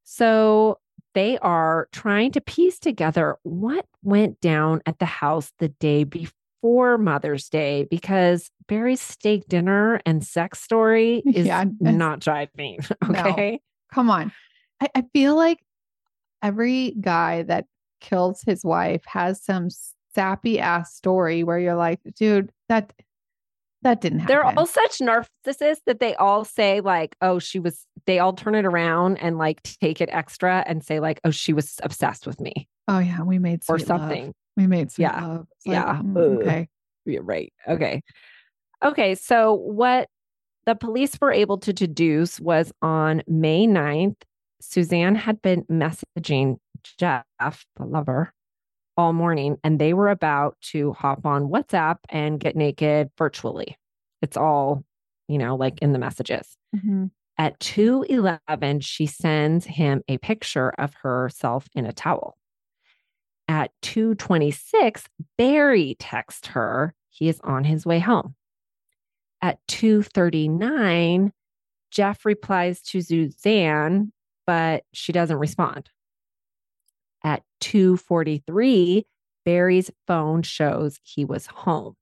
So 0.03 0.77
they 1.15 1.39
are 1.39 1.89
trying 1.91 2.33
to 2.33 2.43
piece 2.43 2.79
together 2.79 3.39
what 3.45 3.87
went 4.03 4.43
down 4.43 4.83
at 4.85 4.99
the 4.99 5.07
house 5.07 5.51
the 5.59 5.69
day 5.69 6.05
before 6.05 6.99
Mother's 6.99 7.49
Day 7.49 7.87
because 7.91 8.51
Barry's 8.69 9.01
steak 9.01 9.49
dinner 9.49 10.03
and 10.05 10.23
sex 10.23 10.61
story 10.61 11.23
is 11.35 11.47
Yeah, 11.47 11.65
not 11.81 12.21
jiving. 12.21 12.87
No. 13.09 13.21
Okay. 13.31 13.61
Come 13.91 14.11
on. 14.11 14.33
I, 14.83 14.89
I 14.95 15.05
feel 15.15 15.35
like 15.35 15.64
every 16.45 16.95
guy 17.01 17.43
that 17.43 17.65
kills 18.01 18.43
his 18.43 18.65
wife 18.65 19.03
has 19.07 19.43
some 19.43 19.69
sappy 20.15 20.61
ass 20.61 20.95
story 20.95 21.43
where 21.43 21.59
you're 21.59 21.75
like, 21.75 21.99
dude, 22.15 22.53
that 22.69 22.93
that 23.83 24.01
didn't 24.01 24.21
happen. 24.21 24.35
They're 24.35 24.45
all 24.45 24.67
such 24.67 24.99
narcissists 24.99 25.81
that 25.87 26.01
they 26.01 26.15
all 26.15 26.45
say, 26.45 26.81
like, 26.81 27.17
oh, 27.21 27.39
she 27.39 27.59
was, 27.59 27.87
they 28.07 28.19
all 28.19 28.33
turn 28.33 28.55
it 28.55 28.65
around 28.65 29.19
and 29.19 29.37
like 29.37 29.63
take 29.63 30.01
it 30.01 30.09
extra 30.13 30.65
and 30.67 30.83
say, 30.83 31.01
like, 31.01 31.21
oh, 31.25 31.31
she 31.31 31.53
was 31.53 31.81
obsessed 31.83 32.27
with 32.27 32.41
me 32.41 32.69
oh 32.89 32.99
yeah, 32.99 33.23
we 33.23 33.39
made 33.39 33.63
or 33.69 33.79
sweet 33.79 33.89
love. 33.89 34.01
something. 34.01 34.35
We 34.57 34.67
made 34.67 34.91
sweet 34.91 35.05
Yeah. 35.05 35.27
love. 35.27 35.47
It's 35.57 35.67
like, 35.67 35.75
Yeah. 35.75 36.01
mm, 36.03 36.37
okay. 36.43 36.69
Yeah, 37.07 37.21
right. 37.23 37.53
Okay. 37.69 38.03
Okay. 38.83 39.15
So, 39.15 39.55
what 39.55 40.09
the 40.67 40.75
police 40.75 41.19
were 41.21 41.33
able 41.33 41.59
to 41.59 41.73
deduce 41.73 42.41
was 42.41 42.73
on 42.83 43.23
May 43.27 43.67
9th, 43.67 44.17
Suzanne 44.71 45.15
had 45.15 45.43
been 45.43 45.65
messaging 45.65 46.59
Jeff, 46.99 47.25
the 47.77 47.85
lover, 47.85 48.33
all 48.97 49.13
morning, 49.13 49.59
and 49.65 49.79
they 49.81 49.95
were 49.95 50.09
about 50.11 50.57
to 50.73 50.93
hop 50.95 51.27
on 51.27 51.49
WhatsApp 51.49 51.99
and 52.09 52.41
get 52.41 52.57
naked 52.57 53.11
virtually. 53.19 53.77
It's 54.23 54.37
all, 54.37 54.85
you 55.29 55.39
know, 55.39 55.57
like 55.57 55.81
in 55.83 55.93
the 55.93 55.99
messages. 55.99 56.57
Mhm. 56.75 57.11
At 57.39 57.59
2:11, 57.61 58.81
she 58.81 59.07
sends 59.07 59.67
him 59.67 60.03
a 60.09 60.19
picture 60.19 60.71
of 60.79 60.95
herself 60.95 61.69
in 61.75 61.87
a 61.87 61.93
towel. 61.93 62.37
At 63.49 63.73
2:26, 63.83 65.09
Barry 65.37 65.97
texts 65.99 66.49
her 66.49 66.95
he 67.11 67.29
is 67.29 67.41
on 67.41 67.65
his 67.65 67.85
way 67.87 67.99
home. 67.99 68.35
At 69.43 69.59
2:39, 69.69 71.33
Jeff 71.91 72.25
replies 72.25 72.81
to 72.83 73.03
Suzanne, 73.03 74.13
but 74.47 74.85
she 74.93 75.13
doesn't 75.13 75.37
respond. 75.39 75.91
At 77.23 77.43
2:43, 77.61 79.07
Barry's 79.45 79.91
phone 80.07 80.43
shows 80.43 81.01
he 81.03 81.25
was 81.25 81.47
home. 81.47 81.95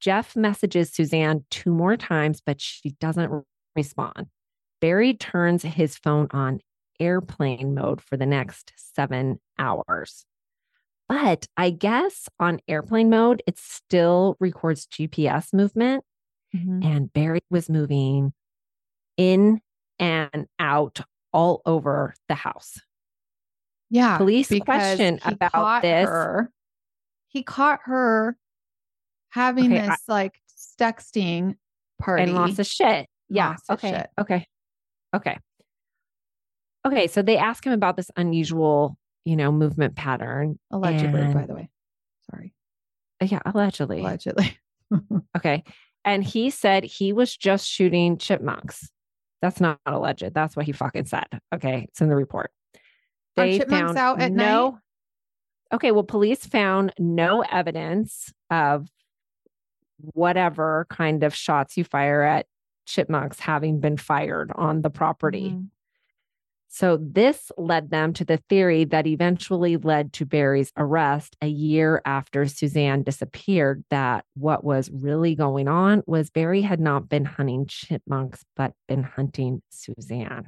Jeff 0.00 0.36
messages 0.36 0.90
Suzanne 0.92 1.44
two 1.50 1.72
more 1.72 1.96
times, 1.96 2.40
but 2.44 2.60
she 2.60 2.90
doesn't 3.00 3.44
respond. 3.74 4.28
Barry 4.80 5.14
turns 5.14 5.62
his 5.62 5.96
phone 5.96 6.28
on 6.30 6.60
airplane 7.00 7.74
mode 7.74 8.00
for 8.00 8.16
the 8.16 8.26
next 8.26 8.72
seven 8.76 9.40
hours. 9.58 10.24
But 11.08 11.46
I 11.56 11.70
guess 11.70 12.28
on 12.38 12.60
airplane 12.68 13.10
mode, 13.10 13.42
it 13.46 13.58
still 13.58 14.36
records 14.40 14.86
GPS 14.86 15.52
movement, 15.52 16.04
Mhm. 16.54 16.84
and 16.84 17.12
Barry 17.12 17.40
was 17.50 17.68
moving 17.68 18.34
in 19.16 19.60
and 19.98 20.46
out 20.58 21.00
all 21.32 21.62
over 21.66 22.14
the 22.28 22.34
house. 22.34 22.78
Yeah. 23.90 24.18
Police 24.18 24.52
question 24.64 25.18
about 25.24 25.82
this. 25.82 26.08
Her, 26.08 26.50
he 27.28 27.42
caught 27.42 27.80
her 27.84 28.36
having 29.30 29.66
Okay, 29.72 29.80
I- 29.80 29.88
this 29.88 30.02
like 30.08 30.40
sexting 30.80 31.56
party. 32.00 32.24
and 32.24 32.34
lots 32.34 32.58
of 32.58 32.66
shit. 32.66 33.08
Yeah. 33.28 33.56
Okay. 33.70 33.90
shit. 33.90 34.08
Okay. 34.18 34.46
Okay. 35.14 35.38
Okay. 36.86 37.06
So 37.06 37.22
they 37.22 37.36
ask 37.36 37.64
him 37.66 37.72
about 37.72 37.96
this 37.96 38.10
unusual, 38.16 38.96
you 39.24 39.36
know, 39.36 39.50
movement 39.52 39.96
pattern. 39.96 40.58
allegedly, 40.70 41.32
by 41.34 41.46
the 41.46 41.54
way. 41.54 41.70
Sorry. 42.30 42.54
Uh, 43.20 43.26
Yeah, 43.26 43.40
allegedly. 43.44 44.00
Allegedly. 44.00 44.58
Okay. 45.36 45.64
And 46.04 46.24
he 46.24 46.48
said 46.48 46.84
he 46.84 47.12
was 47.12 47.36
just 47.36 47.68
shooting 47.68 48.16
chipmunks. 48.16 48.88
That's 49.40 49.60
not 49.60 49.78
alleged. 49.86 50.32
That's 50.34 50.56
what 50.56 50.66
he 50.66 50.72
fucking 50.72 51.06
said. 51.06 51.26
Okay. 51.54 51.86
It's 51.88 52.00
in 52.00 52.08
the 52.08 52.16
report. 52.16 52.50
Are 53.36 53.46
chipmunks 53.46 53.96
out 53.96 54.20
at 54.20 54.32
no, 54.32 54.70
night? 54.70 54.80
Okay. 55.74 55.90
Well, 55.92 56.02
police 56.02 56.44
found 56.44 56.92
no 56.98 57.42
evidence 57.42 58.32
of 58.50 58.88
whatever 60.12 60.86
kind 60.90 61.22
of 61.22 61.34
shots 61.34 61.76
you 61.76 61.84
fire 61.84 62.22
at 62.22 62.46
chipmunks 62.86 63.38
having 63.40 63.80
been 63.80 63.96
fired 63.96 64.50
on 64.54 64.82
the 64.82 64.90
property. 64.90 65.50
Mhm. 65.50 65.68
So 66.78 66.96
this 66.96 67.50
led 67.58 67.90
them 67.90 68.12
to 68.12 68.24
the 68.24 68.36
theory 68.48 68.84
that 68.84 69.04
eventually 69.04 69.76
led 69.76 70.12
to 70.12 70.24
Barry's 70.24 70.70
arrest 70.76 71.36
a 71.42 71.48
year 71.48 72.00
after 72.04 72.46
Suzanne 72.46 73.02
disappeared 73.02 73.82
that 73.90 74.24
what 74.36 74.62
was 74.62 74.88
really 74.92 75.34
going 75.34 75.66
on 75.66 76.04
was 76.06 76.30
Barry 76.30 76.62
had 76.62 76.78
not 76.78 77.08
been 77.08 77.24
hunting 77.24 77.66
chipmunks 77.66 78.44
but 78.54 78.74
been 78.86 79.02
hunting 79.02 79.60
Suzanne. 79.70 80.46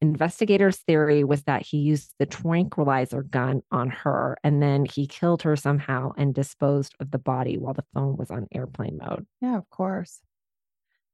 Investigators' 0.00 0.78
theory 0.78 1.22
was 1.22 1.44
that 1.44 1.62
he 1.62 1.76
used 1.76 2.14
the 2.18 2.26
tranquilizer 2.26 3.22
gun 3.22 3.62
on 3.70 3.90
her 3.90 4.36
and 4.42 4.60
then 4.60 4.86
he 4.86 5.06
killed 5.06 5.42
her 5.42 5.54
somehow 5.54 6.10
and 6.16 6.34
disposed 6.34 6.96
of 6.98 7.12
the 7.12 7.18
body 7.18 7.56
while 7.56 7.74
the 7.74 7.86
phone 7.94 8.16
was 8.16 8.32
on 8.32 8.48
airplane 8.52 8.98
mode. 9.00 9.24
Yeah, 9.40 9.56
of 9.56 9.70
course. 9.70 10.18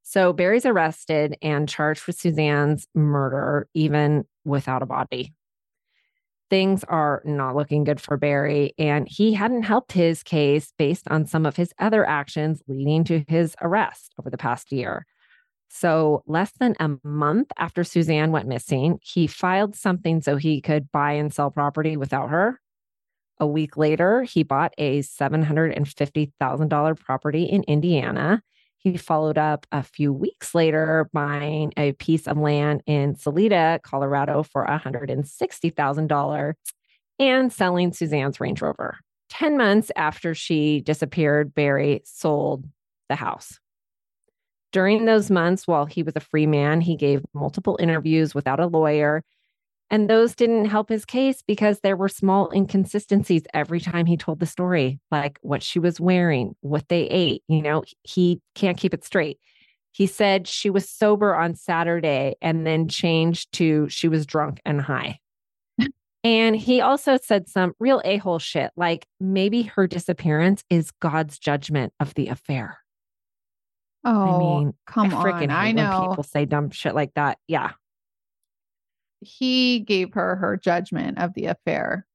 So 0.05 0.35
Barry's 0.35 0.67
arrested 0.67 1.37
and 1.41 1.69
charged 1.69 2.07
with 2.07 2.17
Suzanne's 2.17 2.87
murder, 2.95 3.69
even 3.73 4.27
without 4.45 4.83
a 4.83 4.87
body. 4.87 5.33
Things 6.51 6.85
are 6.85 7.23
not 7.25 7.57
looking 7.57 7.85
good 7.85 8.01
for 8.01 8.19
Barry, 8.19 8.75
and 8.79 9.09
he 9.09 9.33
hadn't 9.33 9.63
helped 9.63 9.93
his 9.93 10.23
case 10.23 10.75
based 10.79 11.09
on 11.09 11.27
some 11.27 11.47
of 11.47 11.57
his 11.57 11.73
other 11.79 12.07
actions 12.07 12.63
leading 12.69 13.03
to 13.05 13.25
his 13.27 13.57
arrest 13.63 14.13
over 14.21 14.29
the 14.29 14.37
past 14.37 14.71
year. 14.71 15.07
So, 15.71 16.23
less 16.27 16.53
than 16.61 16.77
a 16.79 16.97
month 17.03 17.51
after 17.57 17.83
Suzanne 17.83 18.31
went 18.31 18.47
missing, 18.47 18.99
he 19.03 19.27
filed 19.27 19.75
something 19.75 20.21
so 20.21 20.37
he 20.37 20.61
could 20.61 20.93
buy 20.93 21.13
and 21.13 21.33
sell 21.33 21.51
property 21.51 21.97
without 21.97 22.29
her. 22.29 22.61
A 23.41 23.47
week 23.47 23.79
later, 23.79 24.23
he 24.23 24.43
bought 24.43 24.75
a 24.77 25.01
$750,000 25.01 27.01
property 27.01 27.45
in 27.45 27.63
Indiana. 27.65 28.43
He 28.85 28.99
followed 28.99 29.39
up 29.39 29.67
a 29.73 29.83
few 29.83 30.13
weeks 30.13 30.55
later 30.55 31.09
buying 31.15 31.73
a 31.79 31.93
piece 31.93 32.29
of 32.29 32.37
land 32.37 32.83
in 32.87 33.17
Salida, 33.17 33.81
Colorado 33.83 34.43
for 34.43 34.67
$160,000 34.67 36.55
and 37.19 37.53
selling 37.53 37.93
Suzanne's 37.95 38.41
Range 38.41 38.61
Rover. 38.61 38.99
10 39.31 39.57
months 39.57 39.91
after 39.97 40.35
she 40.35 40.83
disappeared, 40.83 41.55
Barry 41.55 42.03
sold 42.05 42.67
the 43.09 43.17
house. 43.17 43.59
During 44.71 45.07
those 45.07 45.31
months, 45.31 45.67
while 45.67 45.87
he 45.87 46.03
was 46.03 46.15
a 46.15 46.21
free 46.21 46.47
man, 46.47 46.83
he 46.83 46.97
gave 46.97 47.25
multiple 47.33 47.79
interviews 47.81 48.35
without 48.35 48.61
a 48.61 48.67
lawyer. 48.67 49.23
And 49.91 50.09
those 50.09 50.35
didn't 50.35 50.65
help 50.67 50.89
his 50.89 51.05
case 51.05 51.43
because 51.47 51.81
there 51.81 51.97
were 51.97 52.09
small 52.09 52.51
inconsistencies 52.51 53.43
every 53.53 53.81
time 53.81 54.07
he 54.07 54.17
told 54.17 54.41
the 54.41 54.47
story, 54.47 54.99
like 55.11 55.39
what 55.43 55.63
she 55.63 55.79
was 55.79 56.01
wearing, 56.01 56.57
what 56.61 56.89
they 56.89 57.03
ate. 57.03 57.43
You 57.49 57.63
know, 57.63 57.85
he 58.03 58.41
can't 58.55 58.79
keep 58.79 58.95
it 58.95 59.05
straight. 59.05 59.39
He 59.93 60.07
said 60.07 60.49
she 60.49 60.71
was 60.71 60.89
sober 60.89 61.37
on 61.37 61.55
Saturday 61.55 62.35
and 62.43 62.67
then 62.67 62.89
changed 62.89 63.53
to 63.53 63.89
she 63.89 64.09
was 64.09 64.27
drunk 64.27 64.61
and 64.65 64.81
high. 64.81 65.21
and 66.25 66.57
he 66.57 66.81
also 66.81 67.17
said 67.23 67.49
some 67.49 67.75
real 67.79 68.03
a 68.05 68.17
hole 68.17 68.41
shit, 68.41 68.73
like 68.77 69.07
maybe 69.21 69.63
her 69.63 69.87
disappearance 69.87 70.65
is 70.71 70.91
God's 71.01 71.39
judgment 71.39 71.93
of 72.01 72.15
the 72.15 72.29
affair. 72.29 72.79
Oh, 74.05 74.35
I 74.35 74.39
mean, 74.39 74.75
come 74.87 75.15
I 75.15 75.31
on. 75.31 75.51
I 75.51 75.73
know. 75.73 76.09
people 76.09 76.25
say 76.25 76.45
dumb 76.45 76.71
shit 76.71 76.95
like 76.95 77.15
that. 77.15 77.39
Yeah. 77.47 77.73
He 79.25 79.81
gave 79.81 80.15
her 80.15 80.37
her 80.37 80.57
judgment 80.57 81.19
of 81.19 81.35
the 81.35 81.47
affair. 81.47 82.07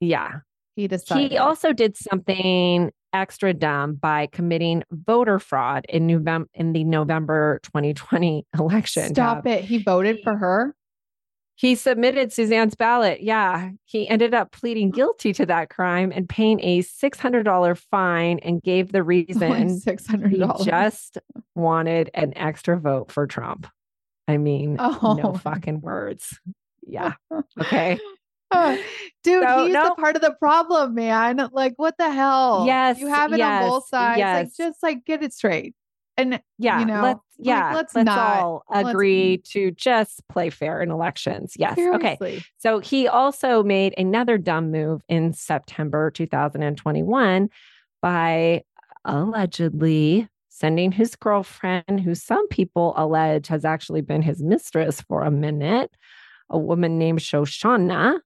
Yeah. 0.00 0.40
He 0.74 0.88
decided. 0.88 1.30
He 1.30 1.38
also 1.38 1.72
did 1.72 1.96
something 1.96 2.92
extra 3.12 3.54
dumb 3.54 3.94
by 3.94 4.28
committing 4.30 4.82
voter 4.90 5.38
fraud 5.38 5.86
in 5.88 6.06
November 6.06 6.48
in 6.54 6.72
the 6.72 6.84
November 6.84 7.60
2020 7.62 8.46
election. 8.58 9.14
Stop 9.14 9.44
Deb. 9.44 9.58
it. 9.58 9.64
He 9.64 9.78
voted 9.78 10.18
for 10.22 10.36
her. 10.36 10.74
He 11.58 11.74
submitted 11.74 12.34
Suzanne's 12.34 12.74
ballot. 12.74 13.22
Yeah. 13.22 13.70
He 13.86 14.06
ended 14.06 14.34
up 14.34 14.52
pleading 14.52 14.90
guilty 14.90 15.32
to 15.32 15.46
that 15.46 15.70
crime 15.70 16.12
and 16.14 16.28
paying 16.28 16.60
a 16.60 16.82
$600 16.82 17.78
fine 17.90 18.38
and 18.40 18.62
gave 18.62 18.92
the 18.92 19.02
reason 19.02 19.80
Six 19.80 20.06
hundred 20.06 20.32
he 20.32 20.44
just 20.64 21.16
wanted 21.54 22.10
an 22.12 22.34
extra 22.36 22.78
vote 22.78 23.10
for 23.10 23.26
Trump. 23.26 23.66
I 24.28 24.36
mean, 24.38 24.76
Oh. 24.78 25.18
no 25.22 25.34
fucking 25.42 25.80
words. 25.80 26.38
Yeah. 26.86 27.14
Okay. 27.60 27.98
Uh, 28.50 28.76
dude, 29.24 29.42
So, 29.46 29.64
he's 29.64 29.72
no. 29.74 29.84
the 29.84 29.94
part 29.96 30.14
of 30.16 30.22
the 30.22 30.34
problem, 30.38 30.94
man. 30.94 31.48
Like, 31.52 31.74
what 31.76 31.98
the 31.98 32.10
hell? 32.10 32.64
Yes, 32.66 32.98
You 33.00 33.08
have 33.08 33.32
it 33.32 33.38
yes, 33.38 33.64
on 33.64 33.70
both 33.70 33.88
sides. 33.88 34.18
yes. 34.18 34.44
Like, 34.44 34.66
just 34.68 34.82
like 34.82 35.04
get 35.04 35.22
it 35.22 35.32
straight. 35.32 35.74
And 36.16 36.40
Yeah, 36.58 36.78
you 36.80 36.86
know, 36.86 37.02
let's 37.02 37.20
like, 37.38 37.46
yeah, 37.46 37.74
let's 37.74 37.94
let's, 37.94 38.06
not- 38.06 38.40
all 38.40 38.62
let's- 38.70 38.88
agree 38.88 39.38
to 39.52 39.70
just 39.72 40.26
play 40.28 40.48
fair 40.50 40.80
in 40.80 40.90
elections. 40.90 41.54
Yes. 41.58 41.76
Okay. 41.78 42.42
So 42.58 42.78
he 42.78 43.06
also 43.08 43.62
made 43.62 43.94
another 43.98 44.38
dumb 44.38 44.70
move 44.70 45.02
in 45.08 45.32
September 45.34 46.10
2021 46.12 47.50
by 48.00 48.62
allegedly 49.04 50.28
sending 50.58 50.90
his 50.90 51.14
girlfriend, 51.16 52.00
who 52.02 52.14
some 52.14 52.48
people 52.48 52.94
allege 52.96 53.46
has 53.48 53.64
actually 53.64 54.00
been 54.00 54.22
his 54.22 54.42
mistress 54.42 55.02
for 55.02 55.22
a 55.22 55.30
minute, 55.30 55.94
a 56.48 56.58
woman 56.58 56.98
named 56.98 57.18
Shoshana. 57.20 58.20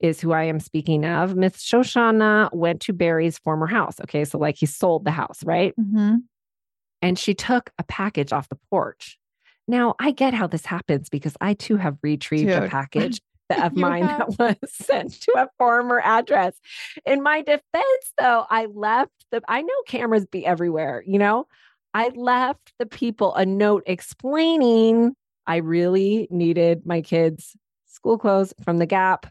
Is 0.00 0.20
who 0.20 0.32
I 0.32 0.44
am 0.44 0.58
speaking 0.58 1.04
of. 1.04 1.36
Miss 1.36 1.58
Shoshana 1.58 2.52
went 2.52 2.80
to 2.80 2.92
Barry's 2.92 3.38
former 3.38 3.68
house. 3.68 4.00
Okay. 4.00 4.24
So, 4.24 4.36
like, 4.36 4.56
he 4.56 4.66
sold 4.66 5.04
the 5.04 5.12
house, 5.12 5.44
right? 5.44 5.74
Mhm. 5.78 6.22
and 7.00 7.18
she 7.18 7.34
took 7.34 7.70
a 7.78 7.82
package 7.84 8.32
off 8.32 8.48
the 8.48 8.58
porch. 8.70 9.18
Now, 9.68 9.94
I 10.00 10.10
get 10.12 10.34
how 10.34 10.46
this 10.46 10.66
happens 10.66 11.08
because 11.08 11.36
I 11.40 11.54
too 11.54 11.76
have 11.76 11.98
retrieved 12.02 12.48
a 12.50 12.68
package 12.68 13.20
of 13.58 13.76
mine 13.76 14.02
have. 14.06 14.36
that 14.36 14.58
was 14.60 14.72
sent 14.72 15.20
to 15.22 15.32
a 15.36 15.48
former 15.58 16.00
address. 16.00 16.54
In 17.04 17.22
my 17.22 17.42
defense, 17.42 18.12
though, 18.18 18.46
I 18.48 18.66
left 18.66 19.12
the, 19.30 19.42
I 19.48 19.62
know 19.62 19.74
cameras 19.86 20.26
be 20.26 20.46
everywhere, 20.46 21.02
you 21.06 21.18
know? 21.18 21.46
I 21.94 22.08
left 22.14 22.72
the 22.78 22.86
people 22.86 23.34
a 23.34 23.44
note 23.44 23.82
explaining 23.86 25.14
I 25.46 25.56
really 25.56 26.28
needed 26.30 26.86
my 26.86 27.02
kids' 27.02 27.56
school 27.86 28.18
clothes 28.18 28.54
from 28.64 28.78
the 28.78 28.86
Gap. 28.86 29.26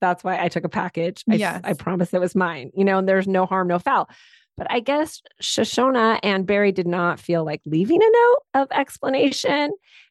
That's 0.00 0.24
why 0.24 0.42
I 0.42 0.48
took 0.48 0.64
a 0.64 0.68
package. 0.68 1.24
I, 1.30 1.34
Yes. 1.34 1.60
I 1.62 1.74
promise 1.74 2.12
it 2.14 2.20
was 2.20 2.34
mine, 2.34 2.70
you 2.74 2.84
know, 2.84 2.98
and 2.98 3.08
there's 3.08 3.28
no 3.28 3.46
harm, 3.46 3.68
no 3.68 3.78
foul. 3.78 4.08
But 4.56 4.66
I 4.70 4.80
guess 4.80 5.22
Shoshana 5.42 6.18
and 6.22 6.46
Barry 6.46 6.72
did 6.72 6.86
not 6.86 7.18
feel 7.18 7.44
like 7.44 7.60
leaving 7.64 8.02
a 8.02 8.10
note 8.10 8.62
of 8.62 8.68
explanation. 8.72 9.70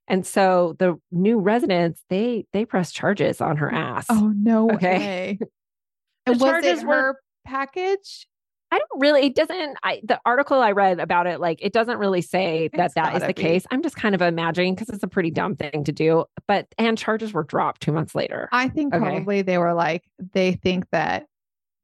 And 0.10 0.26
so 0.26 0.76
the 0.80 0.99
new 1.12 1.39
residents, 1.39 2.03
they 2.10 2.45
they 2.51 2.66
pressed 2.66 2.95
charges 2.95 3.39
on 3.41 3.57
her 3.57 3.72
ass. 3.72 4.07
Oh 4.10 4.34
no 4.36 4.72
Okay. 4.72 4.97
way. 4.97 5.39
And 6.26 6.39
was 6.39 6.49
charges 6.49 6.82
it 6.82 6.88
were- 6.88 6.95
her 6.95 7.20
package? 7.45 8.28
I 8.72 8.78
don't 8.78 9.01
really, 9.01 9.26
it 9.26 9.34
doesn't, 9.36 9.78
I, 9.82 9.99
the 10.03 10.20
article 10.28 10.62
I 10.62 10.74
read 10.74 10.99
about 10.99 11.26
it, 11.26 11.39
like 11.39 11.57
it 11.60 11.74
doesn't 11.74 11.97
really 11.97 12.22
say 12.22 12.70
that 12.74 12.86
It's 12.88 12.93
that 12.93 13.16
is 13.16 13.22
the 13.22 13.28
be. 13.30 13.34
case. 13.34 13.66
I'm 13.72 13.82
just 13.82 13.95
kind 13.95 14.14
of 14.14 14.22
imagining 14.22 14.76
because 14.76 14.89
it's 14.89 15.01
a 15.01 15.07
pretty 15.07 15.32
dumb 15.32 15.55
thing 15.55 15.86
to 15.86 15.91
do. 15.91 16.26
But, 16.47 16.68
and 16.78 16.95
charges 16.95 17.34
were 17.34 17.43
dropped 17.43 17.82
two 17.82 17.91
months 17.91 18.14
later. 18.14 18.47
I 18.51 18.70
think 18.70 18.93
Okay. 18.93 19.03
probably 19.03 19.41
they 19.41 19.57
were 19.57 19.74
like 19.74 20.03
they 20.34 20.51
think 20.51 20.86
that 20.91 21.26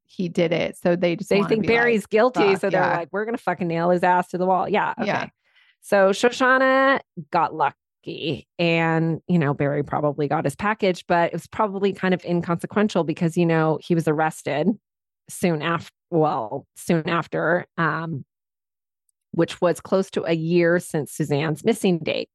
he 0.04 0.28
did 0.28 0.52
it, 0.52 0.76
so 0.76 0.94
they 0.94 1.16
just 1.16 1.28
they 1.28 1.42
think 1.42 1.62
be 1.62 1.66
like, 1.68 1.76
Barry's 1.76 2.06
guilty. 2.06 2.52
fuck, 2.52 2.60
so 2.60 2.70
they're 2.70 2.80
yeah. 2.80 2.96
like, 2.98 3.08
we're 3.10 3.24
going 3.24 3.36
to 3.36 3.42
fucking 3.42 3.66
nail 3.66 3.90
his 3.90 4.04
ass 4.04 4.28
to 4.28 4.38
the 4.38 4.46
wall. 4.46 4.68
Yeah. 4.68 4.94
Okay. 4.96 5.06
Yeah. 5.08 5.26
So 5.80 6.10
Shoshana 6.10 7.00
got 7.32 7.52
and, 8.58 9.20
you 9.28 9.38
know, 9.38 9.54
Barry 9.54 9.82
probably 9.82 10.28
got 10.28 10.44
his 10.44 10.56
package, 10.56 11.04
but 11.06 11.28
it 11.28 11.32
was 11.32 11.46
probably 11.46 11.92
kind 11.92 12.14
of 12.14 12.24
inconsequential 12.24 13.04
because, 13.04 13.36
you 13.36 13.46
know, 13.46 13.78
he 13.82 13.94
was 13.94 14.08
arrested 14.08 14.68
soon 15.28 15.62
after, 15.62 15.92
well, 16.10 16.66
soon 16.76 17.08
after, 17.08 17.66
um, 17.78 18.24
which 19.32 19.60
was 19.60 19.80
close 19.80 20.10
to 20.10 20.24
a 20.24 20.32
year 20.32 20.78
since 20.78 21.12
Suzanne's 21.12 21.64
missing 21.64 21.98
date. 21.98 22.30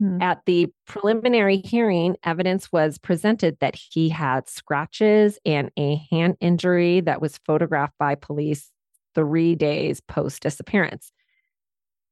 Mhm. 0.00 0.20
At 0.20 0.40
the 0.46 0.68
preliminary 0.86 1.58
hearing, 1.58 2.16
evidence 2.24 2.72
was 2.72 2.98
presented 2.98 3.56
that 3.60 3.76
he 3.76 4.08
had 4.08 4.48
scratches 4.48 5.38
and 5.44 5.70
a 5.76 5.96
hand 6.10 6.36
injury 6.40 7.00
that 7.02 7.20
was 7.20 7.38
photographed 7.46 7.94
by 7.98 8.16
police 8.16 8.72
three 9.14 9.54
days 9.54 10.00
post 10.00 10.42
disappearance. 10.42 11.12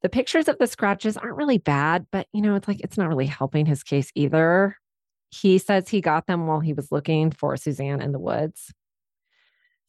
The 0.02 0.08
pictures 0.08 0.48
of 0.48 0.58
the 0.58 0.66
scratches 0.66 1.16
aren't 1.16 1.36
really 1.36 1.58
bad, 1.58 2.06
but 2.12 2.26
you 2.32 2.40
know, 2.40 2.54
it's 2.54 2.68
like 2.68 2.80
it's 2.80 2.96
not 2.96 3.08
really 3.08 3.26
helping 3.26 3.66
his 3.66 3.82
case 3.82 4.12
either. 4.14 4.76
He 5.30 5.58
says 5.58 5.88
he 5.88 6.00
got 6.00 6.26
them 6.26 6.46
while 6.46 6.60
he 6.60 6.72
was 6.72 6.92
looking 6.92 7.30
for 7.30 7.56
Suzanne 7.56 8.00
in 8.00 8.12
the 8.12 8.18
woods. 8.18 8.72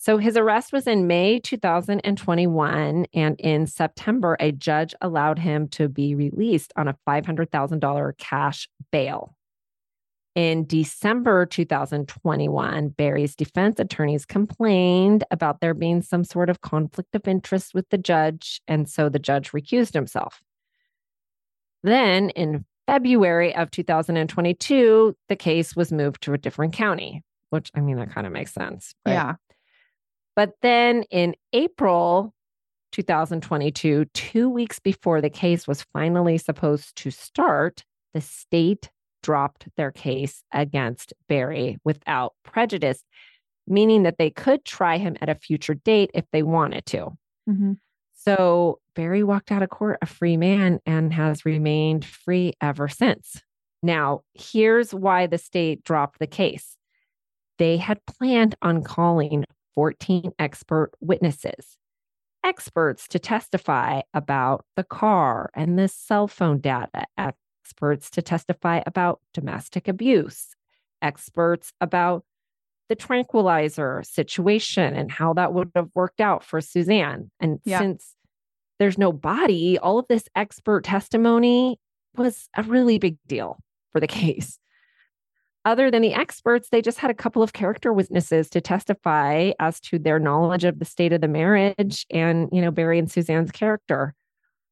So 0.01 0.17
his 0.17 0.37
arrest 0.37 0.71
was 0.71 0.87
in 0.87 1.07
May 1.07 1.39
2021. 1.39 3.05
And 3.13 3.39
in 3.39 3.67
September, 3.67 4.37
a 4.39 4.53
judge 4.53 4.95
allowed 5.01 5.39
him 5.39 5.67
to 5.69 5.89
be 5.89 6.15
released 6.15 6.71
on 6.77 6.87
a 6.87 6.97
$500,000 7.07 8.17
cash 8.17 8.69
bail. 8.91 9.35
In 10.35 10.65
December 10.65 11.45
2021, 11.45 12.89
Barry's 12.89 13.35
defense 13.35 13.79
attorneys 13.79 14.25
complained 14.25 15.23
about 15.31 15.59
there 15.59 15.73
being 15.73 16.01
some 16.01 16.23
sort 16.23 16.49
of 16.49 16.61
conflict 16.61 17.15
of 17.15 17.27
interest 17.27 17.73
with 17.73 17.89
the 17.89 17.97
judge. 17.97 18.61
And 18.67 18.87
so 18.87 19.09
the 19.09 19.19
judge 19.19 19.51
recused 19.51 19.93
himself. 19.93 20.41
Then 21.83 22.29
in 22.31 22.65
February 22.87 23.55
of 23.55 23.71
2022, 23.71 25.15
the 25.27 25.35
case 25.35 25.75
was 25.75 25.91
moved 25.91 26.21
to 26.23 26.33
a 26.33 26.37
different 26.37 26.73
county, 26.73 27.23
which 27.49 27.71
I 27.75 27.81
mean, 27.81 27.97
that 27.97 28.11
kind 28.11 28.27
of 28.27 28.33
makes 28.33 28.53
sense. 28.53 28.93
right? 29.05 29.13
Yeah. 29.13 29.35
But 30.35 30.53
then 30.61 31.03
in 31.11 31.35
April 31.53 32.33
2022, 32.91 34.05
two 34.13 34.49
weeks 34.49 34.79
before 34.79 35.21
the 35.21 35.29
case 35.29 35.67
was 35.67 35.85
finally 35.93 36.37
supposed 36.37 36.95
to 36.97 37.11
start, 37.11 37.83
the 38.13 38.21
state 38.21 38.89
dropped 39.21 39.67
their 39.75 39.91
case 39.91 40.43
against 40.51 41.13
Barry 41.27 41.77
without 41.83 42.33
prejudice, 42.43 43.03
meaning 43.67 44.03
that 44.03 44.17
they 44.17 44.29
could 44.29 44.65
try 44.65 44.97
him 44.97 45.17
at 45.21 45.29
a 45.29 45.35
future 45.35 45.75
date 45.75 46.11
if 46.13 46.25
they 46.31 46.43
wanted 46.43 46.85
to. 46.87 47.17
Mhm. 47.47 47.77
So 48.13 48.79
Barry 48.95 49.23
walked 49.23 49.51
out 49.51 49.63
of 49.63 49.69
court 49.69 49.97
a 50.01 50.05
free 50.05 50.37
man 50.37 50.79
and 50.85 51.13
has 51.13 51.45
remained 51.45 52.03
free 52.03 52.53
ever 52.61 52.87
since. 52.87 53.41
Now, 53.81 54.21
here's 54.33 54.93
why 54.93 55.25
the 55.27 55.37
state 55.37 55.83
dropped 55.83 56.19
the 56.19 56.27
case. 56.27 56.75
They 57.57 57.77
had 57.77 58.05
planned 58.05 58.55
on 58.61 58.83
calling 58.83 59.45
14 59.73 60.31
expert 60.37 60.91
witnesses, 60.99 61.77
experts 62.43 63.07
to 63.09 63.19
testify 63.19 64.01
about 64.13 64.65
the 64.75 64.83
car 64.83 65.49
and 65.55 65.79
the 65.79 65.87
cell 65.87 66.27
phone 66.27 66.59
data, 66.59 67.05
experts 67.69 68.09
to 68.09 68.21
testify 68.21 68.81
about 68.87 69.19
domestic 69.33 69.87
abuse, 69.87 70.55
experts 71.01 71.71
about 71.79 72.23
the 72.89 72.95
tranquilizer 72.95 74.01
situation 74.03 74.95
and 74.95 75.11
how 75.11 75.33
that 75.33 75.53
would 75.53 75.69
have 75.75 75.89
worked 75.93 76.19
out 76.19 76.43
for 76.43 76.59
Suzanne. 76.61 77.29
And 77.39 77.59
Yeah. 77.63 77.79
since 77.79 78.15
there's 78.79 78.97
no 78.97 79.11
body, 79.11 79.77
all 79.77 79.99
of 79.99 80.07
this 80.09 80.27
expert 80.35 80.83
testimony 80.83 81.79
was 82.17 82.49
a 82.57 82.63
really 82.63 82.97
big 82.97 83.17
deal 83.27 83.59
for 83.91 83.99
the 83.99 84.07
case. 84.07 84.59
Other 85.63 85.91
than 85.91 86.01
the 86.01 86.15
experts, 86.15 86.69
they 86.69 86.81
just 86.81 86.97
had 86.97 87.11
a 87.11 87.13
couple 87.13 87.43
of 87.43 87.53
character 87.53 87.93
witnesses 87.93 88.49
to 88.49 88.61
testify 88.61 89.51
as 89.59 89.79
to 89.81 89.99
their 89.99 90.17
knowledge 90.17 90.63
of 90.63 90.79
the 90.79 90.85
state 90.85 91.13
of 91.13 91.21
the 91.21 91.27
marriage 91.27 92.07
and, 92.09 92.49
you 92.51 92.61
know, 92.61 92.71
Barry 92.71 92.97
and 92.97 93.11
Suzanne's 93.11 93.51
character. 93.51 94.15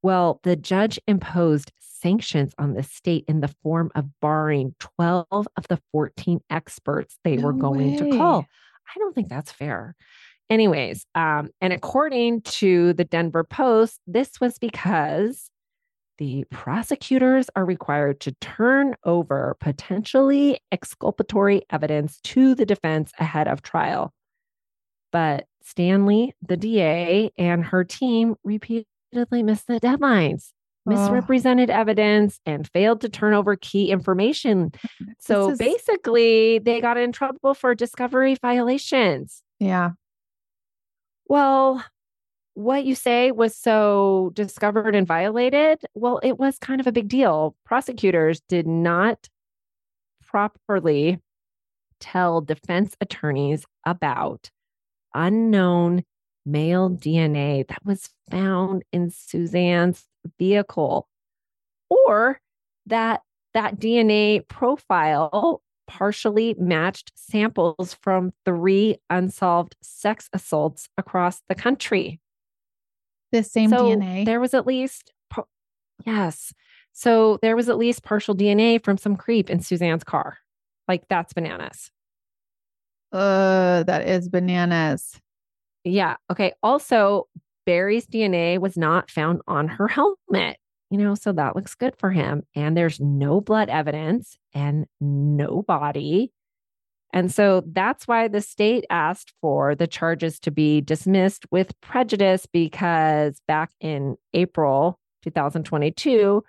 Well, 0.07 0.39
the 0.43 0.55
judge 0.55 0.97
imposed 1.05 1.73
sanctions 1.79 2.53
on 2.57 2.75
the 2.75 2.83
state 2.83 3.25
in 3.27 3.41
the 3.41 3.53
form 3.61 3.91
of 3.93 4.05
barring 4.21 4.73
12 4.79 5.27
of 5.29 5.67
the 5.67 5.81
14 5.91 6.39
experts 6.49 7.19
they 7.25 7.37
were 7.37 7.51
No 7.51 7.59
going 7.59 7.97
to 7.97 8.17
call. 8.17 8.45
I 8.95 8.99
don't 8.99 9.13
think 9.13 9.27
that's 9.27 9.51
fair. 9.51 9.97
Anyways, 10.49 11.05
um, 11.13 11.49
and 11.59 11.73
according 11.73 12.43
to 12.43 12.93
the 12.93 13.03
Denver 13.03 13.43
Post, 13.43 13.99
this 14.07 14.39
was 14.39 14.57
because 14.57 15.51
the 16.19 16.45
prosecutors 16.51 17.49
are 17.57 17.65
required 17.65 18.21
to 18.21 18.31
turn 18.39 18.95
over 19.03 19.57
potentially 19.59 20.61
exculpatory 20.71 21.63
evidence 21.69 22.21
to 22.21 22.55
the 22.55 22.65
defense 22.65 23.11
ahead 23.19 23.49
of 23.49 23.61
trial. 23.61 24.13
But 25.11 25.47
Stanley, 25.63 26.33
the 26.41 26.55
DA, 26.55 27.29
and 27.37 27.65
her 27.65 27.83
team 27.83 28.35
repeatedly 29.11 29.43
missed 29.43 29.67
the 29.67 29.79
deadlines, 29.79 30.51
misrepresented 30.85 31.69
evidence, 31.69 32.39
and 32.45 32.67
failed 32.71 33.01
to 33.01 33.09
turn 33.09 33.33
over 33.33 33.55
key 33.55 33.91
information. 33.91 34.71
So 35.19 35.51
is- 35.51 35.57
basically, 35.57 36.59
they 36.59 36.79
got 36.79 36.97
in 36.97 37.11
trouble 37.11 37.53
for 37.53 37.75
discovery 37.75 38.35
violations. 38.41 39.41
yeah. 39.59 39.91
Well, 41.29 41.83
what 42.53 42.85
you 42.85 42.95
say 42.95 43.31
was 43.31 43.53
so 43.55 44.31
discovered 44.33 44.95
and 44.95 45.05
violated. 45.05 45.81
Well, 45.93 46.19
it 46.23 46.39
was 46.39 46.57
kind 46.57 46.79
of 46.79 46.87
a 46.87 46.91
big 46.93 47.09
deal. 47.09 47.53
Prosecutors 47.65 48.39
did 48.47 48.65
not 48.65 49.27
properly 50.25 51.19
tell 51.99 52.39
defense 52.39 52.95
attorneys 53.01 53.65
about 53.85 54.49
unknown 55.13 56.03
male 56.47 56.89
DNA 56.89 57.67
that 57.67 57.85
was 57.85 58.09
found 58.31 58.83
in 58.91 59.11
Suzanne's 59.11 60.05
vehicle 60.39 61.07
or 61.89 62.39
that 62.85 63.21
that 63.53 63.77
DNA 63.77 64.47
profile 64.47 65.61
partially 65.87 66.55
matched 66.59 67.11
samples 67.15 67.93
from 68.01 68.33
three 68.45 68.97
unsolved 69.09 69.75
sex 69.81 70.29
assaults 70.33 70.89
across 70.97 71.41
the 71.47 71.55
country. 71.55 72.19
The 73.31 73.43
same 73.43 73.69
so 73.69 73.77
DNA. 73.77 74.25
There 74.25 74.39
was 74.39 74.53
at 74.53 74.67
least, 74.67 75.11
yes. 76.05 76.53
So 76.93 77.39
there 77.41 77.55
was 77.55 77.69
at 77.69 77.77
least 77.77 78.03
partial 78.03 78.35
DNA 78.35 78.83
from 78.83 78.97
some 78.97 79.15
creep 79.15 79.49
in 79.49 79.59
Suzanne's 79.59 80.03
car. 80.03 80.37
Like 80.87 81.07
that's 81.09 81.33
bananas. 81.33 81.91
Uh, 83.11 83.83
that 83.83 84.07
is 84.07 84.29
bananas. 84.29 85.19
Yeah. 85.87 86.15
Okay. 86.31 86.53
Also, 86.61 87.27
Barry's 87.65 88.07
DNA 88.07 88.59
was 88.59 88.77
not 88.77 89.09
found 89.09 89.41
on 89.47 89.67
her 89.67 89.87
helmet, 89.87 90.57
you 90.89 90.97
know, 90.97 91.15
so 91.15 91.31
that 91.33 91.55
looks 91.55 91.75
good 91.75 91.95
for 91.97 92.11
him. 92.11 92.43
And 92.55 92.75
there's 92.75 92.99
no 92.99 93.41
blood 93.41 93.69
evidence 93.69 94.37
and 94.53 94.85
no 94.99 95.63
body. 95.63 96.31
And 97.13 97.31
so 97.31 97.63
that's 97.65 98.07
why 98.07 98.27
the 98.27 98.41
state 98.41 98.85
asked 98.89 99.33
for 99.41 99.75
the 99.75 99.87
charges 99.87 100.39
to 100.41 100.51
be 100.51 100.81
dismissed 100.81 101.45
with 101.51 101.79
prejudice 101.81 102.45
because 102.45 103.41
back 103.47 103.71
in 103.79 104.17
April 104.33 104.99
2022, 105.23 106.43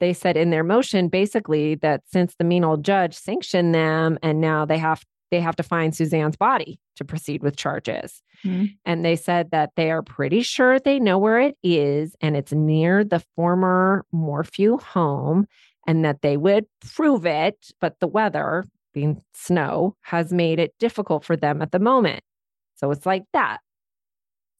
they 0.00 0.12
said 0.12 0.36
in 0.36 0.50
their 0.50 0.64
motion 0.64 1.08
basically 1.08 1.76
that 1.76 2.02
since 2.06 2.34
the 2.36 2.44
mean 2.44 2.64
old 2.64 2.84
judge 2.84 3.14
sanctioned 3.14 3.74
them 3.74 4.18
and 4.22 4.40
now 4.40 4.64
they 4.64 4.78
have 4.78 5.04
they 5.34 5.40
have 5.40 5.56
to 5.56 5.64
find 5.64 5.96
Suzanne's 5.96 6.36
body 6.36 6.78
to 6.94 7.04
proceed 7.04 7.42
with 7.42 7.56
charges. 7.56 8.22
Mm-hmm. 8.44 8.66
And 8.84 9.04
they 9.04 9.16
said 9.16 9.50
that 9.50 9.72
they 9.74 9.90
are 9.90 10.00
pretty 10.00 10.42
sure 10.42 10.78
they 10.78 11.00
know 11.00 11.18
where 11.18 11.40
it 11.40 11.56
is 11.64 12.14
and 12.20 12.36
it's 12.36 12.52
near 12.52 13.02
the 13.02 13.18
former 13.34 14.06
Morphew 14.12 14.78
home 14.78 15.48
and 15.88 16.04
that 16.04 16.22
they 16.22 16.36
would 16.36 16.66
prove 16.94 17.26
it, 17.26 17.72
but 17.80 17.98
the 17.98 18.06
weather, 18.06 18.64
being 18.92 19.20
snow, 19.34 19.96
has 20.02 20.32
made 20.32 20.60
it 20.60 20.72
difficult 20.78 21.24
for 21.24 21.36
them 21.36 21.60
at 21.60 21.72
the 21.72 21.80
moment. 21.80 22.22
So 22.76 22.92
it's 22.92 23.04
like 23.04 23.24
that. 23.32 23.58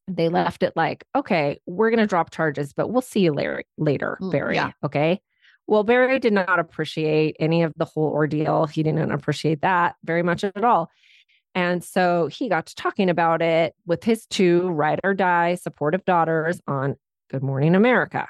They 0.08 0.28
left 0.28 0.64
it 0.64 0.72
like, 0.74 1.04
okay, 1.14 1.60
we're 1.66 1.90
going 1.90 2.00
to 2.00 2.06
drop 2.06 2.30
charges, 2.30 2.72
but 2.72 2.88
we'll 2.88 3.00
see 3.00 3.20
you 3.20 3.32
later, 3.32 3.62
later 3.78 4.18
Barry. 4.20 4.56
Yeah. 4.56 4.72
Okay. 4.84 5.20
Well, 5.66 5.82
Barry 5.82 6.18
did 6.18 6.32
not 6.32 6.58
appreciate 6.58 7.36
any 7.40 7.62
of 7.62 7.72
the 7.76 7.84
whole 7.84 8.10
ordeal. 8.10 8.66
He 8.66 8.82
didn't 8.82 9.10
appreciate 9.10 9.62
that 9.62 9.96
very 10.04 10.22
much 10.22 10.44
at 10.44 10.64
all. 10.64 10.90
And 11.54 11.82
so 11.82 12.26
he 12.26 12.48
got 12.48 12.66
to 12.66 12.74
talking 12.74 13.08
about 13.08 13.40
it 13.40 13.74
with 13.86 14.04
his 14.04 14.26
two 14.26 14.68
ride 14.68 15.00
or 15.04 15.14
die 15.14 15.54
supportive 15.54 16.04
daughters 16.04 16.60
on 16.66 16.96
Good 17.30 17.42
Morning 17.42 17.74
America. 17.74 18.28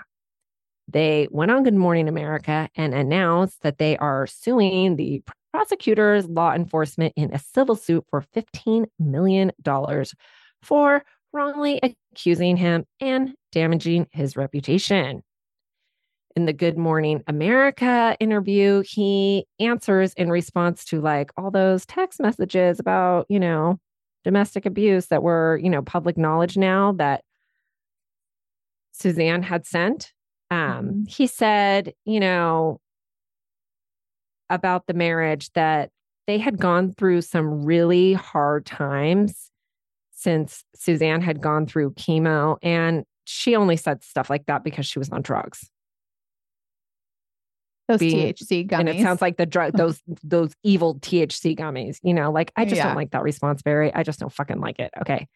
They 0.88 1.28
went 1.30 1.50
on 1.50 1.64
Good 1.64 1.74
Morning 1.74 2.08
America 2.08 2.68
and 2.76 2.94
announced 2.94 3.62
that 3.62 3.78
they 3.78 3.96
are 3.96 4.26
suing 4.26 4.96
the 4.96 5.22
prosecutors, 5.52 6.28
law 6.28 6.52
enforcement 6.52 7.14
in 7.16 7.32
a 7.32 7.38
civil 7.38 7.76
suit 7.76 8.04
for 8.10 8.24
$15 8.36 8.86
million 8.98 9.50
for 10.62 11.02
wrongly 11.32 11.80
accusing 11.82 12.56
him 12.56 12.84
and 13.00 13.34
damaging 13.50 14.06
his 14.12 14.36
reputation 14.36 15.22
in 16.36 16.46
the 16.46 16.52
Good 16.52 16.76
Morning 16.76 17.22
America 17.26 18.16
interview, 18.18 18.82
he 18.86 19.46
answers 19.60 20.12
in 20.14 20.30
response 20.30 20.84
to 20.86 21.00
like 21.00 21.30
all 21.36 21.50
those 21.50 21.86
text 21.86 22.20
messages 22.20 22.80
about, 22.80 23.26
you 23.28 23.38
know, 23.38 23.78
domestic 24.24 24.66
abuse 24.66 25.06
that 25.06 25.22
were, 25.22 25.60
you 25.62 25.70
know, 25.70 25.82
public 25.82 26.16
knowledge 26.16 26.56
now 26.56 26.92
that 26.92 27.22
Suzanne 28.92 29.42
had 29.42 29.66
sent. 29.66 30.12
Um, 30.50 30.86
Mm-hmm. 30.86 31.02
He 31.08 31.26
said, 31.26 31.92
you 32.04 32.20
know, 32.20 32.80
about 34.50 34.86
the 34.86 34.94
marriage 34.94 35.50
that 35.52 35.90
they 36.26 36.38
had 36.38 36.58
gone 36.58 36.92
through 36.92 37.20
some 37.22 37.64
really 37.64 38.14
hard 38.14 38.66
times 38.66 39.50
since 40.10 40.64
Suzanne 40.74 41.20
had 41.20 41.40
gone 41.40 41.66
through 41.66 41.92
chemo. 41.92 42.56
And 42.62 43.04
she 43.24 43.56
only 43.56 43.76
said 43.76 44.02
stuff 44.02 44.30
like 44.30 44.46
that 44.46 44.64
because 44.64 44.86
she 44.86 44.98
was 44.98 45.10
on 45.10 45.22
drugs 45.22 45.70
Those 47.88 47.98
being- 48.00 48.32
THC 48.32 48.66
gummies. 48.66 48.80
and 48.80 48.88
it 48.88 49.02
sounds 49.02 49.20
like 49.20 49.36
the 49.36 49.46
drug 49.46 49.72
those 49.76 50.00
those 50.22 50.52
evil 50.62 50.94
THC 50.96 51.56
gummies. 51.56 51.98
You 52.02 52.14
know, 52.14 52.30
like 52.32 52.52
I 52.56 52.64
just 52.64 52.76
Yeah. 52.76 52.86
don't 52.86 52.96
like 52.96 53.10
that 53.10 53.22
response, 53.22 53.62
Barry. 53.62 53.92
I 53.94 54.02
just 54.02 54.20
don't 54.20 54.32
fucking 54.32 54.60
like 54.60 54.78
it. 54.78 54.90
Okay. 55.00 55.28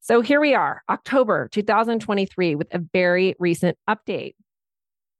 So 0.00 0.20
here 0.20 0.40
we 0.40 0.54
are, 0.54 0.82
October 0.88 1.48
2023, 1.50 2.54
with 2.54 2.72
a 2.72 2.78
very 2.92 3.34
recent 3.40 3.76
update. 3.90 4.34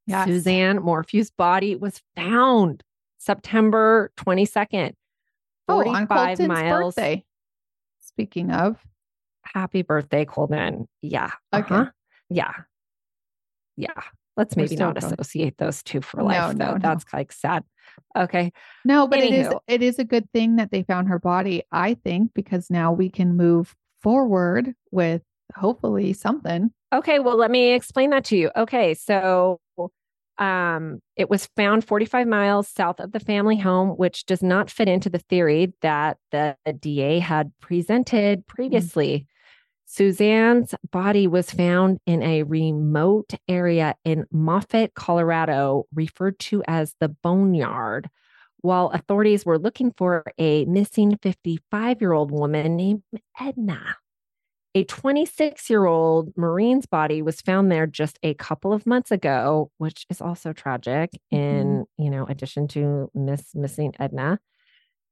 Yes. 0.07 0.29
Suzanne 0.29 0.79
Morphew's 0.81 1.31
body 1.33 1.75
was 1.75 2.01
found 2.15 2.85
September 3.19 4.13
22nd. 4.17 4.93
oh, 5.69 5.79
on 5.81 6.07
45 6.07 6.09
Colton's 6.09 6.49
miles. 6.49 6.95
birthday. 6.95 7.25
Speaking 8.01 8.51
of, 8.53 8.79
Happy 9.55 9.83
birthday, 9.83 10.25
Colton. 10.25 10.89
Yeah. 11.03 11.31
Okay. 11.55 11.75
Uh-huh. 11.75 11.91
Yeah. 12.29 12.53
Yeah. 13.77 13.93
Let's 14.37 14.57
maybe 14.57 14.77
not 14.77 14.99
going. 14.99 15.13
associate 15.13 15.57
those 15.59 15.83
two 15.83 16.01
for 16.01 16.23
life, 16.23 16.55
no, 16.57 16.67
though. 16.67 16.73
no. 16.75 16.79
That's 16.79 17.05
like 17.13 17.33
sad. 17.33 17.65
Okay. 18.17 18.53
no, 18.85 19.07
but 19.07 19.21
it 19.21 19.33
is 19.33 19.47
Anywho. 19.49 19.61
it 19.69 19.83
is 19.83 19.99
a 19.99 20.05
good 20.05 20.31
thing 20.33 20.57
that 20.57 20.71
they 20.71 20.83
found 20.83 21.09
her 21.09 21.19
body. 21.19 21.63
I 21.73 21.95
think 21.95 22.33
because 22.35 22.69
now 22.69 22.93
we 22.93 23.09
can 23.09 23.37
move 23.37 23.75
forward 24.03 24.75
with 24.91 25.23
hopefully 25.55 26.13
something. 26.13 26.71
Okay, 26.93 27.19
well, 27.19 27.37
let 27.37 27.51
me 27.51 27.73
explain 27.73 28.11
that 28.11 28.25
to 28.27 28.37
you. 28.37 28.51
Okay, 28.57 28.95
so 28.95 29.61
um, 30.39 31.01
it 31.17 31.31
was 31.31 31.47
found 31.57 31.85
45 31.85 32.27
miles 32.27 32.69
south 32.69 33.01
of 33.01 33.13
the 33.13 33.21
family 33.21 33.57
home, 33.57 33.91
which 33.91 34.27
does 34.27 34.43
not 34.43 34.71
fit 34.71 34.89
into 34.89 35.09
the 35.09 35.19
theory 35.19 35.73
that 35.83 36.19
the 36.31 36.57
DA 36.79 37.19
had 37.19 37.53
presented 37.61 38.47
previously. 38.47 39.27
Suzanne's 39.87 40.75
body 40.91 41.29
was 41.29 41.51
found 41.51 42.01
in 42.07 42.21
a 42.23 42.43
remote 42.43 43.35
area 43.49 43.95
in 44.05 44.27
Moffat, 44.33 44.95
Colorado, 44.95 45.85
referred 45.95 46.39
to 46.41 46.63
as 46.67 46.95
the 47.01 47.09
Boneyard, 47.09 48.11
while 48.59 48.89
authorities 48.89 49.47
were 49.47 49.59
looking 49.59 49.93
for 49.97 50.25
a 50.39 50.65
missing 50.65 51.17
55 51.23 52.01
year 52.01 52.13
old 52.13 52.33
woman 52.33 52.77
named 52.77 53.05
Edna. 53.41 53.97
A 54.75 54.85
26 54.85 55.71
year 55.71 55.87
old 55.87 56.37
Marine's 56.37 56.85
body 56.85 57.23
was 57.23 57.41
found 57.41 57.71
there 57.71 57.87
just 57.87 58.19
a 58.25 58.35
couple 58.35 58.73
of 58.73 58.87
months 58.87 59.13
ago, 59.13 59.71
which 59.79 60.05
is 60.11 60.21
also 60.21 60.53
tragic, 60.53 61.11
in, 61.31 61.87
mm-hmm. 61.87 62.05
you 62.05 62.11
know, 62.11 62.27
addition 62.27 62.67
to 62.69 63.09
Miss 63.15 63.55
Missing 63.55 63.95
Edna. 64.01 64.41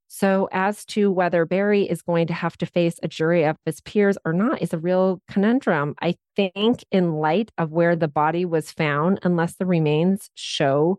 So, 0.07 0.49
as 0.53 0.85
to 0.87 1.11
whether 1.11 1.45
Barry 1.45 1.83
is 1.89 2.03
going 2.03 2.29
to 2.29 2.35
have 2.35 2.57
to 2.59 2.67
face 2.67 3.01
a 3.03 3.09
jury 3.09 3.45
of 3.45 3.57
his 3.67 3.81
peers 3.81 4.17
or 4.25 4.33
not 4.33 4.63
is 4.63 4.73
a 4.73 4.79
real 4.79 5.21
conundrum. 5.29 5.95
I 6.01 6.15
think, 6.37 6.85
in 6.93 7.15
light 7.15 7.51
of 7.59 7.73
where 7.73 7.97
the 7.97 8.09
body 8.09 8.45
was 8.45 8.71
found, 8.71 9.19
unless 9.25 9.57
the 9.57 9.67
remains 9.67 10.31
show 10.35 10.99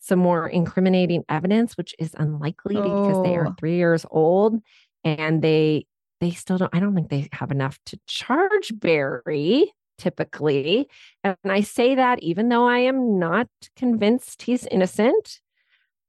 some 0.00 0.18
more 0.18 0.48
incriminating 0.48 1.24
evidence, 1.28 1.76
which 1.76 1.94
is 1.98 2.14
unlikely 2.18 2.80
because 2.82 3.20
they 3.20 3.36
are 3.36 3.48
Oh. 3.48 3.54
three 3.58 3.76
years 3.76 4.04
old 4.10 4.56
and 5.04 5.42
they 5.42 5.86
they 6.20 6.30
still 6.30 6.56
don't 6.58 6.74
i 6.74 6.80
don't 6.80 6.94
think 6.94 7.10
they 7.10 7.28
have 7.32 7.50
enough 7.50 7.78
to 7.86 7.98
charge 8.06 8.72
barry 8.78 9.72
typically 9.98 10.88
and 11.22 11.36
i 11.46 11.60
say 11.60 11.94
that 11.94 12.22
even 12.22 12.48
though 12.48 12.66
i 12.66 12.78
am 12.78 13.18
not 13.18 13.48
convinced 13.76 14.42
he's 14.42 14.66
innocent 14.66 15.40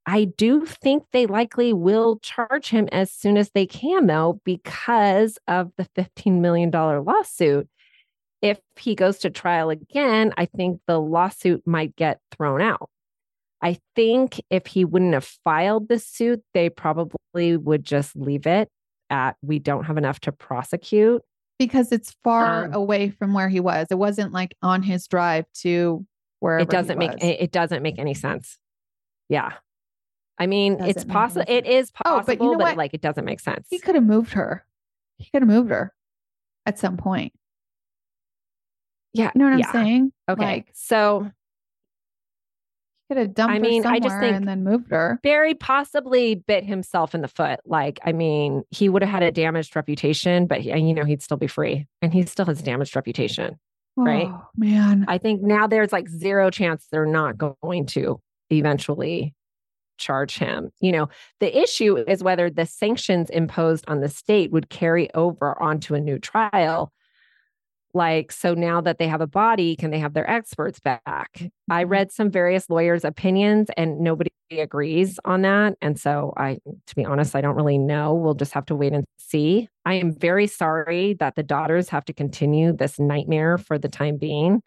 i 0.06 0.24
do 0.26 0.66
think 0.66 1.04
they 1.12 1.26
likely 1.26 1.74
will 1.74 2.20
charge 2.20 2.70
him 2.70 2.88
as 2.92 3.12
soon 3.12 3.38
as 3.38 3.52
they 3.52 3.66
can 3.66 4.08
though 4.08 4.40
because 4.44 5.38
of 5.48 5.72
the 5.78 5.86
15 5.96 6.42
million 6.42 6.70
dollar 6.70 7.02
lawsuit 7.02 7.68
if 8.42 8.60
he 8.76 8.96
goes 8.96 9.20
to 9.20 9.30
trial 9.30 9.70
again 9.70 10.34
i 10.38 10.46
think 10.46 10.80
the 10.88 11.00
lawsuit 11.00 11.62
might 11.66 11.96
get 11.96 12.20
thrown 12.32 12.62
out 12.62 12.90
I 13.62 13.80
think 13.96 14.40
if 14.52 14.68
he 14.68 14.86
wouldn't 14.86 15.14
have 15.14 15.26
filed 15.44 15.88
the 15.88 15.98
suit, 15.98 16.44
they 16.54 16.70
probably 16.70 17.58
would 17.58 17.84
just 17.84 18.16
leave 18.16 18.46
it 18.46 18.70
at 19.10 19.38
we 19.42 19.58
don't 19.58 19.86
have 19.86 19.98
enough 19.98 20.20
to 20.22 20.32
prosecute. 20.32 21.24
because 21.58 21.92
it's 21.92 22.14
far 22.24 22.66
Um, 22.66 22.74
away 22.74 23.10
from 23.10 23.34
where 23.34 23.50
he 23.50 23.60
was. 23.62 23.88
It 23.90 23.98
wasn't 23.98 24.34
like 24.34 24.54
on 24.62 24.84
his 24.84 25.08
drive 25.08 25.46
to 25.62 26.06
wherever 26.42 26.62
it 26.64 26.70
doesn't 26.70 27.02
he 27.02 27.08
make 27.08 27.14
was. 27.14 27.24
it 27.24 27.38
it 27.42 27.52
doesn't 27.52 27.82
make 27.82 27.98
any 27.98 28.14
sense. 28.14 28.60
Yeah. 29.30 29.54
I 30.38 30.48
mean, 30.48 30.74
it's 30.84 30.96
Doesn't 30.96 31.10
any 31.10 31.14
possible. 31.14 31.46
It 31.48 31.66
is 31.66 31.92
Oh, 32.04 32.04
possible, 32.04 32.26
but 32.26 32.44
you 32.44 32.52
know 32.52 32.58
but 32.58 32.78
like 32.78 32.94
it 32.94 33.02
doesn't 33.02 33.26
make 33.26 33.40
sense. 33.40 33.68
He 33.70 33.80
could 33.80 33.96
have 33.96 34.04
moved 34.04 34.34
her. 34.34 34.66
He 35.18 35.30
could 35.32 35.42
have 35.42 35.50
moved 35.50 35.70
her 35.70 35.94
at 36.66 36.78
some 36.80 36.98
point. 36.98 37.32
yeah. 39.14 39.32
You 39.34 39.40
know 39.40 39.50
what 39.52 39.60
yeah. 39.60 39.66
I'm 39.68 39.72
saying? 39.72 40.14
Okay. 40.30 40.44
Like 40.46 40.68
so 40.74 41.32
he 43.08 43.14
could 43.16 43.18
have 43.22 43.34
dumped 43.36 43.56
I 43.56 43.60
mean, 43.60 43.84
her 43.84 43.90
I 43.92 44.00
just 44.00 44.20
think- 44.20 44.36
and 44.36 44.48
then 44.48 44.64
moved 44.64 44.90
her. 44.92 45.20
Barry 45.24 45.54
possibly 45.54 46.36
bit 46.36 46.66
himself 46.66 47.14
in 47.16 47.22
the 47.22 47.28
foot. 47.28 47.60
Like, 47.66 48.00
I 48.04 48.12
mean, 48.12 48.64
he 48.72 48.90
would 48.90 49.04
have 49.04 49.12
had 49.12 49.24
a 49.24 49.32
damaged 49.32 49.76
reputation, 49.76 50.48
but 50.48 50.60
he, 50.62 50.70
you 50.76 50.94
know, 50.94 51.06
he'd 51.06 51.22
still 51.22 51.38
be 51.38 51.48
free, 51.48 51.86
and 52.02 52.12
he 52.14 52.24
still 52.24 52.46
has 52.48 52.62
damaged 52.64 52.96
reputation. 52.96 53.60
right? 53.96 54.28
Oh, 54.28 54.48
man. 54.58 55.06
I 55.08 55.18
think 55.20 55.42
now 55.44 55.68
there's 55.68 55.94
like 55.94 56.10
zero 56.10 56.50
chance 56.50 56.88
they're 56.92 57.06
not 57.06 57.38
going 57.38 57.86
to 57.88 58.20
eventually 58.50 59.34
charge 59.98 60.38
him. 60.38 60.70
You 60.82 60.92
know, 60.92 61.10
the 61.40 61.58
issue 61.58 61.98
is 62.08 62.24
whether 62.24 62.50
the 62.50 62.66
sanctions 62.66 63.30
imposed 63.30 63.86
on 63.88 64.02
the 64.02 64.10
state 64.10 64.52
would 64.52 64.70
carry 64.70 65.14
over 65.14 65.62
onto 65.62 65.96
a 65.96 66.00
new 66.02 66.20
trial. 66.20 66.92
Like, 67.94 68.32
so 68.34 68.54
now 68.54 68.82
that 68.82 68.98
they 68.98 69.08
have 69.08 69.22
a 69.22 69.28
body, 69.28 69.76
can 69.78 69.90
they 69.90 70.00
have 70.00 70.14
their 70.14 70.30
experts 70.30 70.80
back? 70.80 71.02
I 71.70 71.84
Mm-hmm. 71.84 71.90
read 71.92 72.12
some 72.12 72.30
various 72.30 72.70
lawyers' 72.70 73.06
opinions 73.06 73.70
and 73.78 74.00
nobody 74.02 74.30
agrees 74.52 75.18
on 75.26 75.42
that. 75.44 75.76
And 75.82 75.98
so, 76.00 76.34
I, 76.38 76.60
to 76.88 76.96
be 76.96 77.06
honest, 77.06 77.36
I 77.36 77.42
don't 77.42 77.56
really 77.56 77.78
know. 77.78 78.14
We'll 78.14 78.34
just 78.36 78.52
have 78.54 78.66
to 78.66 78.76
wait 78.76 78.92
and 78.94 79.06
see. 79.18 79.70
I 79.86 79.94
am 79.96 80.14
very 80.14 80.46
sorry 80.48 81.14
that 81.16 81.36
the 81.36 81.42
daughters 81.44 81.90
have 81.90 82.06
to 82.06 82.14
continue 82.14 82.74
this 82.74 83.00
nightmare 83.00 83.58
for 83.58 83.78
the 83.80 83.90
time 83.90 84.18
being. 84.18 84.62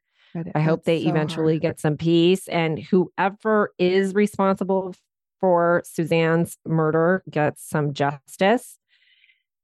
I 0.55 0.61
hope 0.61 0.85
they 0.85 1.03
so 1.03 1.09
eventually 1.11 1.55
hard. 1.55 1.63
get 1.63 1.81
some 1.81 1.97
peace 1.97 2.49
and 2.49 2.79
whoever 2.79 3.73
is 3.79 4.15
responsible 4.15 4.95
for 5.41 5.83
Suzanne's 5.85 6.57
murder 6.67 7.23
gets 7.31 7.69
some 7.69 7.93
justice. 7.93 8.79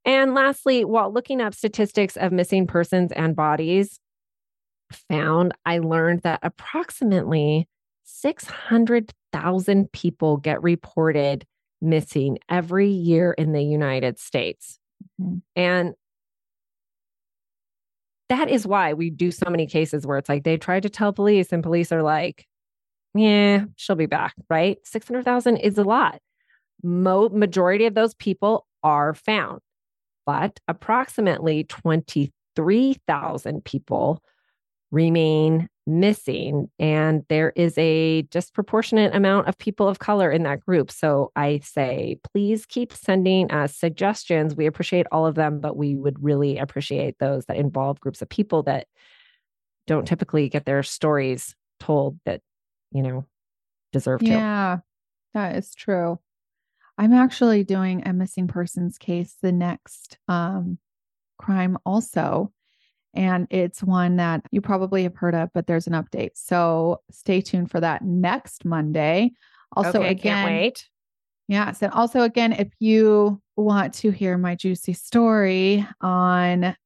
And 0.05 0.35
lastly, 0.35 0.85
while 0.85 1.13
looking 1.13 1.41
up 1.41 1.55
statistics 1.55 2.17
of 2.17 2.33
missing 2.33 2.67
persons 2.67 3.13
and 3.13 3.35
bodies 3.35 4.01
found, 5.09 5.53
I 5.65 5.79
learned 5.79 6.23
that 6.23 6.41
approximately 6.43 7.69
600,000 8.05 9.91
people 9.93 10.37
get 10.37 10.63
reported 10.63 11.47
missing 11.81 12.39
every 12.49 12.89
year 12.89 13.33
in 13.33 13.53
the 13.53 13.63
United 13.63 14.19
States. 14.19 14.79
Mhm. 15.21 15.43
And 15.57 15.95
that 18.29 18.49
is 18.49 18.67
why 18.67 18.93
we 18.95 19.11
do 19.11 19.31
so 19.31 19.51
many 19.51 19.67
cases 19.67 20.07
where 20.07 20.19
it's 20.19 20.29
like 20.29 20.45
they 20.45 20.57
tried 20.57 20.83
to 20.83 20.89
tell 20.91 21.13
police 21.13 21.53
and 21.53 21.63
police 21.63 21.93
are 21.93 22.03
like, 22.03 22.47
yeah, 23.15 23.65
she'll 23.77 23.97
be 23.97 24.07
back, 24.07 24.35
right? 24.51 24.79
600,000 24.85 25.57
is 25.59 25.79
a 25.79 25.85
lot. 25.85 26.21
Mo- 26.83 27.29
majority 27.29 27.87
of 27.87 27.95
those 27.95 28.15
people 28.15 28.67
are 28.83 29.15
found, 29.15 29.61
but 30.27 30.59
approximately 30.69 31.65
23,000 31.65 33.65
people 33.65 34.23
remain 34.91 35.69
missing. 35.87 36.71
And 36.79 37.25
there 37.29 37.53
is 37.57 37.77
a 37.77 38.23
disproportionate 38.23 39.15
amount 39.15 39.49
of 39.49 39.59
people 39.59 39.89
of 39.89 39.99
color 39.99 40.31
in 40.31 40.43
that 40.45 40.61
group. 40.61 40.91
So 40.91 41.31
I 41.37 41.61
say, 41.63 42.19
please 42.33 42.65
keep 42.65 42.93
sending 42.93 43.51
us 43.51 43.77
suggestions. 43.77 44.57
We 44.57 44.67
appreciate 44.67 45.07
all 45.13 45.27
of 45.27 45.35
them, 45.35 45.61
but 45.61 45.77
we 45.77 45.95
would 45.95 46.23
really 46.23 46.59
appreciate 46.59 47.19
those 47.19 47.45
that 47.47 47.57
involve 47.57 48.01
groups 48.01 48.23
of 48.23 48.29
people 48.29 48.63
that 48.65 48.87
don't 49.87 50.09
typically 50.09 50.49
get 50.49 50.65
their 50.65 50.83
stories 50.83 51.55
told 51.81 52.19
that, 52.25 52.41
you 52.95 53.03
know, 53.03 53.27
deserve 53.93 54.21
to. 54.21 54.27
Yeah, 54.27 54.79
that 55.35 55.57
is 55.57 55.75
true. 55.75 56.19
I'm 56.97 57.13
actually 57.13 57.65
doing 57.65 58.07
a 58.07 58.13
missing 58.13 58.47
persons 58.47 58.97
case, 58.97 59.37
the 59.43 59.53
next 59.53 60.17
um, 60.29 60.79
crime 61.39 61.77
also. 61.85 62.53
And 63.13 63.47
it's 63.51 63.83
one 63.83 64.17
that 64.17 64.43
you 64.51 64.61
probably 64.61 65.03
have 65.03 65.17
heard 65.17 65.35
of, 65.35 65.51
but 65.53 65.67
there's 65.67 65.87
an 65.87 65.93
update. 65.93 66.31
So 66.35 67.01
stay 67.11 67.41
tuned 67.41 67.71
for 67.71 67.81
that 67.81 68.03
next 68.03 68.65
Monday. 68.65 69.33
Also, 69.73 70.01
okay, 70.01 70.11
again, 70.11 70.47
can't 70.47 70.47
wait. 70.47 70.89
Yes. 71.47 71.83
And 71.83 71.93
also, 71.93 72.23
again, 72.23 72.53
if 72.53 72.69
you 72.79 73.41
want 73.57 73.95
to 73.95 74.11
hear 74.11 74.39
my 74.39 74.55
juicy 74.55 74.95
story 74.95 75.87
on 76.01 76.77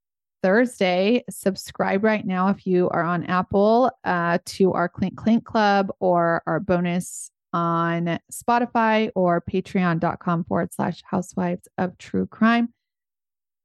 Thursday, 0.43 1.25
subscribe 1.31 2.05
right 2.05 2.25
now 2.25 2.49
if 2.49 2.67
you 2.67 2.89
are 2.91 3.03
on 3.03 3.25
Apple 3.25 3.91
uh, 4.05 4.39
to 4.45 4.73
our 4.73 4.89
Clink 4.89 5.17
Clink 5.17 5.45
Club 5.45 5.91
or 6.01 6.43
our 6.47 6.61
bonus 6.61 7.31
on 7.53 8.19
Spotify 8.31 9.11
or 9.15 9.41
patreon.com 9.41 10.45
forward 10.45 10.73
slash 10.73 11.03
housewives 11.05 11.69
of 11.79 11.97
true 11.99 12.27
crime. 12.27 12.73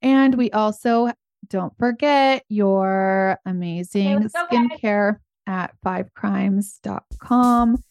And 0.01 0.35
we 0.35 0.51
also 0.51 1.11
don't 1.49 1.77
forget 1.77 2.43
your 2.49 3.37
amazing 3.45 4.23
it's 4.23 4.35
okay. 4.35 4.57
skincare 4.57 5.17
at 5.45 5.73
fivecrimes.com. 5.85 7.83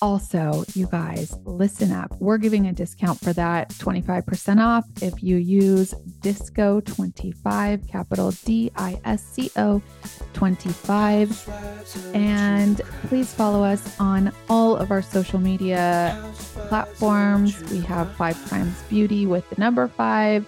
Also, 0.00 0.64
you 0.74 0.86
guys, 0.86 1.36
listen 1.44 1.92
up. 1.92 2.14
We're 2.20 2.38
giving 2.38 2.66
a 2.66 2.72
discount 2.72 3.20
for 3.20 3.32
that 3.34 3.70
25% 3.70 4.60
off 4.60 4.84
if 5.00 5.22
you 5.22 5.36
use 5.36 5.94
DISCO25, 6.20 7.88
capital 7.88 8.32
D 8.44 8.70
I 8.76 9.00
S 9.04 9.22
C 9.22 9.50
O 9.56 9.82
25. 10.32 11.48
And 12.14 12.80
please 13.04 13.32
follow 13.32 13.64
us 13.64 13.98
on 14.00 14.32
all 14.48 14.76
of 14.76 14.90
our 14.90 15.02
social 15.02 15.38
media 15.38 16.32
platforms. 16.68 17.60
We 17.70 17.80
have 17.80 18.12
Five 18.16 18.36
Crimes 18.46 18.82
Beauty 18.88 19.26
with 19.26 19.48
the 19.50 19.56
number 19.60 19.88
five. 19.88 20.46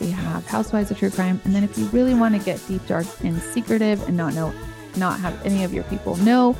We 0.00 0.10
have 0.10 0.46
Housewives 0.46 0.90
of 0.90 0.98
True 0.98 1.10
Crime. 1.10 1.40
And 1.44 1.54
then 1.54 1.64
if 1.64 1.76
you 1.76 1.86
really 1.86 2.14
want 2.14 2.34
to 2.34 2.40
get 2.44 2.64
deep, 2.66 2.86
dark, 2.86 3.06
and 3.22 3.40
secretive 3.40 4.06
and 4.08 4.16
not 4.16 4.34
know, 4.34 4.52
not 4.96 5.20
have 5.20 5.44
any 5.44 5.64
of 5.64 5.72
your 5.72 5.84
people 5.84 6.16
know, 6.16 6.56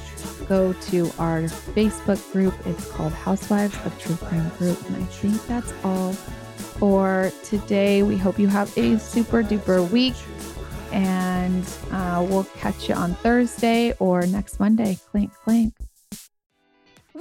go 0.48 0.72
to 0.72 1.06
our 1.18 1.42
Facebook 1.74 2.32
group. 2.32 2.54
It's 2.66 2.90
called 2.90 3.12
Housewives 3.12 3.76
of 3.84 3.98
True 3.98 4.16
Crime 4.16 4.48
Group. 4.58 4.80
And 4.88 4.96
I 4.96 5.04
think 5.06 5.44
that's 5.46 5.72
all 5.84 6.12
for 6.12 7.32
today. 7.42 8.02
We 8.02 8.16
hope 8.16 8.38
you 8.38 8.48
have 8.48 8.76
a 8.76 8.98
super 8.98 9.42
duper 9.42 9.88
week. 9.90 10.14
And 10.92 11.66
uh, 11.90 12.24
we'll 12.28 12.44
catch 12.44 12.88
you 12.88 12.94
on 12.94 13.14
Thursday 13.16 13.94
or 13.98 14.26
next 14.26 14.60
Monday. 14.60 14.98
Clink, 15.10 15.32
clink. 15.34 15.74